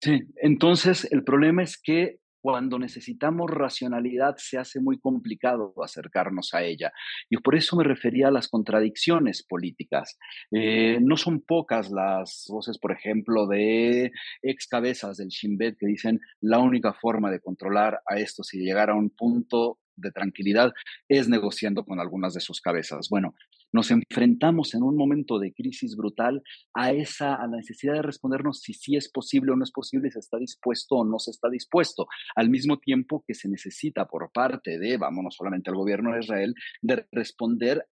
Sí, 0.00 0.20
entonces 0.36 1.06
el 1.12 1.22
problema 1.22 1.62
es 1.62 1.80
que 1.80 2.18
cuando 2.44 2.78
necesitamos 2.78 3.50
racionalidad 3.50 4.34
se 4.36 4.58
hace 4.58 4.78
muy 4.78 4.98
complicado 4.98 5.72
acercarnos 5.82 6.52
a 6.52 6.62
ella. 6.62 6.92
Y 7.30 7.38
por 7.38 7.54
eso 7.54 7.74
me 7.74 7.84
refería 7.84 8.28
a 8.28 8.30
las 8.30 8.48
contradicciones 8.48 9.42
políticas. 9.42 10.18
Eh, 10.50 10.98
no 11.00 11.16
son 11.16 11.40
pocas 11.40 11.90
las 11.90 12.44
voces, 12.50 12.76
por 12.76 12.92
ejemplo, 12.92 13.46
de 13.46 14.12
ex 14.42 14.66
cabezas 14.66 15.16
del 15.16 15.28
Shin 15.28 15.56
Bet 15.56 15.78
que 15.78 15.86
dicen 15.86 16.20
la 16.42 16.58
única 16.58 16.92
forma 16.92 17.30
de 17.30 17.40
controlar 17.40 18.00
a 18.06 18.18
esto 18.18 18.42
si 18.44 18.58
llegar 18.58 18.90
a 18.90 18.94
un 18.94 19.08
punto 19.08 19.78
de 19.96 20.10
tranquilidad 20.10 20.74
es 21.08 21.30
negociando 21.30 21.86
con 21.86 21.98
algunas 21.98 22.34
de 22.34 22.40
sus 22.40 22.60
cabezas. 22.60 23.08
Bueno, 23.08 23.34
nos 23.74 23.90
enfrentamos 23.90 24.72
en 24.74 24.84
un 24.84 24.96
momento 24.96 25.40
de 25.40 25.52
crisis 25.52 25.96
brutal 25.96 26.42
a 26.74 26.92
esa 26.92 27.34
a 27.34 27.48
la 27.48 27.56
necesidad 27.56 27.94
de 27.94 28.02
respondernos 28.02 28.60
si 28.60 28.72
sí 28.72 28.94
es 28.94 29.10
posible 29.10 29.50
o 29.50 29.56
no 29.56 29.64
es 29.64 29.72
posible, 29.72 30.10
si 30.12 30.20
está 30.20 30.38
dispuesto 30.38 30.94
o 30.94 31.04
no 31.04 31.18
se 31.18 31.32
está 31.32 31.50
dispuesto, 31.50 32.06
al 32.36 32.50
mismo 32.50 32.78
tiempo 32.78 33.24
que 33.26 33.34
se 33.34 33.48
necesita 33.48 34.06
por 34.06 34.30
parte 34.32 34.78
de, 34.78 34.96
vamos, 34.96 35.24
no 35.24 35.30
solamente 35.32 35.70
al 35.70 35.76
gobierno 35.76 36.12
de 36.12 36.20
Israel, 36.20 36.54
de 36.82 37.04
responder 37.10 37.84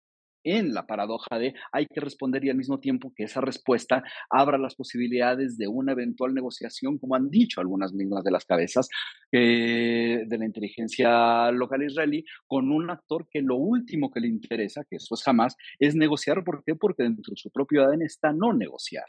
en 0.43 0.73
la 0.73 0.85
paradoja 0.85 1.37
de 1.37 1.53
hay 1.71 1.85
que 1.87 1.99
responder 1.99 2.43
y 2.45 2.49
al 2.49 2.57
mismo 2.57 2.79
tiempo 2.79 3.13
que 3.15 3.23
esa 3.23 3.41
respuesta 3.41 4.03
abra 4.29 4.57
las 4.57 4.75
posibilidades 4.75 5.57
de 5.57 5.67
una 5.67 5.91
eventual 5.93 6.33
negociación, 6.33 6.97
como 6.97 7.15
han 7.15 7.29
dicho 7.29 7.61
algunas 7.61 7.93
mismas 7.93 8.23
de 8.23 8.31
las 8.31 8.45
cabezas 8.45 8.89
eh, 9.31 10.23
de 10.25 10.37
la 10.37 10.45
inteligencia 10.45 11.51
local 11.51 11.83
israelí, 11.83 12.25
con 12.47 12.71
un 12.71 12.89
actor 12.89 13.27
que 13.29 13.41
lo 13.41 13.55
último 13.55 14.11
que 14.11 14.19
le 14.19 14.27
interesa, 14.27 14.83
que 14.89 14.97
eso 14.97 15.15
es 15.15 15.23
jamás, 15.23 15.55
es 15.79 15.95
negociar. 15.95 16.43
¿Por 16.43 16.63
qué? 16.63 16.75
Porque 16.75 17.03
dentro 17.03 17.31
de 17.31 17.37
su 17.37 17.49
propio 17.51 17.83
ADN 17.83 18.03
está 18.03 18.33
no 18.33 18.53
negociar. 18.53 19.05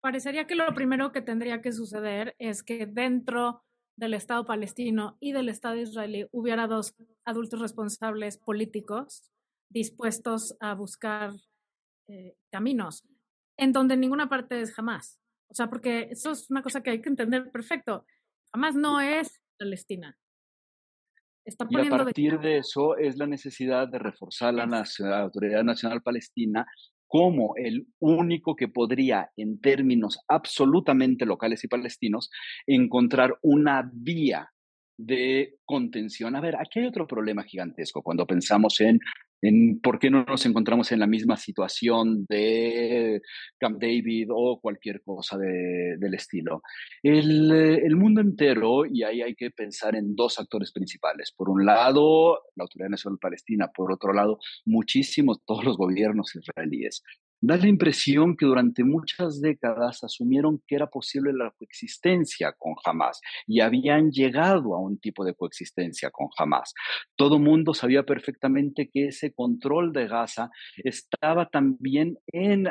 Parecería 0.00 0.46
que 0.46 0.54
lo 0.54 0.72
primero 0.74 1.10
que 1.10 1.20
tendría 1.20 1.60
que 1.60 1.72
suceder 1.72 2.36
es 2.38 2.62
que 2.62 2.86
dentro 2.86 3.64
del 3.96 4.14
Estado 4.14 4.44
palestino 4.44 5.16
y 5.20 5.32
del 5.32 5.48
Estado 5.48 5.76
israelí 5.76 6.26
hubiera 6.30 6.66
dos 6.66 6.94
adultos 7.24 7.60
responsables 7.60 8.38
políticos 8.38 9.22
dispuestos 9.68 10.56
a 10.60 10.74
buscar 10.74 11.32
eh, 12.08 12.36
caminos, 12.50 13.04
en 13.56 13.72
donde 13.72 13.96
ninguna 13.96 14.28
parte 14.28 14.60
es 14.60 14.72
jamás. 14.72 15.18
O 15.48 15.54
sea, 15.54 15.68
porque 15.68 16.08
eso 16.10 16.32
es 16.32 16.50
una 16.50 16.62
cosa 16.62 16.82
que 16.82 16.90
hay 16.90 17.00
que 17.00 17.08
entender 17.08 17.50
perfecto. 17.50 18.04
Jamás 18.52 18.74
no 18.74 19.00
es 19.00 19.42
Palestina. 19.58 20.16
Está 21.44 21.66
y 21.70 21.76
a 21.76 21.90
partir 21.90 22.40
de... 22.40 22.58
eso 22.58 22.96
es 22.96 23.16
la 23.16 23.26
necesidad 23.26 23.86
de 23.86 24.00
reforzar 24.00 24.52
la, 24.52 24.66
la 24.66 25.20
Autoridad 25.20 25.62
Nacional 25.62 26.02
Palestina 26.02 26.66
como 27.06 27.54
el 27.56 27.86
único 28.00 28.56
que 28.56 28.66
podría, 28.66 29.30
en 29.36 29.60
términos 29.60 30.18
absolutamente 30.26 31.24
locales 31.24 31.62
y 31.62 31.68
palestinos, 31.68 32.30
encontrar 32.66 33.38
una 33.42 33.88
vía 33.92 34.50
de 34.96 35.58
contención. 35.64 36.36
A 36.36 36.40
ver, 36.40 36.56
aquí 36.56 36.80
hay 36.80 36.86
otro 36.86 37.06
problema 37.06 37.44
gigantesco 37.44 38.02
cuando 38.02 38.26
pensamos 38.26 38.80
en 38.80 39.00
en 39.42 39.80
por 39.80 39.98
qué 39.98 40.10
no 40.10 40.24
nos 40.24 40.44
encontramos 40.46 40.90
en 40.92 41.00
la 41.00 41.06
misma 41.06 41.36
situación 41.36 42.24
de 42.28 43.20
Camp 43.58 43.80
David 43.80 44.28
o 44.32 44.60
cualquier 44.60 45.02
cosa 45.02 45.36
del 45.38 46.14
estilo. 46.14 46.62
El, 47.02 47.52
el, 47.52 47.96
mundo 47.96 48.20
entero, 48.20 48.84
y 48.86 49.02
ahí 49.02 49.22
hay 49.22 49.34
que 49.34 49.50
pensar 49.50 49.94
en 49.94 50.14
dos 50.14 50.38
actores 50.38 50.72
principales. 50.72 51.32
Por 51.36 51.50
un 51.50 51.64
lado, 51.64 52.40
la 52.56 52.64
Autoridad 52.64 52.90
Nacional 52.90 53.18
Palestina, 53.20 53.70
por 53.74 53.92
otro 53.92 54.12
lado, 54.12 54.38
muchísimos, 54.64 55.44
todos 55.44 55.64
los 55.64 55.76
gobiernos 55.76 56.34
israelíes 56.34 57.02
da 57.46 57.56
la 57.56 57.68
impresión 57.68 58.36
que 58.36 58.44
durante 58.44 58.82
muchas 58.82 59.40
décadas 59.40 60.02
asumieron 60.02 60.60
que 60.66 60.74
era 60.74 60.88
posible 60.88 61.32
la 61.32 61.52
coexistencia 61.56 62.52
con 62.58 62.74
Hamas 62.84 63.20
y 63.46 63.60
habían 63.60 64.10
llegado 64.10 64.74
a 64.74 64.80
un 64.80 64.98
tipo 64.98 65.24
de 65.24 65.34
coexistencia 65.34 66.10
con 66.10 66.26
Hamas. 66.36 66.74
Todo 67.14 67.38
mundo 67.38 67.72
sabía 67.72 68.02
perfectamente 68.02 68.90
que 68.92 69.06
ese 69.06 69.32
control 69.32 69.92
de 69.92 70.08
Gaza 70.08 70.50
estaba 70.78 71.48
también 71.48 72.18
en 72.26 72.68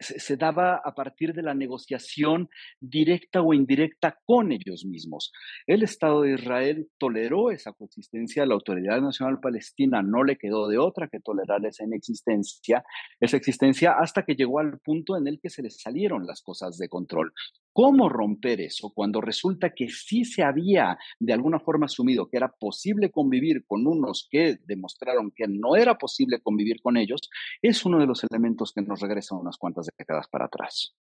se, 0.00 0.36
daba 0.36 0.80
a 0.84 0.94
partir 0.94 1.32
de 1.34 1.42
la 1.42 1.54
negociación 1.54 2.48
directa 2.80 3.42
o 3.42 3.54
indirecta 3.54 4.18
con 4.24 4.52
ellos 4.52 4.84
mismos. 4.84 5.32
El 5.66 5.82
Estado 5.82 6.22
de 6.22 6.34
Israel 6.34 6.88
toleró 6.98 7.50
esa 7.50 7.72
coexistencia, 7.72 8.46
la 8.46 8.54
Autoridad 8.54 9.00
Nacional 9.00 9.40
Palestina 9.40 10.02
no 10.02 10.24
le 10.24 10.36
quedó 10.36 10.68
de 10.68 10.78
otra 10.78 11.08
que 11.08 11.20
tolerar 11.20 11.64
esa 11.66 11.84
inexistencia, 11.84 12.84
esa 13.20 13.36
existencia 13.36 13.92
hasta 13.98 14.24
que 14.24 14.34
llegó 14.34 14.60
al 14.60 14.78
punto 14.78 15.16
en 15.16 15.26
el 15.26 15.40
que 15.40 15.50
se 15.50 15.62
les 15.62 15.80
salieron 15.80 16.26
las 16.26 16.42
cosas 16.42 16.78
de 16.78 16.88
control. 16.88 17.32
¿Cómo 17.72 18.08
romper 18.08 18.60
eso 18.60 18.92
cuando 18.94 19.20
resulta 19.20 19.70
que 19.70 19.88
sí 19.88 20.24
se 20.24 20.42
había 20.42 20.98
de 21.20 21.32
alguna 21.32 21.60
forma 21.60 21.86
asumido 21.86 22.28
que 22.28 22.36
era 22.36 22.48
posible 22.48 23.10
convivir 23.10 23.64
con 23.66 23.86
unos 23.86 24.28
que 24.30 24.58
demostraron 24.66 25.32
que 25.34 25.46
no 25.46 25.76
era 25.76 25.96
posible 25.96 26.40
convivir 26.42 26.80
con 26.82 26.96
ellos? 26.96 27.30
Es 27.62 27.84
uno 27.86 27.98
de 27.98 28.06
los 28.06 28.24
elementos 28.28 28.72
que 28.74 28.82
nos 28.82 29.00
regresa 29.00 29.36
unas 29.36 29.56
cuantas 29.56 29.88
décadas 29.96 30.26
para 30.28 30.46
atrás. 30.46 30.96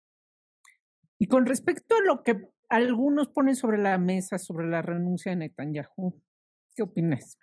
Y 1.18 1.26
con 1.26 1.46
respecto 1.46 1.96
a 1.96 2.04
lo 2.04 2.22
que 2.22 2.48
algunos 2.68 3.28
ponen 3.28 3.56
sobre 3.56 3.78
la 3.78 3.98
mesa 3.98 4.38
sobre 4.38 4.66
la 4.66 4.82
renuncia 4.82 5.32
de 5.32 5.36
Netanyahu, 5.36 6.20
¿qué 6.74 6.82
opinas? 6.82 7.38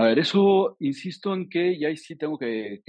A 0.00 0.04
ver, 0.04 0.18
eso 0.18 0.78
insisto 0.80 1.34
en 1.34 1.50
que, 1.50 1.74
y 1.74 1.84
ahí 1.84 1.94
sí 1.94 2.16
tengo 2.16 2.38
que, 2.38 2.80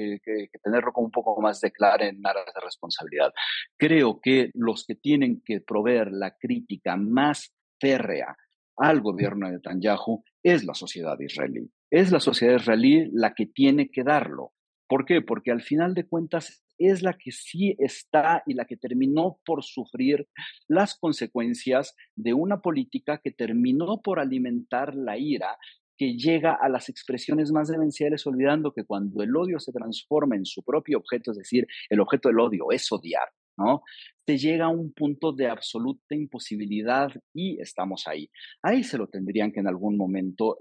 tenerlo 0.64 0.94
como 0.94 1.08
un 1.08 1.12
poco 1.12 1.42
más 1.42 1.60
de 1.60 1.70
claro 1.70 2.06
en 2.06 2.26
aras 2.26 2.46
de 2.56 2.62
responsabilidad. 2.62 3.34
Creo 3.78 4.22
que 4.22 4.50
los 4.54 4.86
que 4.86 4.96
tienen 4.96 5.42
que 5.44 5.60
proveer 5.60 6.10
la 6.10 6.38
crítica 6.38 6.96
más 6.96 7.54
férrea 7.82 8.38
al 8.78 9.02
gobierno 9.02 9.48
de 9.48 9.56
Netanyahu 9.56 10.24
es 10.42 10.64
la 10.64 10.74
sociedad 10.74 11.20
israelí. 11.20 11.70
Es 11.90 12.14
la 12.14 12.22
sociedad 12.22 12.56
israelí 12.56 13.10
la 13.12 13.34
que 13.34 13.48
tiene 13.48 13.90
que 13.92 14.04
darlo. 14.04 14.54
¿Por 14.88 15.04
qué? 15.04 15.22
Porque 15.22 15.52
al 15.52 15.62
final 15.62 15.94
de 15.94 16.08
cuentas 16.08 16.64
es 16.78 17.02
la 17.02 17.18
que 17.18 17.32
sí 17.32 17.76
está 17.78 18.42
y 18.46 18.54
la 18.54 18.64
que 18.64 18.78
terminó 18.78 19.38
por 19.46 19.66
sufrir 19.66 20.30
las 20.70 20.98
consecuencias 20.98 21.94
de 22.16 22.34
una 22.34 22.62
política 22.62 23.20
que 23.22 23.32
terminó 23.32 24.02
por 24.02 24.20
alimentar 24.22 24.96
la 24.96 25.18
ira 25.18 25.58
que 26.02 26.18
llega 26.18 26.58
a 26.60 26.68
las 26.68 26.90
expresiones 26.90 27.52
más 27.52 27.68
demenciales, 27.68 28.26
olvidando 28.26 28.74
que 28.74 28.86
cuando 28.86 29.22
el 29.22 29.36
odio 29.36 29.60
se 29.60 29.72
transforma 29.72 30.36
en 30.36 30.46
su 30.46 30.64
propio 30.64 30.98
objeto, 30.98 31.30
es 31.30 31.38
decir, 31.38 31.68
el 31.92 32.00
objeto 32.00 32.30
del 32.30 32.40
odio 32.40 32.72
es 32.72 32.92
odiar, 32.92 33.28
¿no? 33.56 33.84
Se 34.26 34.40
llega 34.40 34.66
a 34.66 34.70
un 34.70 34.94
punto 34.94 35.32
de 35.32 35.48
absoluta 35.48 36.16
imposibilidad 36.16 37.12
y 37.36 37.62
estamos 37.62 38.08
ahí. 38.08 38.32
Ahí 38.64 38.84
se 38.84 38.98
lo 38.98 39.10
tendrían 39.10 39.52
que 39.52 39.60
en 39.60 39.68
algún 39.68 39.96
momento, 39.96 40.58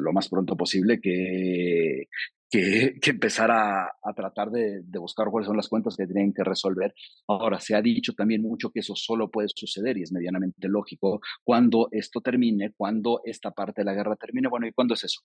lo 0.00 0.12
más 0.12 0.28
pronto 0.28 0.56
posible, 0.56 1.00
que, 1.00 2.08
que, 2.52 2.98
empezar 3.06 3.50
a, 3.50 3.90
tratar 4.14 4.50
de, 4.50 4.82
buscar 5.00 5.28
cuáles 5.30 5.46
son 5.46 5.56
las 5.56 5.68
cuentas 5.68 5.96
que 5.96 6.06
tienen 6.06 6.34
que 6.34 6.44
resolver. 6.44 6.94
Ahora, 7.26 7.58
se 7.58 7.74
ha 7.74 7.80
dicho 7.80 8.12
también 8.12 8.42
mucho 8.42 8.70
que 8.70 8.80
eso 8.80 8.94
solo 8.94 9.30
puede 9.30 9.48
suceder 9.48 9.96
y 9.96 10.02
es 10.02 10.12
medianamente 10.12 10.68
lógico 10.68 11.20
cuando 11.42 11.88
esto 11.90 12.20
termine, 12.20 12.74
cuando 12.76 13.22
esta 13.24 13.52
parte 13.52 13.80
de 13.80 13.86
la 13.86 13.94
guerra 13.94 14.16
termine. 14.16 14.48
Bueno, 14.48 14.66
¿y 14.66 14.72
cuándo 14.72 14.92
es 14.92 15.04
eso? 15.04 15.22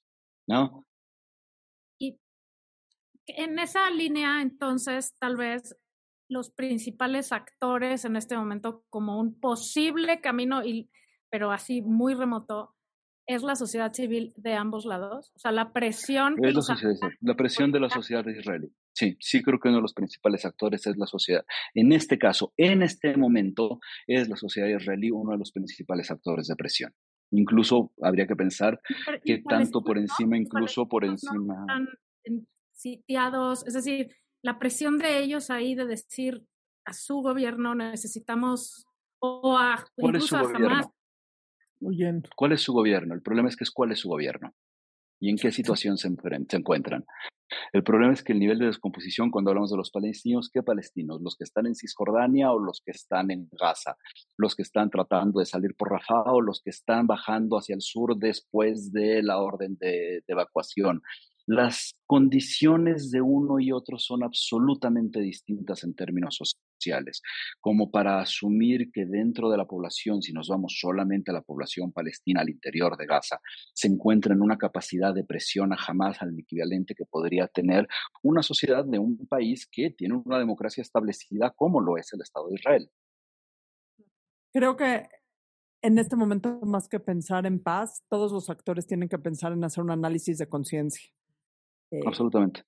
¿No? 0.47 0.85
Y 1.99 2.17
en 3.25 3.59
esa 3.59 3.89
línea, 3.89 4.41
entonces, 4.41 5.13
tal 5.19 5.35
vez 5.35 5.75
los 6.29 6.49
principales 6.49 7.33
actores 7.33 8.05
en 8.05 8.15
este 8.15 8.37
momento 8.37 8.85
como 8.89 9.19
un 9.19 9.37
posible 9.37 10.21
camino, 10.21 10.63
y, 10.63 10.89
pero 11.29 11.51
así 11.51 11.81
muy 11.81 12.13
remoto, 12.13 12.76
es 13.27 13.43
la 13.43 13.55
sociedad 13.55 13.93
civil 13.93 14.33
de 14.37 14.53
ambos 14.53 14.85
lados? 14.85 15.31
O 15.35 15.39
sea, 15.39 15.51
la 15.51 15.73
presión... 15.73 16.35
Es 16.41 16.55
la, 16.55 16.61
sociedad, 16.61 16.95
la 17.19 17.35
presión 17.35 17.71
de 17.71 17.79
la 17.81 17.89
sociedad 17.89 18.25
israelí. 18.25 18.73
Sí, 18.93 19.17
sí 19.19 19.43
creo 19.43 19.59
que 19.59 19.67
uno 19.67 19.77
de 19.77 19.81
los 19.81 19.93
principales 19.93 20.45
actores 20.45 20.87
es 20.87 20.97
la 20.97 21.05
sociedad. 21.05 21.45
En 21.73 21.91
este 21.91 22.17
caso, 22.17 22.53
en 22.55 22.81
este 22.81 23.15
momento, 23.17 23.79
es 24.07 24.29
la 24.29 24.37
sociedad 24.37 24.69
israelí 24.69 25.11
uno 25.11 25.33
de 25.33 25.37
los 25.37 25.51
principales 25.51 26.09
actores 26.09 26.47
de 26.47 26.55
presión. 26.55 26.93
Incluso 27.31 27.91
habría 28.01 28.25
que 28.25 28.37
pensar 28.37 28.79
que 29.23 29.43
tanto 29.47 29.83
por 29.83 29.97
encima, 29.97 30.37
incluso 30.37 30.87
por 30.87 31.03
encima... 31.03 31.65
Están 32.23 32.47
sitiados, 32.71 33.67
es 33.67 33.73
decir, 33.73 34.15
la 34.41 34.57
presión 34.57 34.97
de 34.97 35.19
ellos 35.19 35.49
ahí 35.49 35.75
de 35.75 35.85
decir 35.85 36.45
a 36.85 36.93
su 36.93 37.17
gobierno 37.17 37.75
necesitamos 37.75 38.85
o 39.19 39.57
a 39.57 39.83
incluso 39.97 40.37
a 40.37 40.41
Hamas 40.41 40.87
¿Cuál 42.35 42.51
es 42.53 42.61
su 42.61 42.73
gobierno? 42.73 43.13
El 43.13 43.21
problema 43.21 43.49
es 43.49 43.55
que 43.55 43.63
es 43.63 43.71
cuál 43.71 43.91
es 43.91 43.99
su 43.99 44.09
gobierno 44.09 44.53
y 45.19 45.29
en 45.29 45.37
qué 45.37 45.51
situación 45.51 45.97
se, 45.97 46.07
encuentran. 46.07 47.05
El 47.71 47.83
problema 47.83 48.13
es 48.13 48.23
que 48.23 48.33
el 48.33 48.39
nivel 48.39 48.59
de 48.59 48.65
descomposición, 48.65 49.31
cuando 49.31 49.51
hablamos 49.51 49.71
de 49.71 49.77
los 49.77 49.89
palestinos, 49.89 50.49
¿qué 50.53 50.61
palestinos? 50.61 51.21
¿Los 51.21 51.35
que 51.35 51.43
están 51.43 51.65
en 51.65 51.75
Cisjordania 51.75 52.51
o 52.51 52.59
los 52.59 52.81
que 52.85 52.91
están 52.91 53.31
en 53.31 53.47
Gaza? 53.51 53.95
¿Los 54.37 54.55
que 54.55 54.63
están 54.63 54.89
tratando 54.89 55.39
de 55.39 55.45
salir 55.45 55.75
por 55.75 55.91
Rafah 55.91 56.33
o 56.33 56.41
los 56.41 56.61
que 56.61 56.69
están 56.69 57.07
bajando 57.07 57.57
hacia 57.57 57.75
el 57.75 57.81
sur 57.81 58.17
después 58.17 58.91
de 58.91 59.23
la 59.23 59.37
orden 59.37 59.77
de 59.79 60.23
evacuación? 60.27 61.01
Las 61.47 61.95
condiciones 62.05 63.09
de 63.09 63.21
uno 63.21 63.61
y 63.61 63.71
otro 63.71 63.97
son 63.97 64.21
absolutamente 64.21 65.21
distintas 65.21 65.85
en 65.85 65.95
términos 65.95 66.35
sociales, 66.35 67.21
como 67.61 67.89
para 67.89 68.19
asumir 68.19 68.91
que 68.91 69.05
dentro 69.05 69.49
de 69.49 69.55
la 69.55 69.65
población, 69.65 70.21
si 70.21 70.33
nos 70.33 70.49
vamos 70.49 70.77
solamente 70.77 71.31
a 71.31 71.33
la 71.33 71.41
población 71.41 71.93
palestina 71.93 72.41
al 72.41 72.49
interior 72.49 72.97
de 72.97 73.05
Gaza, 73.05 73.39
se 73.73 73.87
encuentra 73.87 74.33
en 74.33 74.41
una 74.41 74.57
capacidad 74.57 75.13
de 75.13 75.23
presión 75.23 75.71
a 75.71 75.77
jamás 75.77 76.21
al 76.21 76.37
equivalente 76.37 76.95
que 76.95 77.05
podría 77.05 77.47
tener 77.47 77.87
una 78.21 78.43
sociedad 78.43 78.83
de 78.83 78.99
un 78.99 79.25
país 79.27 79.69
que 79.71 79.91
tiene 79.91 80.15
una 80.15 80.39
democracia 80.39 80.81
establecida 80.81 81.51
como 81.55 81.79
lo 81.79 81.97
es 81.97 82.11
el 82.11 82.21
Estado 82.21 82.49
de 82.49 82.55
Israel. 82.55 82.91
Creo 84.51 84.75
que 84.75 85.07
en 85.81 85.97
este 85.97 86.17
momento, 86.17 86.59
más 86.63 86.89
que 86.89 86.99
pensar 86.99 87.45
en 87.45 87.63
paz, 87.63 88.03
todos 88.09 88.33
los 88.33 88.49
actores 88.49 88.85
tienen 88.85 89.07
que 89.07 89.17
pensar 89.17 89.53
en 89.53 89.63
hacer 89.63 89.81
un 89.81 89.91
análisis 89.91 90.37
de 90.37 90.49
conciencia. 90.49 91.09
Eh, 91.91 92.01
Absolutamente. 92.05 92.63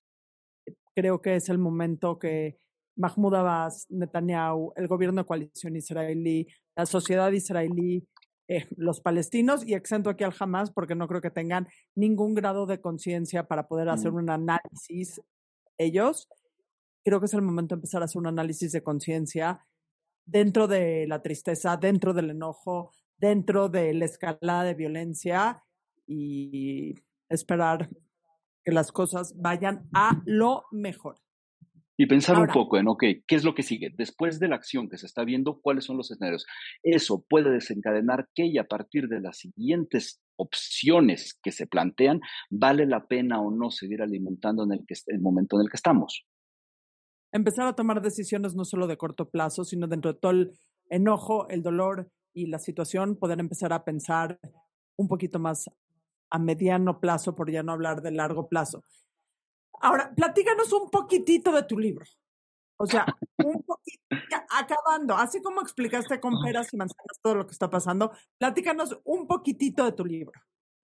Creo 0.94 1.20
que 1.20 1.36
es 1.36 1.48
el 1.48 1.58
momento 1.58 2.18
que 2.18 2.58
Mahmoud 2.96 3.34
Abbas, 3.34 3.86
Netanyahu, 3.88 4.72
el 4.76 4.88
gobierno 4.88 5.22
de 5.22 5.26
coalición 5.26 5.76
israelí, 5.76 6.46
la 6.76 6.86
sociedad 6.86 7.30
israelí, 7.32 8.06
eh, 8.48 8.66
los 8.76 9.00
palestinos, 9.00 9.66
y 9.66 9.74
exento 9.74 10.10
aquí 10.10 10.24
al 10.24 10.34
Hamas 10.38 10.70
porque 10.70 10.94
no 10.94 11.06
creo 11.08 11.20
que 11.20 11.30
tengan 11.30 11.68
ningún 11.94 12.34
grado 12.34 12.66
de 12.66 12.80
conciencia 12.80 13.46
para 13.46 13.68
poder 13.68 13.88
hacer 13.88 14.12
mm. 14.12 14.16
un 14.16 14.30
análisis 14.30 15.20
ellos. 15.78 16.28
Creo 17.04 17.20
que 17.20 17.26
es 17.26 17.34
el 17.34 17.42
momento 17.42 17.74
de 17.74 17.78
empezar 17.78 18.02
a 18.02 18.06
hacer 18.06 18.18
un 18.18 18.26
análisis 18.26 18.72
de 18.72 18.82
conciencia 18.82 19.64
dentro 20.26 20.68
de 20.68 21.06
la 21.06 21.22
tristeza, 21.22 21.76
dentro 21.76 22.12
del 22.12 22.30
enojo, 22.30 22.92
dentro 23.16 23.68
de 23.68 23.94
la 23.94 24.04
escalada 24.04 24.64
de 24.64 24.74
violencia 24.74 25.62
y 26.06 26.94
esperar 27.28 27.88
que 28.64 28.72
las 28.72 28.92
cosas 28.92 29.34
vayan 29.36 29.88
a 29.92 30.22
lo 30.26 30.64
mejor. 30.70 31.16
Y 32.00 32.06
pensar 32.06 32.38
un 32.38 32.46
poco 32.46 32.78
en, 32.78 32.88
ok, 32.88 33.04
¿qué 33.26 33.34
es 33.36 33.44
lo 33.44 33.54
que 33.54 33.62
sigue? 33.62 33.92
Después 33.94 34.40
de 34.40 34.48
la 34.48 34.56
acción 34.56 34.88
que 34.88 34.96
se 34.96 35.04
está 35.04 35.22
viendo, 35.22 35.60
¿cuáles 35.60 35.84
son 35.84 35.98
los 35.98 36.10
escenarios? 36.10 36.46
Eso 36.82 37.26
puede 37.28 37.50
desencadenar 37.50 38.26
que 38.34 38.46
y 38.46 38.56
a 38.56 38.64
partir 38.64 39.06
de 39.08 39.20
las 39.20 39.36
siguientes 39.36 40.22
opciones 40.36 41.38
que 41.42 41.52
se 41.52 41.66
plantean, 41.66 42.20
vale 42.48 42.86
la 42.86 43.06
pena 43.06 43.42
o 43.42 43.50
no 43.50 43.70
seguir 43.70 44.00
alimentando 44.00 44.64
en 44.64 44.72
el, 44.72 44.86
que, 44.86 44.94
el 45.08 45.20
momento 45.20 45.56
en 45.56 45.62
el 45.64 45.68
que 45.68 45.76
estamos. 45.76 46.26
Empezar 47.32 47.66
a 47.66 47.74
tomar 47.74 48.00
decisiones 48.00 48.54
no 48.54 48.64
solo 48.64 48.86
de 48.86 48.96
corto 48.96 49.28
plazo, 49.28 49.64
sino 49.64 49.86
dentro 49.86 50.14
de 50.14 50.18
todo 50.18 50.32
el 50.32 50.52
enojo, 50.88 51.50
el 51.50 51.62
dolor 51.62 52.10
y 52.32 52.46
la 52.46 52.58
situación, 52.58 53.16
poder 53.16 53.40
empezar 53.40 53.74
a 53.74 53.84
pensar 53.84 54.40
un 54.96 55.06
poquito 55.06 55.38
más 55.38 55.66
a 56.30 56.38
mediano 56.38 57.00
plazo, 57.00 57.34
por 57.34 57.50
ya 57.50 57.62
no 57.62 57.72
hablar 57.72 58.02
de 58.02 58.12
largo 58.12 58.48
plazo. 58.48 58.84
Ahora, 59.80 60.12
platícanos 60.14 60.72
un 60.72 60.90
poquitito 60.90 61.52
de 61.52 61.62
tu 61.64 61.78
libro. 61.78 62.04
O 62.76 62.86
sea, 62.86 63.04
un 63.44 63.62
poquito, 63.62 64.02
acabando, 64.50 65.14
así 65.14 65.42
como 65.42 65.60
explicaste 65.60 66.18
con 66.18 66.40
peras 66.42 66.72
y 66.72 66.76
manzanas 66.76 67.18
todo 67.22 67.34
lo 67.34 67.46
que 67.46 67.52
está 67.52 67.68
pasando, 67.68 68.12
platícanos 68.38 68.98
un 69.04 69.26
poquitito 69.26 69.84
de 69.84 69.92
tu 69.92 70.04
libro 70.04 70.40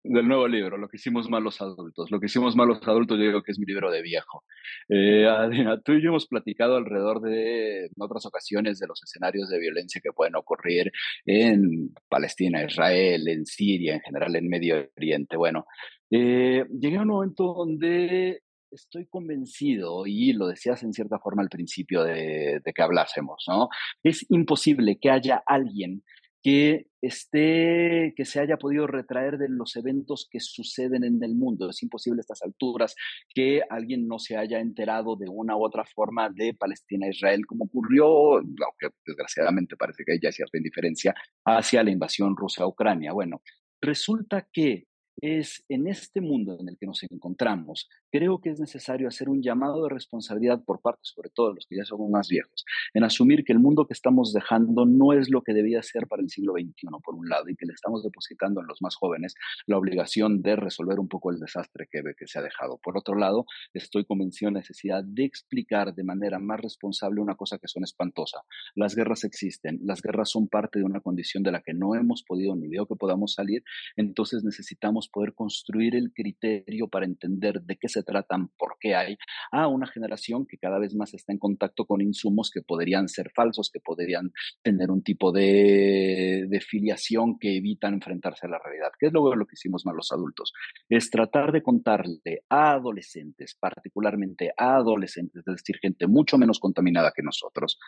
del 0.08 0.28
nuevo 0.28 0.48
libro, 0.48 0.76
Lo 0.76 0.88
que 0.88 0.96
hicimos 0.96 1.28
malos 1.28 1.60
adultos. 1.60 2.10
Lo 2.10 2.20
que 2.20 2.26
hicimos 2.26 2.56
malos 2.56 2.80
adultos, 2.86 3.18
yo 3.18 3.24
digo 3.24 3.42
que 3.42 3.52
es 3.52 3.58
mi 3.58 3.66
libro 3.66 3.90
de 3.90 4.02
viejo. 4.02 4.44
Eh, 4.88 5.26
Adriana, 5.28 5.80
tú 5.80 5.92
y 5.92 6.02
yo 6.02 6.10
hemos 6.10 6.26
platicado 6.26 6.76
alrededor 6.76 7.20
de, 7.20 7.86
en 7.86 7.92
otras 7.98 8.26
ocasiones, 8.26 8.78
de 8.78 8.86
los 8.86 9.02
escenarios 9.02 9.48
de 9.48 9.58
violencia 9.58 10.00
que 10.02 10.12
pueden 10.12 10.36
ocurrir 10.36 10.92
en 11.24 11.94
Palestina, 12.08 12.64
Israel, 12.64 13.28
en 13.28 13.46
Siria, 13.46 13.94
en 13.94 14.00
general 14.00 14.36
en 14.36 14.48
Medio 14.48 14.88
Oriente. 14.96 15.36
Bueno, 15.36 15.66
eh, 16.10 16.64
llegué 16.70 16.96
a 16.96 17.02
un 17.02 17.08
momento 17.08 17.54
donde 17.54 18.42
estoy 18.70 19.06
convencido, 19.06 20.06
y 20.06 20.32
lo 20.32 20.48
decías 20.48 20.82
en 20.82 20.92
cierta 20.92 21.18
forma 21.18 21.42
al 21.42 21.48
principio 21.48 22.02
de, 22.02 22.60
de 22.62 22.72
que 22.72 22.82
hablásemos, 22.82 23.44
¿no? 23.48 23.68
Es 24.02 24.26
imposible 24.28 24.98
que 25.00 25.10
haya 25.10 25.42
alguien 25.46 26.02
que 26.46 26.86
esté, 27.02 28.14
que 28.16 28.24
se 28.24 28.38
haya 28.38 28.56
podido 28.56 28.86
retraer 28.86 29.36
de 29.36 29.48
los 29.48 29.74
eventos 29.74 30.28
que 30.30 30.38
suceden 30.38 31.02
en 31.02 31.20
el 31.24 31.34
mundo. 31.34 31.68
Es 31.68 31.82
imposible 31.82 32.20
a 32.20 32.22
estas 32.22 32.40
alturas 32.42 32.94
que 33.34 33.62
alguien 33.68 34.06
no 34.06 34.20
se 34.20 34.36
haya 34.36 34.60
enterado 34.60 35.16
de 35.16 35.28
una 35.28 35.56
u 35.56 35.64
otra 35.64 35.84
forma 35.84 36.30
de 36.30 36.54
Palestina-Israel, 36.54 37.44
como 37.48 37.64
ocurrió, 37.64 38.06
aunque 38.36 38.94
desgraciadamente 39.04 39.74
parece 39.76 40.04
que 40.06 40.12
hay 40.12 40.20
ya 40.22 40.30
cierta 40.30 40.56
indiferencia, 40.56 41.16
hacia 41.44 41.82
la 41.82 41.90
invasión 41.90 42.36
rusa 42.36 42.62
a 42.62 42.68
Ucrania. 42.68 43.12
Bueno, 43.12 43.42
resulta 43.80 44.48
que 44.52 44.86
es 45.20 45.64
en 45.68 45.86
este 45.86 46.20
mundo 46.20 46.56
en 46.60 46.68
el 46.68 46.76
que 46.78 46.86
nos 46.86 47.02
encontramos, 47.02 47.88
creo 48.10 48.40
que 48.40 48.50
es 48.50 48.60
necesario 48.60 49.08
hacer 49.08 49.28
un 49.28 49.42
llamado 49.42 49.84
de 49.84 49.90
responsabilidad 49.90 50.62
por 50.64 50.80
parte, 50.80 51.00
sobre 51.02 51.30
todo 51.30 51.48
de 51.48 51.54
los 51.56 51.66
que 51.66 51.76
ya 51.76 51.84
somos 51.84 52.10
más 52.10 52.28
viejos, 52.28 52.64
en 52.94 53.04
asumir 53.04 53.44
que 53.44 53.52
el 53.52 53.58
mundo 53.58 53.86
que 53.86 53.94
estamos 53.94 54.32
dejando 54.32 54.84
no 54.84 55.12
es 55.12 55.30
lo 55.30 55.42
que 55.42 55.54
debía 55.54 55.82
ser 55.82 56.06
para 56.06 56.22
el 56.22 56.28
siglo 56.28 56.52
XXI, 56.54 56.88
por 57.02 57.14
un 57.14 57.28
lado, 57.28 57.48
y 57.48 57.56
que 57.56 57.66
le 57.66 57.72
estamos 57.72 58.02
depositando 58.02 58.60
en 58.60 58.66
los 58.66 58.82
más 58.82 58.96
jóvenes 58.96 59.34
la 59.66 59.78
obligación 59.78 60.42
de 60.42 60.56
resolver 60.56 60.98
un 60.98 61.08
poco 61.08 61.30
el 61.30 61.40
desastre 61.40 61.88
que, 61.90 62.02
que 62.16 62.26
se 62.26 62.38
ha 62.38 62.42
dejado. 62.42 62.78
Por 62.82 62.98
otro 62.98 63.14
lado, 63.14 63.46
estoy 63.74 64.04
convencido 64.04 64.50
de 64.50 64.54
la 64.54 64.60
necesidad 64.60 65.02
de 65.04 65.24
explicar 65.24 65.94
de 65.94 66.04
manera 66.04 66.38
más 66.38 66.60
responsable 66.60 67.20
una 67.20 67.36
cosa 67.36 67.58
que 67.58 67.68
son 67.68 67.84
espantosa. 67.84 68.42
Las 68.74 68.94
guerras 68.94 69.24
existen, 69.24 69.80
las 69.82 70.02
guerras 70.02 70.30
son 70.30 70.48
parte 70.48 70.78
de 70.78 70.84
una 70.84 71.00
condición 71.00 71.42
de 71.42 71.52
la 71.52 71.62
que 71.62 71.74
no 71.74 71.94
hemos 71.94 72.22
podido 72.22 72.54
ni 72.56 72.68
veo 72.68 72.86
que 72.86 72.96
podamos 72.96 73.34
salir, 73.34 73.62
entonces 73.96 74.44
necesitamos 74.44 75.05
poder 75.08 75.34
construir 75.34 75.94
el 75.94 76.12
criterio 76.12 76.88
para 76.88 77.06
entender 77.06 77.62
de 77.62 77.76
qué 77.76 77.88
se 77.88 78.02
tratan, 78.02 78.48
por 78.58 78.76
qué 78.80 78.94
hay, 78.94 79.16
a 79.52 79.68
una 79.68 79.86
generación 79.86 80.46
que 80.46 80.58
cada 80.58 80.78
vez 80.78 80.94
más 80.94 81.14
está 81.14 81.32
en 81.32 81.38
contacto 81.38 81.84
con 81.84 82.00
insumos 82.00 82.50
que 82.50 82.62
podrían 82.62 83.08
ser 83.08 83.30
falsos, 83.34 83.70
que 83.72 83.80
podrían 83.80 84.32
tener 84.62 84.90
un 84.90 85.02
tipo 85.02 85.32
de, 85.32 86.48
filiación 86.66 87.38
que 87.38 87.56
evitan 87.56 87.94
enfrentarse 87.94 88.46
a 88.46 88.50
la 88.50 88.58
realidad. 88.58 88.90
¿Qué 88.98 89.06
es 89.06 89.12
lo, 89.12 89.34
lo 89.34 89.46
que 89.46 89.54
hicimos 89.54 89.84
más 89.84 89.94
los 89.94 90.10
adultos? 90.10 90.52
Es 90.88 91.10
tratar 91.10 91.52
de 91.52 91.62
contarle 91.62 92.42
a 92.48 92.72
adolescentes, 92.72 93.56
particularmente 93.58 94.52
a 94.56 94.76
adolescentes, 94.76 95.44
es 95.46 95.54
decir, 95.54 95.76
gente 95.80 96.06
mucho 96.06 96.38
menos 96.38 96.58
contaminada 96.58 97.12
que 97.14 97.22
nosotros, 97.22 97.78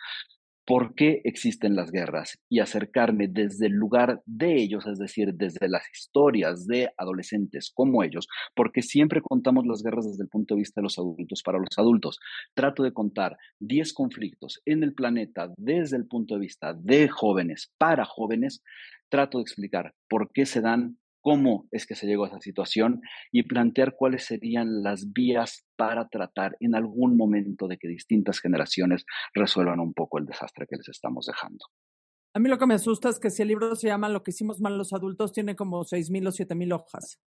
por 0.69 0.93
qué 0.93 1.21
existen 1.23 1.75
las 1.75 1.91
guerras 1.91 2.37
y 2.47 2.59
acercarme 2.59 3.27
desde 3.27 3.65
el 3.65 3.73
lugar 3.73 4.21
de 4.27 4.53
ellos, 4.53 4.85
es 4.85 4.99
decir, 4.99 5.33
desde 5.33 5.67
las 5.67 5.81
historias 5.91 6.67
de 6.67 6.91
adolescentes 6.95 7.71
como 7.73 8.03
ellos, 8.03 8.27
porque 8.53 8.83
siempre 8.83 9.19
contamos 9.19 9.65
las 9.65 9.81
guerras 9.81 10.05
desde 10.05 10.21
el 10.21 10.29
punto 10.29 10.53
de 10.53 10.59
vista 10.59 10.79
de 10.79 10.83
los 10.83 10.99
adultos 10.99 11.41
para 11.41 11.57
los 11.57 11.75
adultos. 11.75 12.19
Trato 12.53 12.83
de 12.83 12.93
contar 12.93 13.35
10 13.61 13.93
conflictos 13.93 14.61
en 14.63 14.83
el 14.83 14.93
planeta 14.93 15.51
desde 15.57 15.97
el 15.97 16.05
punto 16.05 16.35
de 16.35 16.41
vista 16.41 16.75
de 16.75 17.07
jóvenes 17.07 17.73
para 17.79 18.05
jóvenes. 18.05 18.61
Trato 19.09 19.39
de 19.39 19.41
explicar 19.41 19.95
por 20.07 20.31
qué 20.31 20.45
se 20.45 20.61
dan 20.61 20.99
cómo 21.21 21.67
es 21.71 21.85
que 21.85 21.95
se 21.95 22.07
llegó 22.07 22.25
a 22.25 22.27
esa 22.27 22.39
situación 22.39 23.01
y 23.31 23.43
plantear 23.43 23.95
cuáles 23.95 24.25
serían 24.25 24.83
las 24.83 25.11
vías 25.11 25.65
para 25.75 26.07
tratar 26.09 26.55
en 26.59 26.75
algún 26.75 27.17
momento 27.17 27.67
de 27.67 27.77
que 27.77 27.87
distintas 27.87 28.39
generaciones 28.39 29.05
resuelvan 29.33 29.79
un 29.79 29.93
poco 29.93 30.19
el 30.19 30.25
desastre 30.25 30.65
que 30.69 30.77
les 30.77 30.89
estamos 30.89 31.25
dejando. 31.25 31.65
A 32.35 32.39
mí 32.39 32.47
lo 32.47 32.57
que 32.57 32.67
me 32.67 32.75
asusta 32.75 33.09
es 33.09 33.19
que 33.19 33.31
si 33.31 33.41
el 33.41 33.47
libro 33.47 33.75
se 33.75 33.87
llama 33.87 34.07
Lo 34.07 34.21
que 34.21 34.31
hicimos 34.31 34.61
mal 34.61 34.77
los 34.77 34.93
adultos, 34.93 35.33
tiene 35.33 35.55
como 35.55 35.83
seis 35.83 36.11
mil 36.11 36.27
o 36.27 36.31
siete 36.31 36.53
mil 36.55 36.71
hojas. 36.73 37.19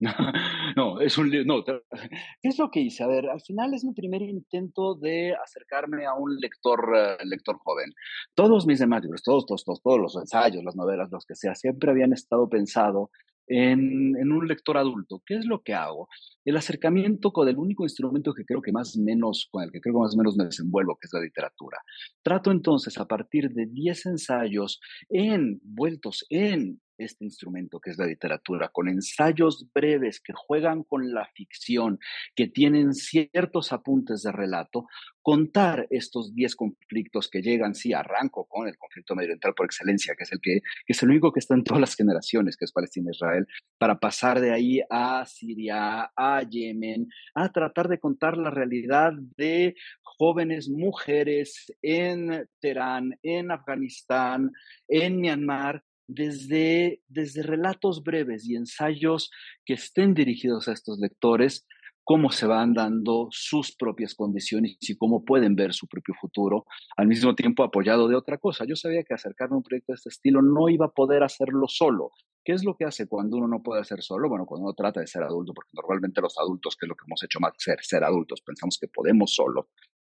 no, 0.76 1.00
es 1.00 1.16
un 1.18 1.30
no, 1.46 1.64
¿qué 2.42 2.48
es 2.48 2.58
lo 2.58 2.70
que 2.70 2.80
hice? 2.80 3.04
A 3.04 3.06
ver, 3.06 3.28
al 3.28 3.40
final 3.40 3.72
es 3.74 3.84
mi 3.84 3.92
primer 3.92 4.22
intento 4.22 4.94
de 4.94 5.34
acercarme 5.34 6.06
a 6.06 6.14
un 6.14 6.36
lector, 6.36 6.90
uh, 6.90 7.24
lector 7.24 7.58
joven. 7.58 7.92
Todos 8.34 8.66
mis 8.66 8.80
demás 8.80 9.02
todos, 9.24 9.46
todos, 9.46 9.64
todos, 9.64 9.82
todos 9.82 10.00
los 10.00 10.16
ensayos, 10.16 10.64
las 10.64 10.76
novelas, 10.76 11.10
los 11.10 11.24
que 11.24 11.34
sea, 11.34 11.54
siempre 11.54 11.90
habían 11.90 12.12
estado 12.12 12.48
pensado 12.48 13.10
en, 13.46 14.16
en, 14.16 14.32
un 14.32 14.46
lector 14.46 14.76
adulto. 14.76 15.22
¿Qué 15.26 15.36
es 15.36 15.46
lo 15.46 15.62
que 15.62 15.74
hago? 15.74 16.08
El 16.44 16.56
acercamiento 16.56 17.32
con 17.32 17.48
el 17.48 17.58
único 17.58 17.84
instrumento 17.84 18.32
que 18.34 18.44
creo 18.44 18.62
que 18.62 18.72
más 18.72 18.96
menos, 18.96 19.48
con 19.50 19.62
el 19.62 19.70
que 19.70 19.80
creo 19.80 19.94
que 19.94 20.00
más 20.00 20.14
o 20.14 20.18
menos 20.18 20.36
me 20.36 20.44
desenvuelvo, 20.44 20.96
que 21.00 21.06
es 21.06 21.12
la 21.12 21.20
literatura. 21.20 21.78
Trato 22.22 22.50
entonces 22.50 22.98
a 22.98 23.06
partir 23.06 23.50
de 23.50 23.66
10 23.66 24.06
ensayos 24.06 24.80
envueltos 25.08 26.24
en 26.30 26.80
este 27.04 27.24
instrumento 27.24 27.80
que 27.80 27.90
es 27.90 27.98
la 27.98 28.06
literatura, 28.06 28.68
con 28.68 28.88
ensayos 28.88 29.66
breves 29.74 30.20
que 30.20 30.32
juegan 30.34 30.82
con 30.82 31.12
la 31.12 31.26
ficción, 31.34 31.98
que 32.34 32.48
tienen 32.48 32.94
ciertos 32.94 33.72
apuntes 33.72 34.22
de 34.22 34.32
relato, 34.32 34.86
contar 35.22 35.86
estos 35.90 36.34
10 36.34 36.56
conflictos 36.56 37.28
que 37.30 37.42
llegan, 37.42 37.74
sí, 37.74 37.92
arranco 37.92 38.46
con 38.46 38.66
el 38.66 38.76
conflicto 38.76 39.14
medioambiental 39.14 39.54
por 39.54 39.66
excelencia, 39.66 40.14
que 40.16 40.24
es 40.24 40.32
el 40.32 40.40
que, 40.40 40.60
que 40.84 40.92
es 40.92 41.02
el 41.02 41.10
único 41.10 41.32
que 41.32 41.38
está 41.40 41.54
en 41.54 41.64
todas 41.64 41.80
las 41.80 41.94
generaciones, 41.94 42.56
que 42.56 42.64
es 42.64 42.72
Palestina-Israel, 42.72 43.46
para 43.78 43.98
pasar 43.98 44.40
de 44.40 44.52
ahí 44.52 44.80
a 44.90 45.24
Siria, 45.26 46.10
a 46.16 46.42
Yemen, 46.42 47.08
a 47.34 47.52
tratar 47.52 47.88
de 47.88 47.98
contar 47.98 48.36
la 48.36 48.50
realidad 48.50 49.12
de 49.36 49.74
jóvenes 50.02 50.68
mujeres 50.68 51.72
en 51.82 52.48
Teherán, 52.60 53.18
en 53.22 53.50
Afganistán, 53.50 54.50
en 54.88 55.20
Myanmar, 55.20 55.82
desde, 56.06 57.02
desde 57.08 57.42
relatos 57.42 58.02
breves 58.02 58.48
y 58.48 58.56
ensayos 58.56 59.30
que 59.64 59.74
estén 59.74 60.14
dirigidos 60.14 60.68
a 60.68 60.72
estos 60.72 60.98
lectores, 60.98 61.66
cómo 62.04 62.30
se 62.30 62.46
van 62.46 62.74
dando 62.74 63.28
sus 63.30 63.74
propias 63.76 64.14
condiciones 64.14 64.76
y 64.80 64.96
cómo 64.96 65.24
pueden 65.24 65.54
ver 65.54 65.72
su 65.72 65.86
propio 65.86 66.14
futuro, 66.20 66.66
al 66.96 67.06
mismo 67.06 67.34
tiempo 67.34 67.62
apoyado 67.62 68.08
de 68.08 68.16
otra 68.16 68.38
cosa. 68.38 68.64
Yo 68.66 68.76
sabía 68.76 69.04
que 69.04 69.14
acercarme 69.14 69.54
a 69.54 69.58
un 69.58 69.62
proyecto 69.62 69.92
de 69.92 69.96
este 69.96 70.08
estilo 70.08 70.42
no 70.42 70.68
iba 70.68 70.86
a 70.86 70.90
poder 70.90 71.22
hacerlo 71.22 71.66
solo. 71.68 72.10
¿Qué 72.44 72.52
es 72.52 72.64
lo 72.64 72.76
que 72.76 72.84
hace 72.84 73.06
cuando 73.06 73.36
uno 73.36 73.46
no 73.46 73.62
puede 73.62 73.80
hacer 73.80 74.02
solo? 74.02 74.28
Bueno, 74.28 74.46
cuando 74.46 74.64
uno 74.64 74.74
trata 74.74 75.00
de 75.00 75.06
ser 75.06 75.22
adulto, 75.22 75.52
porque 75.54 75.70
normalmente 75.74 76.20
los 76.20 76.36
adultos, 76.38 76.76
que 76.76 76.86
es 76.86 76.88
lo 76.88 76.96
que 76.96 77.04
hemos 77.06 77.22
hecho 77.22 77.38
más 77.38 77.52
ser, 77.56 77.78
ser 77.82 78.02
adultos, 78.02 78.40
pensamos 78.40 78.78
que 78.80 78.88
podemos 78.88 79.32
solo. 79.32 79.68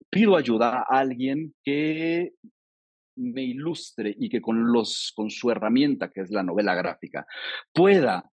Pido 0.09 0.35
ayuda 0.35 0.79
a 0.79 0.99
alguien 0.99 1.53
que 1.63 2.33
me 3.17 3.43
ilustre 3.43 4.15
y 4.17 4.29
que 4.29 4.41
con, 4.41 4.71
los, 4.71 5.11
con 5.15 5.29
su 5.29 5.51
herramienta, 5.51 6.09
que 6.09 6.21
es 6.21 6.31
la 6.31 6.43
novela 6.43 6.75
gráfica, 6.75 7.25
pueda 7.73 8.31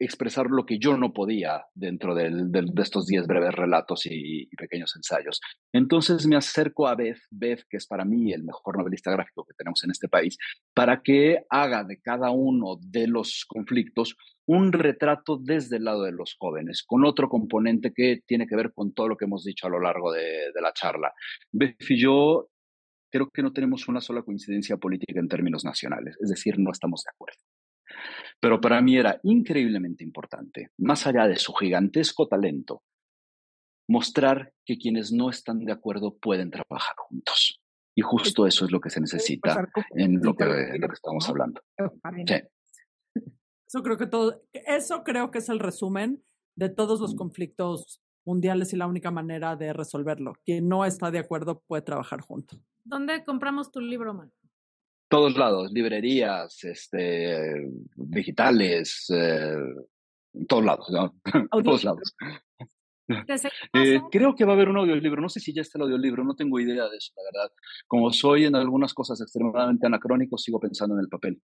expresar 0.00 0.46
lo 0.46 0.64
que 0.64 0.78
yo 0.78 0.96
no 0.96 1.12
podía 1.12 1.66
dentro 1.74 2.14
de 2.14 2.50
estos 2.78 3.06
10 3.06 3.26
breves 3.26 3.54
relatos 3.54 4.06
y, 4.06 4.48
pequeños 4.56 4.96
ensayos. 4.96 5.40
Entonces 5.72 6.26
me 6.26 6.36
acerco 6.36 6.88
a 6.88 6.94
Beth, 6.94 7.20
Beth, 7.30 7.64
que 7.68 7.76
es 7.76 7.86
para 7.86 8.04
mí 8.04 8.32
el 8.32 8.42
mejor 8.42 8.78
novelista 8.78 9.12
gráfico 9.12 9.44
que 9.44 9.54
tenemos 9.54 9.84
en 9.84 9.90
este 9.90 10.08
país, 10.08 10.38
para 10.74 11.02
que 11.02 11.44
haga 11.50 11.84
de 11.84 12.00
cada 12.00 12.30
uno 12.30 12.78
de 12.80 13.06
los 13.06 13.44
conflictos 13.46 14.16
un 14.46 14.72
retrato 14.72 15.36
desde 15.38 15.76
el 15.76 15.84
lado 15.84 16.04
de 16.04 16.12
los 16.12 16.34
jóvenes, 16.38 16.82
con 16.82 17.04
otro 17.04 17.28
componente 17.28 17.92
que 17.94 18.20
tiene 18.26 18.46
que 18.46 18.56
ver 18.56 18.72
con 18.72 18.92
todo 18.94 19.08
lo 19.08 19.16
que 19.16 19.26
hemos 19.26 19.44
dicho 19.44 19.66
a 19.66 19.70
lo 19.70 19.80
largo 19.80 20.12
de, 20.12 20.50
de 20.54 20.60
la 20.62 20.72
charla. 20.72 21.12
Beth 21.52 21.76
y 21.90 22.00
yo 22.00 22.48
creo 23.10 23.28
que 23.30 23.42
no 23.42 23.52
tenemos 23.52 23.88
una 23.88 24.00
sola 24.00 24.22
coincidencia 24.22 24.76
política 24.76 25.20
en 25.20 25.28
términos 25.28 25.64
nacionales, 25.64 26.16
es 26.20 26.30
decir, 26.30 26.58
no 26.58 26.70
estamos 26.70 27.02
de 27.04 27.10
acuerdo. 27.10 27.40
Pero 28.40 28.60
para 28.60 28.80
mí 28.80 28.96
era 28.96 29.20
increíblemente 29.22 30.04
importante, 30.04 30.70
más 30.78 31.06
allá 31.06 31.26
de 31.26 31.36
su 31.36 31.52
gigantesco 31.52 32.28
talento, 32.28 32.82
mostrar 33.88 34.52
que 34.64 34.78
quienes 34.78 35.12
no 35.12 35.30
están 35.30 35.64
de 35.64 35.72
acuerdo 35.72 36.16
pueden 36.16 36.50
trabajar 36.50 36.94
juntos. 36.96 37.60
Y 37.96 38.02
justo 38.02 38.46
eso 38.46 38.64
es 38.64 38.70
lo 38.70 38.80
que 38.80 38.88
se 38.88 39.00
necesita 39.00 39.68
en 39.90 40.20
lo 40.22 40.34
que, 40.34 40.44
lo 40.44 40.88
que 40.88 40.94
estamos 40.94 41.28
hablando. 41.28 41.60
Eso 43.66 43.82
creo 43.82 43.96
que 43.96 44.06
todo, 44.06 44.42
eso 44.52 45.02
creo 45.02 45.30
que 45.30 45.38
es 45.38 45.48
el 45.48 45.58
resumen 45.58 46.22
de 46.56 46.68
todos 46.68 47.00
los 47.00 47.14
conflictos 47.14 48.00
mundiales 48.24 48.72
y 48.72 48.76
la 48.76 48.86
única 48.86 49.10
manera 49.10 49.56
de 49.56 49.72
resolverlo. 49.72 50.34
Quien 50.44 50.68
no 50.68 50.84
está 50.84 51.10
de 51.10 51.18
acuerdo 51.18 51.62
puede 51.66 51.82
trabajar 51.82 52.20
junto. 52.20 52.56
¿Dónde 52.84 53.24
compramos 53.24 53.70
tu 53.70 53.80
libro, 53.80 54.14
man? 54.14 54.32
Todos 55.08 55.36
lados, 55.36 55.72
librerías, 55.72 56.62
este, 56.62 57.68
digitales, 57.96 59.06
eh, 59.12 59.56
todos 60.46 60.64
lados, 60.64 60.90
¿no? 60.90 61.14
todos 61.64 61.84
lados. 61.84 62.14
Eh, 63.72 64.00
creo 64.12 64.36
que 64.36 64.44
va 64.44 64.52
a 64.52 64.54
haber 64.54 64.68
un 64.68 64.76
audiolibro, 64.76 65.20
no 65.20 65.28
sé 65.28 65.40
si 65.40 65.52
ya 65.52 65.62
está 65.62 65.78
el 65.78 65.82
audiolibro, 65.82 66.22
no 66.22 66.36
tengo 66.36 66.60
idea 66.60 66.88
de 66.88 66.96
eso, 66.96 67.12
la 67.16 67.24
verdad. 67.24 67.52
Como 67.88 68.12
soy 68.12 68.44
en 68.44 68.54
algunas 68.54 68.94
cosas 68.94 69.20
extremadamente 69.20 69.84
anacrónico, 69.84 70.38
sigo 70.38 70.60
pensando 70.60 70.94
en 70.94 71.00
el 71.00 71.08
papel. 71.08 71.42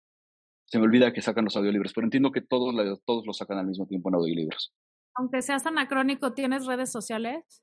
Se 0.67 0.79
me 0.79 0.85
olvida 0.85 1.13
que 1.13 1.23
sacan 1.23 1.45
los 1.45 1.57
audiolibros, 1.57 1.93
pero 1.93 2.07
entiendo 2.07 2.31
que 2.31 2.41
todos, 2.41 2.73
todos 3.05 3.27
los 3.27 3.37
sacan 3.37 3.59
al 3.59 3.67
mismo 3.67 3.85
tiempo 3.85 4.11
en 4.11 4.15
audiolibros 4.15 4.73
aunque 5.17 5.43
seas 5.43 5.67
anacrónico, 5.67 6.33
¿tienes 6.33 6.67
redes 6.67 6.91
sociales? 6.91 7.63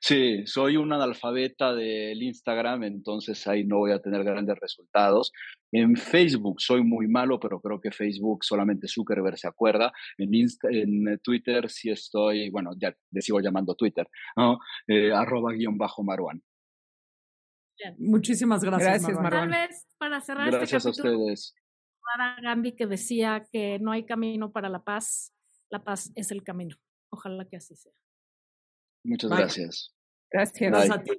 Sí, 0.00 0.46
soy 0.46 0.76
un 0.76 0.92
analfabeta 0.92 1.74
del 1.74 2.22
Instagram, 2.22 2.84
entonces 2.84 3.46
ahí 3.48 3.64
no 3.64 3.78
voy 3.78 3.90
a 3.90 4.00
tener 4.00 4.22
grandes 4.22 4.58
resultados. 4.60 5.32
En 5.72 5.96
Facebook 5.96 6.60
soy 6.60 6.82
muy 6.82 7.08
malo, 7.08 7.40
pero 7.40 7.60
creo 7.60 7.80
que 7.80 7.90
Facebook 7.90 8.44
solamente 8.44 8.86
Zuckerberg 8.86 9.36
se 9.36 9.48
acuerda. 9.48 9.92
En, 10.16 10.30
en 10.70 11.18
Twitter 11.18 11.68
sí 11.68 11.90
estoy, 11.90 12.50
bueno, 12.50 12.70
ya 12.78 12.94
le 13.10 13.20
sigo 13.20 13.40
llamando 13.40 13.74
Twitter, 13.74 14.08
¿no? 14.36 14.58
Eh, 14.86 15.12
arroba 15.12 15.52
guion 15.52 15.76
bajo 15.76 16.02
Maruán. 16.04 16.42
Muchísimas 17.98 18.62
gracias, 18.62 19.02
gracias 19.02 19.30
Tal 19.30 19.48
vez 19.48 19.86
para 19.98 20.20
cerrar 20.20 20.50
gracias 20.52 20.86
este 20.86 21.02
capítulo. 21.02 21.14
A 21.14 21.26
ustedes. 21.26 21.54
Gambi 22.42 22.72
que 22.72 22.86
decía 22.86 23.44
que 23.50 23.78
no 23.80 23.90
hay 23.90 24.04
camino 24.04 24.52
para 24.52 24.68
la 24.68 24.84
paz 24.84 25.32
la 25.72 25.82
paz 25.82 26.12
es 26.14 26.30
el 26.30 26.44
camino. 26.44 26.76
Ojalá 27.10 27.48
que 27.48 27.56
así 27.56 27.74
sea. 27.74 27.92
Muchas 29.04 29.30
gracias. 29.30 29.94
Gracias. 30.30 30.70
gracias 30.70 30.96
a 30.96 31.02
ti. 31.02 31.12